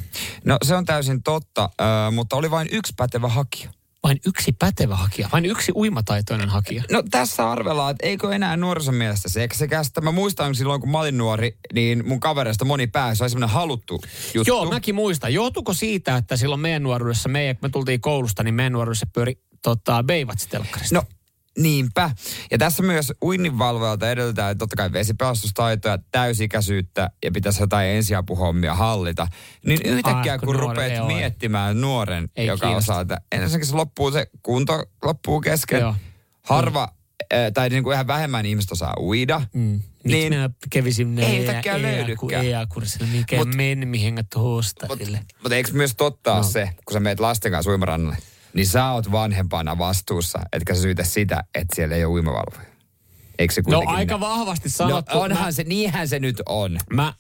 No 0.46 0.58
se 0.64 0.76
on 0.76 0.86
täysin 0.86 1.24
totta, 1.24 1.70
mutta 2.12 2.36
oli 2.36 2.52
vain 2.52 2.68
yksi 2.72 2.94
pätevä 2.98 3.28
hakija. 3.28 3.70
Vain 4.04 4.20
yksi 4.26 4.52
pätevä 4.60 4.96
hakija, 4.96 5.30
vain 5.32 5.46
yksi 5.46 5.72
uimataitoinen 5.76 6.50
hakija. 6.50 6.84
No 6.92 7.04
tässä 7.12 7.52
arvellaan, 7.52 7.92
että 7.92 8.08
eikö 8.08 8.36
enää 8.36 8.58
nuorison 8.58 8.96
mielestä 8.96 9.30
seksikästä. 9.30 10.02
Mä 10.02 10.12
muistan 10.12 10.56
silloin, 10.56 10.82
kun 10.82 10.92
mä 10.92 11.00
olin 11.00 11.18
nuori, 11.18 11.58
niin 11.74 12.08
mun 12.08 12.20
kavereista 12.20 12.66
moni 12.66 12.88
pääsi, 12.88 13.24
oli 13.24 13.30
semmoinen 13.30 13.54
haluttu 13.54 14.02
juttu. 14.34 14.52
Joo, 14.52 14.70
mäkin 14.70 14.96
muistan. 14.96 15.34
Johtuuko 15.34 15.74
siitä, 15.74 16.18
että 16.18 16.38
silloin 16.38 16.62
meidän 16.62 16.84
nuoruudessa, 16.84 17.30
meidän, 17.30 17.56
kun 17.56 17.70
me 17.70 17.70
tultiin 17.70 18.02
koulusta, 18.02 18.44
niin 18.44 18.54
meidän 18.54 18.74
nuoruudessa 18.74 19.08
pyöri 19.14 19.42
tota, 19.64 20.04
Baywatch-telkkarista. 20.04 20.94
No 20.96 21.04
niinpä. 21.58 22.12
Ja 22.52 22.58
tässä 22.58 22.84
myös 22.84 23.14
uinninvalvojalta 23.24 24.12
edellytetään 24.12 24.58
totta 24.58 24.76
kai 24.76 24.92
vesipelastustaitoja, 24.94 26.00
täysikäisyyttä 26.12 27.10
ja 27.26 27.32
pitäisi 27.32 27.64
jotain 27.64 27.90
ensiapuhommia 27.90 28.76
hallita. 28.76 29.28
Niin 29.66 29.80
yhtäkkiä 29.86 30.32
Ai, 30.32 30.40
kun 30.40 30.46
kun 30.46 30.56
rupeat 30.56 31.08
miettimään 31.08 31.82
nuoren, 31.82 32.30
Ei 32.36 32.46
joka 32.46 32.66
kiinnosta. 32.66 32.92
osaa, 32.94 33.02
että 33.02 33.22
ensinnäkin 33.32 33.68
se 33.68 33.76
loppuu 33.76 34.12
se 34.12 34.28
kunto 34.44 34.86
loppuu 35.04 35.42
kesken. 35.42 35.80
Joo. 35.80 35.96
Harva, 36.42 36.94
äh, 37.34 37.52
tai 37.54 37.70
niin 37.70 37.84
kuin 37.84 37.94
ihan 37.94 38.08
vähemmän 38.08 38.46
ihmistä 38.46 38.74
osaa 38.74 38.94
uida. 39.00 39.42
Mm. 39.54 39.62
Miksi 40.04 40.18
Niin- 40.18 40.34
minä 40.34 40.50
kävisin 40.70 41.20
Ei 41.20 41.38
yhtäkkiä 41.38 41.82
löydykään. 41.82 42.46
EA-kurssilla, 42.46 43.08
mikä 43.08 43.38
Mut- 43.38 43.56
meni 43.56 43.86
mihin. 43.86 44.16
Mutta 45.42 45.56
eikö 45.56 45.70
myös 45.74 45.96
totta. 45.96 46.36
No. 46.36 46.44
se, 46.44 46.70
kun 46.86 46.94
sä 46.94 47.00
meet 47.00 47.20
lasten 47.20 47.52
kanssa 47.52 47.72
uimarannalle, 47.72 48.18
niin 48.54 48.68
sä 48.68 48.92
oot 48.92 49.12
vanhempana 49.12 49.78
vastuussa, 49.78 50.40
etkä 50.54 50.76
sä 50.76 50.82
syytä 50.82 51.04
sitä, 51.04 51.44
että 51.56 51.76
siellä 51.76 51.96
ei 51.96 52.06
ole 52.06 52.14
uimavalvoja. 52.14 52.72
Eikö 53.40 53.54
se 53.54 53.62
No 53.68 53.84
aika 53.86 54.12
näin? 54.14 54.20
vahvasti 54.22 54.70
No 54.70 54.72
sanottu. 54.72 55.20
onhan 55.20 55.44
Mä- 55.46 55.52
se, 55.52 55.64
niinhän 55.64 56.08
se 56.08 56.20
nyt 56.20 56.42
on. 56.50 56.78
mä, 56.94 57.14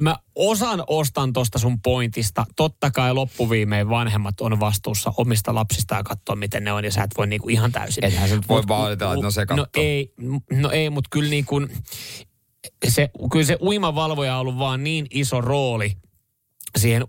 mä 0.00 0.16
osan 0.34 0.84
ostan 0.86 1.32
tuosta 1.32 1.58
sun 1.58 1.80
pointista. 1.80 2.44
Totta 2.56 2.90
kai 2.90 3.14
loppuviimein 3.14 3.88
vanhemmat 3.88 4.40
on 4.40 4.60
vastuussa 4.60 5.12
omista 5.16 5.54
lapsista 5.54 5.94
ja 5.94 6.02
katsoa, 6.02 6.36
miten 6.36 6.64
ne 6.64 6.72
on, 6.72 6.84
ja 6.84 6.92
sä 6.92 7.02
et 7.02 7.10
voi 7.18 7.26
niinku 7.26 7.48
ihan 7.48 7.72
täysin. 7.72 8.04
Ethän 8.04 8.30
nyt 8.30 8.48
voi 8.48 8.62
vaan 8.68 8.92
että 8.92 9.04
no 9.22 9.30
se 9.30 9.40
No 9.40 9.46
kattoo. 9.46 9.82
ei, 9.82 10.14
no 10.52 10.70
ei 10.70 10.90
mutta 10.90 11.08
kyllä 11.12 11.30
niinku, 11.30 11.60
se, 12.88 13.10
kyllä 13.32 13.44
se 13.44 13.56
uimavalvoja 13.60 14.34
on 14.34 14.40
ollut 14.40 14.58
vaan 14.58 14.84
niin 14.84 15.06
iso 15.10 15.40
rooli 15.40 15.92
siihen 16.78 17.04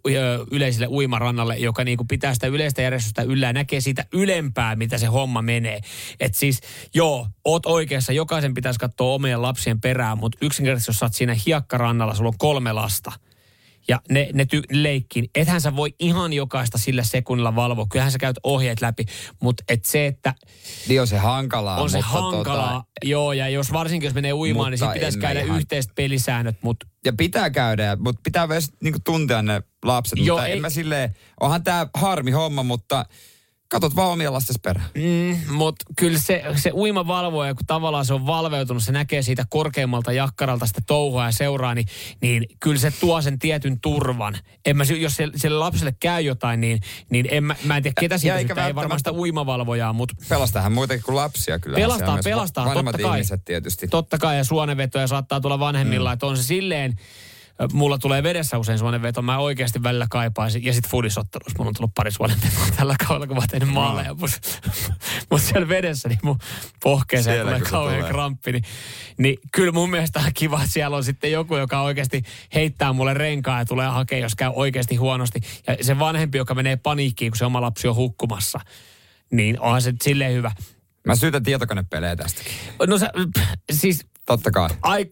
yleiselle 0.52 0.88
uimarannalle, 0.88 1.58
joka 1.58 1.84
niin 1.84 1.98
kuin 1.98 2.08
pitää 2.08 2.34
sitä 2.34 2.48
yleistä 2.48 2.82
järjestystä 2.82 3.22
yllä 3.22 3.48
ja 3.48 3.54
näkee 3.54 3.82
siitä 3.82 4.06
ylempää, 4.14 4.76
mitä 4.76 4.98
se 4.98 5.06
homma 5.06 5.42
menee. 5.42 5.82
Et 6.20 6.36
siis, 6.36 6.62
joo, 6.94 7.28
oot 7.46 7.66
oikeassa, 7.66 8.14
jokaisen 8.14 8.54
pitäisi 8.54 8.80
katsoa 8.80 9.14
omien 9.14 9.42
lapsien 9.42 9.82
perään, 9.82 10.18
mutta 10.18 10.38
yksinkertaisesti 10.42 10.90
jos 10.90 11.00
sä 11.00 11.06
oot 11.06 11.14
siinä 11.14 11.36
hiekkarannalla, 11.46 12.16
sulla 12.16 12.30
on 12.30 12.38
kolme 12.38 12.74
lasta– 12.74 13.12
ja 13.88 14.00
ne, 14.10 14.30
ne 14.34 14.44
ty- 14.56 14.66
leikkiin. 14.72 15.30
Ethän 15.36 15.62
sä 15.62 15.76
voi 15.76 15.94
ihan 16.00 16.34
jokaista 16.34 16.78
sillä 16.78 17.04
sekunnilla 17.04 17.56
valvoa. 17.56 17.86
Kyllähän 17.92 18.12
sä 18.12 18.18
käyt 18.18 18.38
ohjeet 18.44 18.82
läpi, 18.82 19.06
mutta 19.42 19.64
et 19.70 19.86
se, 19.86 20.06
että... 20.08 20.34
Niin 20.88 21.02
on 21.02 21.08
se 21.08 21.18
hankalaa. 21.18 21.82
On 21.82 21.90
se 21.90 21.98
mutta 21.98 22.12
hankalaa, 22.12 22.74
Tota, 22.74 22.84
joo, 23.04 23.34
ja 23.34 23.50
jos 23.50 23.74
varsinkin 23.74 24.08
jos 24.08 24.14
menee 24.14 24.34
uimaan, 24.34 24.72
niin 24.72 24.78
sitten 24.80 24.94
pitäisi 24.94 25.20
käydä 25.20 25.42
ihan- 25.42 25.58
yhteiset 25.58 25.92
pelisäännöt, 25.96 26.58
mutta 26.62 26.88
ja 27.06 27.14
pitää 27.14 27.50
käydä, 27.50 27.98
mutta 28.00 28.22
pitää 28.24 28.48
myös 28.48 28.70
niinku 28.84 29.00
tuntea 29.06 29.42
ne 29.42 29.62
lapset. 29.86 30.20
Joo, 30.20 30.38
mutta 30.38 30.48
ei- 30.48 30.54
en 30.54 30.62
mä 30.62 30.70
silleen, 30.70 31.16
onhan 31.40 31.64
tää 31.64 31.88
harmi 31.94 32.32
homma, 32.32 32.64
mutta 32.64 33.06
katot 33.68 33.96
vaan 33.96 34.12
omia 34.12 34.34
lastesi 34.34 34.60
perään. 34.64 34.88
Mm, 34.96 35.54
mutta 35.54 35.86
kyllä 35.96 36.20
se, 36.20 36.44
se 36.56 36.72
uimavalvoja, 36.74 37.56
kun 37.56 37.66
tavallaan 37.66 38.06
se 38.06 38.14
on 38.14 38.26
valveutunut, 38.26 38.84
se 38.84 38.92
näkee 38.92 39.22
siitä 39.22 39.46
korkeammalta 39.50 40.12
jakkaralta 40.12 40.66
sitä 40.66 40.82
touhua 40.88 41.26
ja 41.26 41.32
seuraa, 41.32 41.76
niin, 41.76 41.88
niin 42.22 42.46
kyllä 42.60 42.80
se 42.80 42.92
tuo 42.92 43.22
sen 43.22 43.40
tietyn 43.40 43.80
turvan. 43.80 44.38
En 44.66 44.78
mä, 44.78 44.84
jos 44.84 45.16
se- 45.16 45.32
sille 45.36 45.58
lapselle 45.58 45.96
käy 46.00 46.22
jotain, 46.22 46.62
niin, 46.62 46.80
niin 47.10 47.28
en 47.32 47.44
mä, 47.44 47.56
mä 47.64 47.78
en 47.78 47.84
tiedä 47.84 47.96
ketä 48.00 48.18
siitä 48.18 48.68
ei 48.68 48.76
varmaan 48.76 49.00
sitä 49.00 49.14
uimavalvojaa, 49.14 49.94
mutta 49.94 50.16
Pelastahan 50.30 50.72
muitakin 50.72 51.04
kuin 51.04 51.16
lapsia 51.16 51.60
kyllä. 51.60 51.76
Pelastaa, 51.76 52.20
pelastaa, 52.24 52.74
totta 52.74 52.98
kai. 52.98 53.22
tietysti. 53.46 53.88
totta 53.88 54.18
kai 54.18 54.38
ja 54.38 54.44
suonenvetoja 54.44 55.08
saattaa 55.08 55.42
tulla 55.42 55.60
vanhemmilla, 55.60 56.10
mm. 56.10 56.14
että 56.14 56.26
on 56.26 56.38
se 56.38 56.44
silleen, 56.44 56.96
mulla 57.74 57.98
tulee 57.98 58.24
vedessä 58.24 58.58
usein 58.58 58.80
suonenveto, 58.80 59.22
mä 59.22 59.38
oikeasti 59.38 59.84
välillä 59.84 60.08
kaipaisin. 60.10 60.64
Ja 60.64 60.74
sitten 60.74 60.92
fudisottelussa 60.92 61.58
mulla 61.58 61.70
on 61.70 61.74
tullut 61.74 61.92
pari 61.96 62.12
suonenvetoa 62.12 62.66
tällä 62.78 62.96
kaudella, 63.08 63.28
kun 63.28 63.38
mä 63.38 63.44
tehnyt 63.48 63.70
maaleja. 63.70 64.14
Mutta 64.14 64.38
mut 65.32 65.42
siellä 65.42 65.68
vedessä, 65.68 66.10
niin 66.10 66.20
mun 66.24 66.40
pohkeeseen 66.84 67.36
Siellä, 67.36 67.52
tulee 67.52 67.70
kauhean 67.70 68.00
tulee. 68.00 68.12
kramppi. 68.12 68.52
Niin, 68.52 68.64
niin 69.18 69.38
kyllä 69.52 69.72
mun 69.72 69.90
mielestä 69.90 70.20
on 70.20 70.32
kiva, 70.34 70.58
että 70.60 70.74
siellä 70.74 70.98
on 70.98 71.04
sitten 71.04 71.32
joku, 71.32 71.56
joka 71.56 71.82
oikeasti 71.82 72.24
heittää 72.56 72.94
mulle 72.94 73.14
renkaa 73.14 73.60
ja 73.60 73.66
tulee 73.66 73.88
hakea, 73.88 74.20
jos 74.20 74.36
käy 74.36 74.52
oikeasti 74.56 74.96
huonosti. 74.96 75.40
Ja 75.68 75.78
se 75.82 76.00
vanhempi, 76.00 76.38
joka 76.38 76.56
menee 76.56 76.76
paniikkiin, 76.76 77.32
kun 77.32 77.38
se 77.38 77.46
oma 77.46 77.62
lapsi 77.62 77.88
on 77.88 77.96
hukkumassa, 77.96 78.60
niin 79.32 79.60
onhan 79.60 79.82
se 79.82 79.94
silleen 80.04 80.34
hyvä. 80.34 80.52
Mä 81.08 81.16
syytän 81.16 81.44
tietokonepelejä 81.44 82.16
tästäkin. 82.16 82.54
No 82.88 82.98
sä, 82.98 83.12
siis 83.72 84.06
Totta 84.26 84.52
kai. 84.52 84.70
ai, 84.82 85.06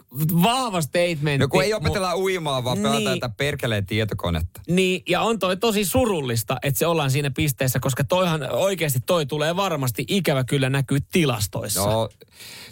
vahva 0.44 0.82
statementti. 0.82 1.38
No 1.38 1.48
kun 1.48 1.64
ei 1.64 1.72
Mu- 1.72 1.76
opetella 1.76 2.16
uimaan, 2.16 2.64
vaan 2.64 2.78
pelataan 2.78 3.04
Niin. 3.04 3.20
tätä 3.20 3.34
perkeleen 3.38 3.86
tietokonetta. 3.86 4.62
Niin, 4.70 5.04
ja 5.10 5.22
on 5.22 5.40
toi 5.40 5.58
tosi 5.58 5.86
surullista, 5.86 6.58
että 6.64 6.80
se 6.80 6.88
ollaan 6.88 7.12
siinä 7.12 7.32
pisteessä, 7.32 7.80
koska 7.80 8.04
toihan 8.04 8.52
oikeasti 8.52 9.00
toi 9.06 9.26
tulee 9.26 9.56
varmasti 9.56 10.06
ikävä 10.08 10.44
kyllä 10.44 10.70
näkyy 10.70 10.98
tilastoissa. 11.12 11.86
No, 11.86 12.10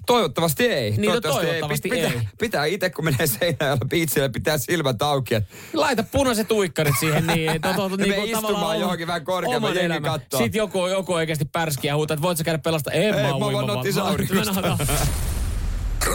toivottavasti 0.06 0.66
ei. 0.66 0.92
Niin, 0.92 1.12
no 1.14 1.22
toivottavasti 1.22 1.90
pitää, 1.90 2.12
ei. 2.12 2.20
Pitää 2.40 2.66
itse, 2.66 2.90
kun 2.90 3.06
menee 3.06 3.28
seinäjällä 3.28 3.86
biitsille, 3.90 4.30
pitää 4.30 4.58
silmät 4.58 5.02
auki. 5.02 5.36
että 5.36 5.54
Laita 5.74 6.04
punaiset 6.04 6.52
uikkarit 6.52 6.96
siihen 7.00 7.28
niin, 7.28 7.50
että 7.50 7.68
oot, 7.70 7.78
oot, 7.80 7.92
Me 8.00 8.04
niinku 8.06 8.22
istumaan 8.24 8.44
tavallaan 8.54 8.80
johonkin 8.80 9.08
vähän 9.08 9.26
korkeammalle, 9.26 9.80
oman 9.80 9.92
jengi 9.92 10.08
kattoo. 10.10 10.40
Sitten 10.40 10.60
joku, 10.60 10.88
joku 10.88 11.14
oikeasti 11.14 11.46
pärskiä 11.46 11.96
huutaa, 11.96 12.14
että 12.14 12.22
voit 12.22 12.38
sä 12.38 12.44
käydä 12.44 12.58
pelastaa. 12.58 12.94
En 12.94 13.02
Ei, 13.04 13.12
mä 13.12 13.18
mä 13.18 13.24
vaan 13.30 13.44
uimaan, 13.44 13.70
otin 13.70 13.96
vaan- 13.96 14.08
saurikosta. 14.08 14.62
No, 14.62 14.62
no, 14.62 14.78
no. 14.78 14.86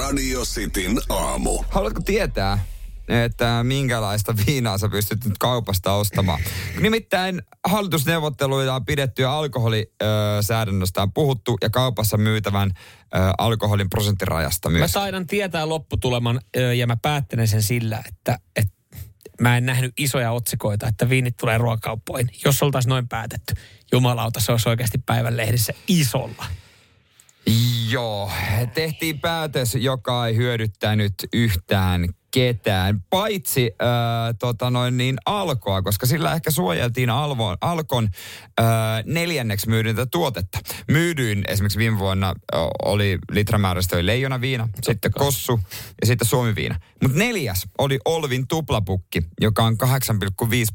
Radio 0.07 0.42
Cityn 0.44 1.00
aamu. 1.09 1.64
Haluatko 1.70 2.00
tietää, 2.00 2.64
että 3.09 3.61
minkälaista 3.62 4.34
viinaa 4.46 4.78
sä 4.78 4.88
pystyt 4.88 5.24
nyt 5.24 5.38
kaupasta 5.38 5.92
ostamaan? 5.92 6.40
Nimittäin 6.80 7.42
hallitusneuvotteluja 7.64 8.74
on 8.74 8.84
pidetty 8.84 9.22
ja 9.22 9.38
alkoholisäädännöstä 9.38 11.02
on 11.02 11.12
puhuttu 11.12 11.57
ja 11.62 11.70
kaupassa 11.70 12.16
myytävän 12.16 12.70
alkoholin 13.38 13.90
prosenttirajasta 13.90 14.70
Mä 14.70 14.78
myös. 14.78 14.92
taidan 14.92 15.26
tietää 15.26 15.68
lopputuleman 15.68 16.40
ja 16.76 16.86
mä 16.86 16.96
päättelen 17.02 17.48
sen 17.48 17.62
sillä, 17.62 18.02
että, 18.09 18.38
että 18.57 18.74
mä 19.40 19.57
en 19.57 19.66
nähnyt 19.66 19.92
isoja 19.98 20.32
otsikoita, 20.32 20.88
että 20.88 21.09
viinit 21.09 21.36
tulee 21.36 21.59
ruokakauppoihin. 21.59 22.28
Jos 22.44 22.62
oltaisiin 22.62 22.90
noin 22.90 23.09
päätetty, 23.09 23.54
jumalauta, 23.92 24.40
se 24.40 24.52
olisi 24.52 24.68
oikeasti 24.68 24.98
päivän 25.07 25.36
lehdissä 25.36 25.72
isolla. 25.88 26.46
Joo, 27.91 28.30
tehtiin 28.74 29.20
päätös, 29.20 29.74
joka 29.74 30.26
ei 30.26 30.37
hyödyttänyt 30.37 31.14
yhtään 31.32 32.09
ketään, 32.30 33.03
paitsi 33.11 33.70
äh, 33.82 33.89
tota 34.39 34.70
noin 34.70 34.97
niin 34.97 35.16
alkoa, 35.26 35.82
koska 35.82 36.07
sillä 36.07 36.32
ehkä 36.32 36.51
suojeltiin 36.51 37.11
alvo, 37.11 37.57
alkon 37.61 38.09
äh, 38.61 38.66
neljänneksi 39.05 39.68
myydyntä 39.68 40.07
tuotetta. 40.07 40.59
Myydyin 40.89 41.45
esimerkiksi 41.49 41.78
viime 41.78 41.99
vuonna 41.99 42.28
äh, 42.28 42.61
oli 42.84 43.18
litramäärästä 43.32 43.97
oli 43.97 44.07
leijona 44.07 44.41
viina, 44.41 44.68
sitten 44.82 45.11
kossu 45.11 45.61
ja 46.01 46.07
sitten 46.07 46.28
suomi 46.28 46.55
viina. 46.55 46.80
Mutta 47.03 47.18
neljäs 47.18 47.66
oli 47.78 47.99
Olvin 48.05 48.49
tuplapukki, 48.49 49.22
joka 49.41 49.64
on 49.64 49.76
8,5 49.84 49.89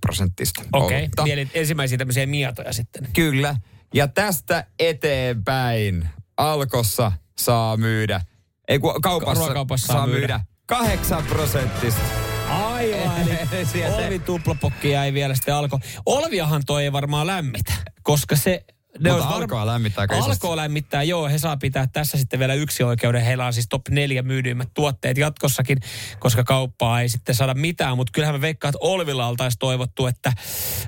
prosenttista. 0.01 0.63
Okei, 0.73 1.09
okay. 1.17 1.31
eli 1.31 1.49
ensimmäisiä 1.53 1.97
tämmöisiä 1.97 2.25
mietoja 2.25 2.73
sitten. 2.73 3.07
Kyllä. 3.13 3.55
Ja 3.93 4.07
tästä 4.07 4.65
eteenpäin 4.79 6.09
Alkossa 6.41 7.11
saa 7.39 7.77
myydä, 7.77 8.21
ei 8.67 8.79
kun 8.79 9.01
kaupassa, 9.01 9.33
Ruokakaupassa 9.33 9.93
saa 9.93 10.07
myydä. 10.07 10.19
myydä 10.19 10.39
8 10.65 11.23
prosenttista. 11.23 12.01
Aivan, 12.49 13.21
eli 13.21 13.85
Olvi 14.05 14.19
tuplapokki 14.19 14.89
jäi 14.89 15.13
vielä 15.13 15.35
sitten 15.35 15.55
alko. 15.55 15.79
Olviahan 16.05 16.61
toi 16.65 16.83
ei 16.83 16.91
varmaan 16.91 17.27
lämmitä, 17.27 17.73
koska 18.03 18.35
se... 18.35 18.65
Ne 18.99 19.11
Mutta 19.11 19.27
alkoa 19.27 19.65
lämmittää 19.65 20.01
aika. 20.01 20.15
Alkoa 20.15 20.55
lämmittää, 20.55 21.03
joo. 21.03 21.29
He 21.29 21.37
saa 21.37 21.57
pitää 21.57 21.87
tässä 21.93 22.17
sitten 22.17 22.39
vielä 22.39 22.53
yksi 22.53 22.83
oikeuden. 22.83 23.21
Heillä 23.21 23.45
on 23.45 23.53
siis 23.53 23.67
top 23.69 23.89
neljä 23.89 24.21
myydyimmät 24.21 24.69
tuotteet 24.73 25.17
jatkossakin, 25.17 25.77
koska 26.19 26.43
kauppaa 26.43 27.01
ei 27.01 27.09
sitten 27.09 27.35
saada 27.35 27.53
mitään. 27.53 27.97
Mutta 27.97 28.11
kyllähän 28.11 28.35
me 28.35 28.41
veikkaan, 28.41 28.69
että 28.69 28.79
Olvilla 28.81 29.27
oltaisiin 29.27 29.59
toivottu, 29.59 30.07
että 30.07 30.33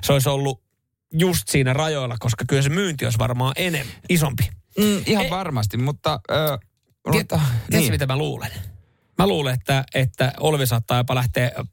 se 0.02 0.12
olisi 0.12 0.28
ollut 0.28 0.62
just 1.12 1.48
siinä 1.48 1.72
rajoilla, 1.72 2.16
koska 2.18 2.44
kyllä 2.48 2.62
se 2.62 2.68
myynti 2.68 3.04
olisi 3.04 3.18
varmaan 3.18 3.52
enemmän, 3.56 3.94
isompi. 4.08 4.48
Mm, 4.78 5.02
ihan 5.06 5.24
Ei- 5.24 5.30
varmasti, 5.30 5.76
mutta... 5.76 6.20
Ö, 6.30 6.58
mutta 7.06 7.12
tiedätkö, 7.12 7.38
niin. 7.70 7.92
mitä 7.92 8.06
mä 8.06 8.16
luulen? 8.16 8.50
Mä 9.18 9.26
luulen, 9.26 9.54
että, 9.54 9.84
että 9.94 10.32
Olvi 10.40 10.66
saattaa 10.66 10.96
jopa 10.96 11.14
lähteä 11.14 11.52
äh, 11.58 11.64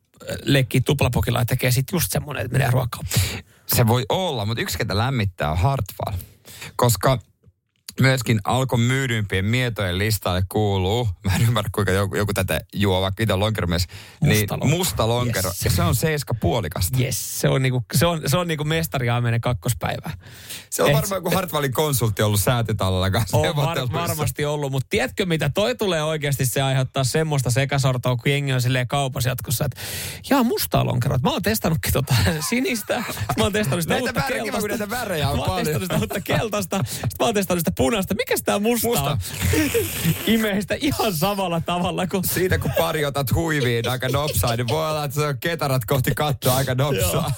leikkiä 0.43 0.81
tuplapokilla 0.85 1.39
ja 1.39 1.45
tekee 1.45 1.71
sitten 1.71 1.97
just 1.97 2.11
semmoinen, 2.11 2.45
että 2.45 2.57
menee 2.57 2.71
ruokakauppaan. 2.71 3.23
Se 3.67 3.87
voi 3.87 4.05
olla, 4.09 4.45
mutta 4.45 4.61
yksi, 4.61 4.77
ketä 4.77 4.97
lämmittää, 4.97 5.51
on 5.51 5.57
Hartwall. 5.57 6.17
Koska 6.75 7.19
myöskin 7.99 8.39
Alkon 8.43 8.79
myydyimpien 8.79 9.45
mietojen 9.45 9.97
listalle 9.97 10.43
kuuluu, 10.49 11.09
mä 11.25 11.35
en 11.35 11.41
ymmärrä 11.41 11.69
kuinka 11.75 11.91
joku, 11.91 12.15
joku 12.15 12.33
tätä 12.33 12.61
juo, 12.73 13.01
vaikka 13.01 13.23
itse 13.23 13.33
on 13.33 13.39
lonkeromies, 13.39 13.87
niin 14.21 14.37
Musta 14.39 14.53
lonkero. 14.59 14.77
musta 14.77 15.07
lonkero. 15.07 15.49
Yes. 15.49 15.65
Ja 15.65 15.71
se 15.71 15.81
on 15.81 15.95
seiska 15.95 16.33
puolikasta. 16.33 16.97
Yes, 17.01 17.41
se 17.41 17.49
on 17.49 17.61
niinku, 17.61 17.83
se 17.93 18.05
on, 18.05 18.21
se 18.25 18.37
on 18.37 18.47
niinku 18.47 18.63
mestari 18.63 19.09
Aamenen 19.09 19.41
kakkospäivä. 19.41 20.11
Se 20.69 20.83
on 20.83 20.89
Et- 20.89 20.95
varmaan 20.95 21.17
joku 21.17 21.35
Hartwallin 21.35 21.73
konsultti 21.73 22.21
ollut 22.21 22.41
säätytalolla 22.41 23.11
kanssa 23.11 23.37
On 23.37 23.55
var, 23.55 23.77
varmasti 23.93 24.45
ollut, 24.45 24.71
mutta 24.71 24.87
tiedätkö 24.89 25.25
mitä, 25.25 25.49
toi 25.49 25.75
tulee 25.75 26.03
oikeasti 26.03 26.45
se 26.45 26.61
aiheuttaa 26.61 27.03
semmoista 27.03 27.51
sekasortoa, 27.51 28.15
kun 28.15 28.31
jengi 28.31 28.53
on 28.53 28.61
silleen 28.61 28.87
kaupassa 28.87 29.29
jatkossa, 29.29 29.65
että 29.65 29.81
jaa 30.29 30.43
mustaa 30.43 30.85
lonkeroa. 30.85 31.17
Mä 31.23 31.29
oon 31.29 31.41
testannutkin 31.41 31.93
tota 31.93 32.15
sinistä, 32.49 33.03
mä 33.37 33.43
oon 33.43 33.53
testannut 33.53 33.81
sitä 33.83 33.93
Näitä 33.93 34.03
uutta 34.03 34.21
keltaista. 34.33 34.67
näitä 34.69 34.89
värejä 34.89 35.29
on 35.29 35.35
mä 35.37 35.41
oon 35.41 35.49
paljon. 35.49 35.65
testannut 35.65 35.83
sitä 35.91 35.97
uutta 35.99 36.21
keltaista, 36.21 36.77
mä 37.19 37.25
oon 37.25 37.33
testannut 37.33 37.59
sitä 37.59 37.71
punaista. 37.91 38.13
Mikäs 38.13 38.43
tää 38.43 38.59
musta, 38.59 38.87
Musta. 38.87 39.11
on? 39.11 39.17
Imee 40.33 40.61
sitä 40.61 40.75
ihan 40.81 41.13
samalla 41.13 41.61
tavalla 41.61 42.07
kuin... 42.07 42.23
Siitä 42.23 42.57
kun 42.57 42.71
pari 42.77 43.05
otat 43.05 43.33
huiviin 43.33 43.89
aika 43.89 44.09
nopsaa, 44.09 44.55
niin 44.55 44.67
voi 44.67 44.89
olla, 44.89 45.03
että 45.03 45.15
se 45.15 45.27
on 45.27 45.37
ketarat 45.39 45.85
kohti 45.85 46.11
kattoa 46.15 46.55
aika 46.55 46.75
nopsaa. 46.75 47.31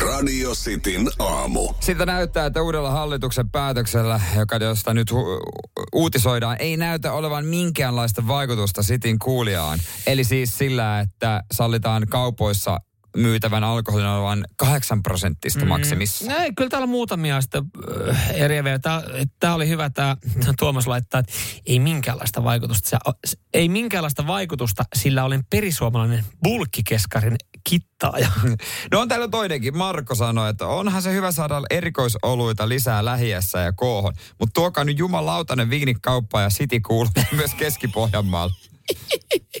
Radio 0.00 0.52
Cityn 0.54 1.08
aamu. 1.18 1.68
Siltä 1.80 2.06
näyttää, 2.06 2.46
että 2.46 2.62
uudella 2.62 2.90
hallituksen 2.90 3.50
päätöksellä, 3.50 4.20
joka 4.36 4.56
josta 4.56 4.94
nyt 4.94 5.10
hu- 5.10 5.82
uutisoidaan, 5.92 6.56
ei 6.60 6.76
näytä 6.76 7.12
olevan 7.12 7.44
minkäänlaista 7.44 8.26
vaikutusta 8.26 8.82
sitin 8.82 9.18
kuulijaan. 9.18 9.78
Eli 10.06 10.24
siis 10.24 10.58
sillä, 10.58 11.00
että 11.00 11.42
sallitaan 11.52 12.06
kaupoissa 12.08 12.78
myytävän 13.16 13.64
alkoholin 13.64 14.06
olevan 14.06 14.44
8 14.56 15.02
prosenttista 15.02 15.64
maksimissa. 15.64 16.30
No 16.30 16.36
ei, 16.36 16.52
kyllä 16.56 16.70
täällä 16.70 16.84
on 16.84 16.90
muutamia 16.90 17.40
sitten 17.40 17.64
äh, 18.10 18.30
eriäviä. 18.30 18.78
Tää, 18.78 19.02
tää 19.40 19.54
oli 19.54 19.68
hyvä, 19.68 19.90
tämä 19.90 20.16
Tuomas 20.58 20.86
laittaa, 20.86 21.20
että 21.20 21.32
ei 21.66 21.80
minkäänlaista 21.80 22.44
vaikutusta. 22.44 22.98
Se, 23.24 23.36
ei 23.54 23.68
minkäänlaista 23.68 24.26
vaikutusta, 24.26 24.84
sillä 24.94 25.24
olen 25.24 25.44
perisuomalainen 25.50 26.24
bulkkikeskarin 26.44 27.36
kittaaja. 27.64 28.28
No 28.92 29.00
on 29.00 29.08
täällä 29.08 29.28
toinenkin. 29.28 29.76
Marko 29.76 30.14
sanoi, 30.14 30.50
että 30.50 30.66
onhan 30.66 31.02
se 31.02 31.12
hyvä 31.12 31.32
saada 31.32 31.62
erikoisoluita 31.70 32.68
lisää 32.68 33.04
lähiässä 33.04 33.58
ja 33.58 33.72
koohon. 33.72 34.14
Mutta 34.38 34.52
tuokaa 34.54 34.84
nyt 34.84 34.98
jumalautainen 34.98 35.70
viinikauppa 35.70 36.40
ja 36.40 36.48
City 36.48 36.80
kuuluu 36.80 37.12
myös 37.36 37.54
Keski-Pohjanmaalla. 37.54 38.54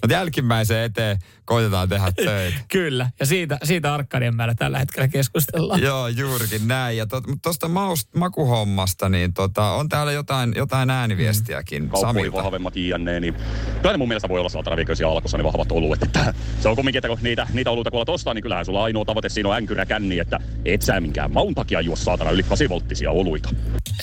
Mutta 0.02 0.12
jälkimmäiseen 0.14 0.84
eteen 0.84 1.18
koitetaan 1.44 1.88
tehdä 1.88 2.12
töitä. 2.12 2.58
Kyllä, 2.72 3.10
ja 3.20 3.26
siitä, 3.26 3.58
siitä 3.64 3.94
Arkadianmäellä 3.94 4.54
tällä 4.54 4.78
hetkellä 4.78 5.08
keskustellaan. 5.08 5.82
Joo, 5.82 6.08
juurikin 6.08 6.68
näin. 6.68 6.96
Ja 6.96 7.06
tuosta 7.42 7.68
maust, 7.68 8.14
makuhommasta, 8.14 9.08
niin 9.08 9.34
tota, 9.34 9.70
on 9.70 9.88
täällä 9.88 10.12
jotain, 10.12 10.52
jotain 10.56 10.90
ääniviestiäkin 10.90 11.88
kauppoihin 11.88 12.14
Samilta. 12.20 12.36
vahvemmat 12.44 12.76
jne, 12.76 13.20
niin 13.20 13.34
kyllä 13.82 13.92
ne 13.92 13.96
mun 13.96 14.08
mielestä 14.08 14.28
voi 14.28 14.38
olla 14.40 14.48
saatana 14.48 14.76
viikoisia 14.76 15.08
alkossa 15.08 15.38
ne 15.38 15.44
vahvat 15.44 15.72
oluet. 15.72 16.02
Että 16.02 16.34
se 16.60 16.68
on 16.68 16.76
kumminkin, 16.76 16.98
että 16.98 17.08
kun 17.08 17.18
niitä, 17.22 17.46
niitä 17.52 17.70
oluita 17.70 17.90
kun 17.90 18.04
ostaa, 18.06 18.34
niin 18.34 18.42
kyllähän 18.42 18.64
sulla 18.64 18.84
ainoa 18.84 19.04
tavoite 19.04 19.28
siinä 19.28 19.48
on 19.48 19.54
änkyrä 19.56 19.86
känni, 19.86 20.18
että 20.18 20.40
et 20.64 20.82
sä 20.82 21.00
minkään 21.00 21.32
maun 21.32 21.54
takia 21.54 21.80
juo 21.80 21.96
saatana 21.96 22.30
yli 22.30 22.42
8 22.42 22.68
volttisia 22.68 23.10
oluita. 23.10 23.48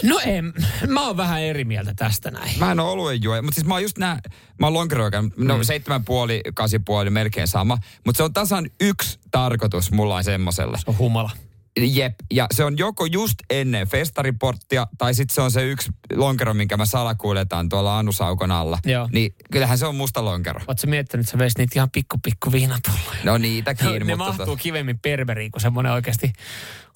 No 0.03 0.19
en, 0.25 0.53
mä 0.87 1.07
oon 1.07 1.17
vähän 1.17 1.41
eri 1.41 1.63
mieltä 1.63 1.93
tästä 1.95 2.31
näin. 2.31 2.59
Mä 2.59 2.71
en 2.71 2.79
ole 2.79 2.91
oluen 2.91 3.23
juoja, 3.23 3.41
mutta 3.41 3.55
siis 3.55 3.67
mä 3.67 3.73
oon 3.73 3.83
just 3.83 3.97
nää, 3.97 4.19
mä 4.59 4.65
oon 4.65 4.73
lonkeroikan, 4.73 5.31
no 5.37 5.57
Mm. 5.57 5.63
Seitsemän 5.89 6.05
puoli, 6.05 6.41
kasi 6.53 6.79
puoli, 6.79 7.09
melkein 7.09 7.47
sama. 7.47 7.77
Mutta 8.05 8.17
se 8.17 8.23
on 8.23 8.33
tasan 8.33 8.69
yksi 8.81 9.19
tarkoitus 9.31 9.91
mulla 9.91 10.15
on 10.15 10.23
semmoselle. 10.23 10.77
Se 10.77 10.83
on 10.87 10.97
humala. 10.97 11.31
Jep, 11.79 12.13
ja 12.31 12.47
se 12.51 12.63
on 12.63 12.77
joko 12.77 13.05
just 13.05 13.35
ennen 13.49 13.87
festariporttia, 13.87 14.87
tai 14.97 15.13
sitten 15.13 15.35
se 15.35 15.41
on 15.41 15.51
se 15.51 15.63
yksi 15.63 15.91
lonkero, 16.15 16.53
minkä 16.53 16.77
mä 16.77 16.85
salakuljetan 16.85 17.69
tuolla 17.69 17.97
Anusaukon 17.99 18.51
alla. 18.51 18.77
Joo. 18.85 19.09
Niin 19.13 19.35
kyllähän 19.51 19.77
se 19.77 19.85
on 19.85 19.95
musta 19.95 20.25
lonkero. 20.25 20.59
Oletko 20.67 20.87
miettinyt, 20.87 21.23
että 21.23 21.31
sä 21.31 21.37
veisit 21.37 21.57
niitä 21.57 21.73
ihan 21.75 21.89
pikku 21.91 22.17
pikku 22.23 22.51
viinapulloja? 22.51 23.23
No 23.23 23.37
niitäkin, 23.37 23.87
ne 23.87 23.99
mutta... 23.99 24.17
mahtuu 24.17 24.55
tota- 24.55 24.61
kivemmin 24.61 24.99
perveriin 24.99 25.51
kuin 25.51 25.61
semmoinen 25.61 25.91
oikeasti 25.91 26.33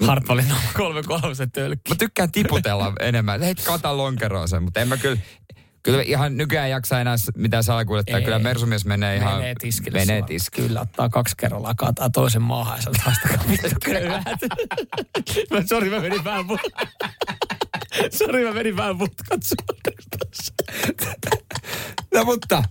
Hartwallin 0.07 0.53
33 0.77 1.33
tölkki. 1.53 1.91
Mä 1.91 1.95
tykkään 1.95 2.31
tiputella 2.31 2.93
enemmän. 2.99 3.41
Hei, 3.41 3.55
kata 3.55 3.97
lonkeroon 3.97 4.47
sen, 4.47 4.63
mutta 4.63 4.79
en 4.79 4.87
mä 4.87 4.97
kyllä... 4.97 5.17
Kyllä 5.83 6.01
ihan 6.01 6.37
nykyään 6.37 6.69
jaksa 6.69 6.99
enää 7.01 7.15
mitään 7.35 7.63
salakuljettaa. 7.63 8.17
Ei. 8.17 8.23
Kyllä 8.25 8.39
Mersumies 8.39 8.85
menee 8.85 9.15
ihan... 9.15 9.37
Menee 9.37 9.55
tiskille. 9.59 9.99
Menee 9.99 10.21
tiskille. 10.21 10.67
Kyllä, 10.67 10.81
ottaa 10.81 11.09
kaksi 11.09 11.35
kerrallaan, 11.37 11.75
kaataa 11.75 12.09
toisen 12.09 12.41
maahan 12.41 12.77
ja 12.77 12.81
sanoo 12.81 12.99
haastakaa 13.05 13.45
vittu 13.49 13.69
köyhät. 13.85 14.23
Mä- 15.51 15.61
Sori, 15.69 15.89
mä 15.89 15.99
menin 15.99 16.23
vähän 16.23 16.47
put... 16.47 16.59
Sori, 18.17 18.45
mä 18.45 18.51
menin 18.53 18.77
vähän 18.77 18.97
tossa. 19.29 19.55
No 22.13 22.23
mutta, 22.25 22.63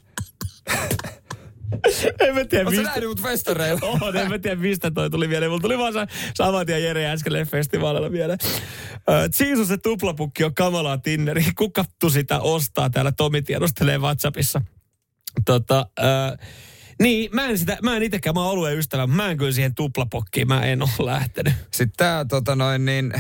En 2.21 2.35
mä 2.35 2.45
tiedä, 2.45 2.71
mistä... 2.71 2.83
nähnyt 2.83 3.09
mut 3.09 3.23
festareilla? 3.23 3.81
Oon, 3.83 4.17
en 4.17 4.29
mä 4.29 4.39
tiedä 4.39 4.57
mistä 4.61 4.91
toi 4.91 5.11
tuli 5.11 5.29
mieleen. 5.29 5.51
Mulla 5.51 5.63
tuli 5.63 5.79
vaan 5.79 5.93
sa- 5.93 6.07
saman 6.35 6.67
tien 6.67 6.83
Jere 6.83 7.07
äsken 7.11 7.47
festivaalilla 7.47 8.09
mieleen. 8.09 8.39
Ö, 9.09 9.47
Jesus 9.47 9.69
se 9.69 9.77
tuplapukki 9.77 10.45
on 10.45 10.55
kamalaa 10.55 10.99
Tinneri. 10.99 11.45
Kukattu 11.59 12.11
sitä 12.11 12.41
ostaa 12.41 12.91
täällä 12.91 13.13
Tomi 13.13 13.43
tiedustelee 13.43 13.99
WhatsAppissa. 13.99 14.63
Tota, 15.45 15.87
ö, 15.99 16.03
niin, 17.01 17.31
mä 17.33 17.47
en, 17.47 17.59
sitä, 17.59 17.79
mä 17.83 17.97
en 17.97 18.03
itekään, 18.03 18.35
mä 18.35 18.41
oon 18.43 18.51
oluen 18.53 18.79
ystävä, 18.79 19.07
mä 19.07 19.31
en 19.31 19.37
kyllä 19.37 19.53
siihen 19.53 19.75
tuplapokkiin, 19.75 20.49
mä 20.49 20.61
en 20.61 20.83
ole 20.83 20.91
lähtenyt. 20.99 21.55
Sitten 21.71 21.97
tää 21.97 22.25
tota 22.25 22.57
noin 22.57 22.85
niin... 22.85 23.13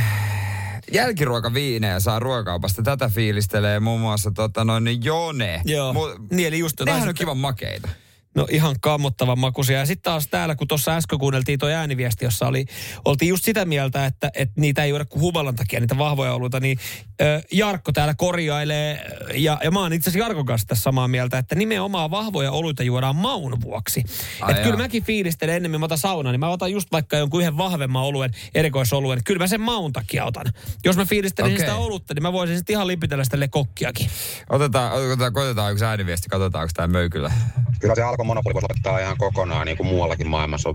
Jälkiruokaviinejä 0.92 2.00
saa 2.00 2.18
ruokakaupasta. 2.18 2.82
Tätä 2.82 3.09
fiilistelee 3.09 3.80
muun 3.80 4.00
muassa 4.00 4.30
tota 4.30 4.64
noin 4.64 4.84
niin 4.84 5.05
Jone. 5.05 5.61
Joo, 5.64 5.92
Mu- 5.92 6.26
niin 6.30 6.48
eli 6.48 6.59
just 6.59 6.80
Nehän 6.86 7.09
on 7.09 7.14
kivan 7.14 7.38
makeita. 7.38 7.88
No 8.35 8.47
ihan 8.51 8.76
kammottavan 8.80 9.39
makuisia. 9.39 9.78
Ja 9.78 9.87
sitten 9.87 10.12
taas 10.12 10.26
täällä, 10.26 10.55
kun 10.55 10.68
tuossa 10.68 10.97
äsken 10.97 11.18
kuunneltiin 11.18 11.59
tuo 11.59 11.68
ääniviesti, 11.68 12.24
jossa 12.24 12.47
oli, 12.47 12.66
oltiin 13.05 13.28
just 13.28 13.45
sitä 13.45 13.64
mieltä, 13.64 14.07
että, 14.07 14.30
että 14.35 14.61
niitä 14.61 14.85
ei 14.85 14.91
juoda 14.91 15.05
kuin 15.05 15.20
humalan 15.22 15.57
takia, 15.57 15.80
niitä 15.80 15.99
vahvoja 15.99 16.35
oluita, 16.35 16.61
niin 16.61 16.78
ö, 17.20 17.43
Jarkko 17.53 17.93
täällä 17.93 18.14
korjailee, 18.14 19.05
ja, 19.35 19.59
ja 19.64 19.70
mä 19.70 19.80
oon 19.80 19.93
itse 19.93 20.11
asiassa 20.11 20.24
Jarkon 20.24 20.47
kanssa 20.47 20.66
tässä 20.68 20.83
samaa 20.83 21.09
mieltä, 21.09 21.39
että 21.39 21.55
nimenomaan 21.55 22.11
vahvoja 22.11 22.53
oluita 22.53 22.83
juodaan 22.83 23.16
maun 23.16 23.61
vuoksi. 23.61 24.05
Että 24.49 24.62
kyllä 24.62 24.76
mäkin 24.76 25.05
fiilistelen 25.05 25.57
ennemmin, 25.57 25.80
mä 25.80 25.85
otan 25.85 25.99
saunan, 25.99 26.33
niin 26.33 26.41
mä 26.41 26.49
otan 26.49 26.72
just 26.72 26.93
vaikka 26.93 27.16
jonkun 27.16 27.41
yhden 27.41 27.59
vahvemman 27.59 28.03
oluen, 28.03 28.30
erikoisoluen, 28.55 29.24
kyllä 29.24 29.39
mä 29.39 29.47
sen 29.47 29.61
maun 29.61 29.93
takia 29.93 30.24
otan. 30.24 30.47
Jos 30.85 30.97
mä 30.97 31.05
fiilistelen 31.05 31.53
Okei. 31.53 31.59
sitä 31.59 31.76
olutta, 31.76 32.14
niin 32.14 32.22
mä 32.22 32.33
voisin 32.33 32.57
sitten 32.57 32.74
ihan 32.74 32.87
lipitellä 32.87 33.24
sitä 33.24 33.49
kokkiakin. 33.49 34.11
Otetaan, 34.51 34.93
otetaan, 34.93 35.33
koitetaan 35.33 35.72
yksi 35.72 35.85
ääniviesti, 35.85 36.28
katsotaan, 36.28 36.62
onko 36.62 36.72
tämä 36.74 36.89
möykyllä. 36.89 37.33
Kyllä 37.80 37.95
se 37.95 38.03
alkon 38.23 38.27
monopoli 38.27 38.55
voisi 38.55 38.64
lopettaa 38.64 38.99
ihan 38.99 39.16
kokonaan, 39.18 39.66
niin 39.66 39.77
kuin 39.77 39.87
muuallakin 39.87 40.29
maailmassa 40.29 40.68
on 40.68 40.75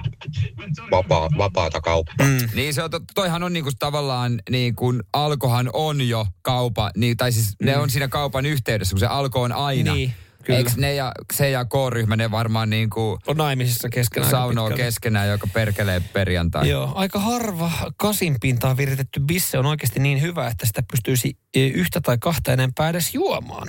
vapaa, 0.92 1.30
vapaata 1.38 1.82
kauppaa. 1.82 2.28
Mm. 2.28 2.50
Niin 2.56 2.74
se 2.74 2.84
on, 2.84 2.92
to- 2.92 3.00
toihan 3.16 3.44
on 3.44 3.54
niinku 3.54 3.72
tavallaan, 3.80 4.40
niin 4.50 4.76
kuin 4.76 5.04
alkohan 5.14 5.70
on 5.74 6.08
jo 6.08 6.26
kaupa, 6.42 6.92
niin, 6.96 7.18
tai 7.18 7.32
siis 7.32 7.56
mm. 7.60 7.66
ne 7.66 7.78
on 7.78 7.90
siinä 7.90 8.08
kaupan 8.08 8.46
yhteydessä, 8.46 8.94
kun 8.94 9.00
se 9.00 9.06
alko 9.06 9.42
on 9.42 9.52
aina. 9.52 9.94
Niin, 9.94 10.14
kyllä. 10.44 10.58
Eikö 10.58 10.72
ne 10.78 10.94
ja, 10.94 11.12
se 11.34 11.50
ja 11.50 11.66
K-ryhmä, 11.66 12.16
ne 12.16 12.32
varmaan 12.32 12.70
niinku 12.70 13.20
On 13.28 13.38
naimisissa 13.38 13.90
keskenään. 13.90 14.32
saunoo 14.32 14.70
keskenään, 14.70 15.30
joka 15.30 15.48
perkelee 15.54 16.00
perjantai. 16.00 16.70
Joo, 16.70 16.92
aika 16.96 17.20
harva 17.20 17.72
kasinpintaan 17.98 18.78
viritetty 18.78 19.20
bisse 19.20 19.58
on 19.58 19.66
oikeasti 19.66 20.00
niin 20.00 20.22
hyvä, 20.22 20.48
että 20.48 20.66
sitä 20.66 20.84
pystyisi 20.92 21.38
e, 21.54 21.68
yhtä 21.68 22.02
tai 22.02 22.18
kahta 22.18 22.54
enempää 22.54 22.90
edes 22.90 23.14
juomaan. 23.14 23.68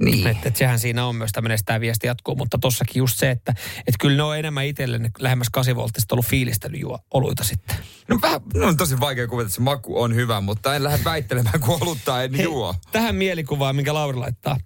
Niin. 0.00 0.26
Että, 0.26 0.48
että 0.48 0.58
sehän 0.58 0.78
siinä 0.78 1.06
on 1.06 1.16
myös 1.16 1.30
tämmöinen, 1.32 1.58
tämä 1.64 1.80
viesti 1.80 2.06
jatkuu, 2.06 2.36
mutta 2.36 2.58
tossakin 2.58 3.00
just 3.00 3.18
se, 3.18 3.30
että, 3.30 3.54
että 3.78 3.98
kyllä 4.00 4.16
ne 4.16 4.22
on 4.22 4.38
enemmän 4.38 4.66
itselle 4.66 5.00
lähemmäs 5.18 5.50
8 5.52 5.76
volttista 5.76 6.14
ollut 6.14 6.26
fiilistely 6.26 6.76
juo 6.76 6.98
oluita 7.14 7.44
sitten. 7.44 7.76
No, 8.08 8.18
vähän, 8.22 8.40
no 8.54 8.66
on 8.66 8.76
tosi 8.76 9.00
vaikea 9.00 9.26
kuvata, 9.26 9.46
että 9.46 9.54
se 9.54 9.60
maku 9.60 10.02
on 10.02 10.14
hyvä, 10.14 10.40
mutta 10.40 10.76
en 10.76 10.84
lähde 10.84 11.04
väittelemään, 11.04 11.60
kun 11.60 11.78
olutta 11.80 12.22
en 12.22 12.34
Hei, 12.34 12.44
juo. 12.44 12.74
Tähän 12.92 13.14
mielikuvaan, 13.14 13.76
minkä 13.76 13.94
Lauri 13.94 14.18
laittaa. 14.18 14.56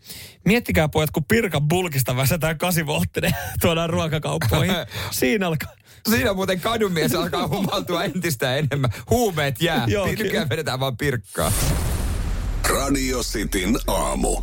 Miettikää 0.44 0.88
pojat, 0.88 1.10
kun 1.10 1.24
Pirkan 1.24 1.68
bulkista 1.68 2.16
väsätään 2.16 2.58
8 2.58 2.86
volttinen 2.86 3.32
tuodaan 3.62 3.90
ruokakauppoihin. 3.90 4.74
Siinä 5.10 5.46
alkaa. 5.46 5.72
Siinä 6.10 6.32
muuten 6.32 6.60
kadunmies 6.60 7.14
alkaa 7.14 7.48
humaltua 7.56 8.04
entistä 8.04 8.56
enemmän. 8.56 8.90
Huumeet 9.10 9.60
jää. 9.60 9.84
Joo. 9.86 10.06
Nykyään 10.06 10.48
vedetään 10.48 10.80
vaan 10.80 10.96
pirkkaa. 10.96 11.52
Radio 12.68 13.22
Cityn 13.22 13.78
aamu. 13.86 14.42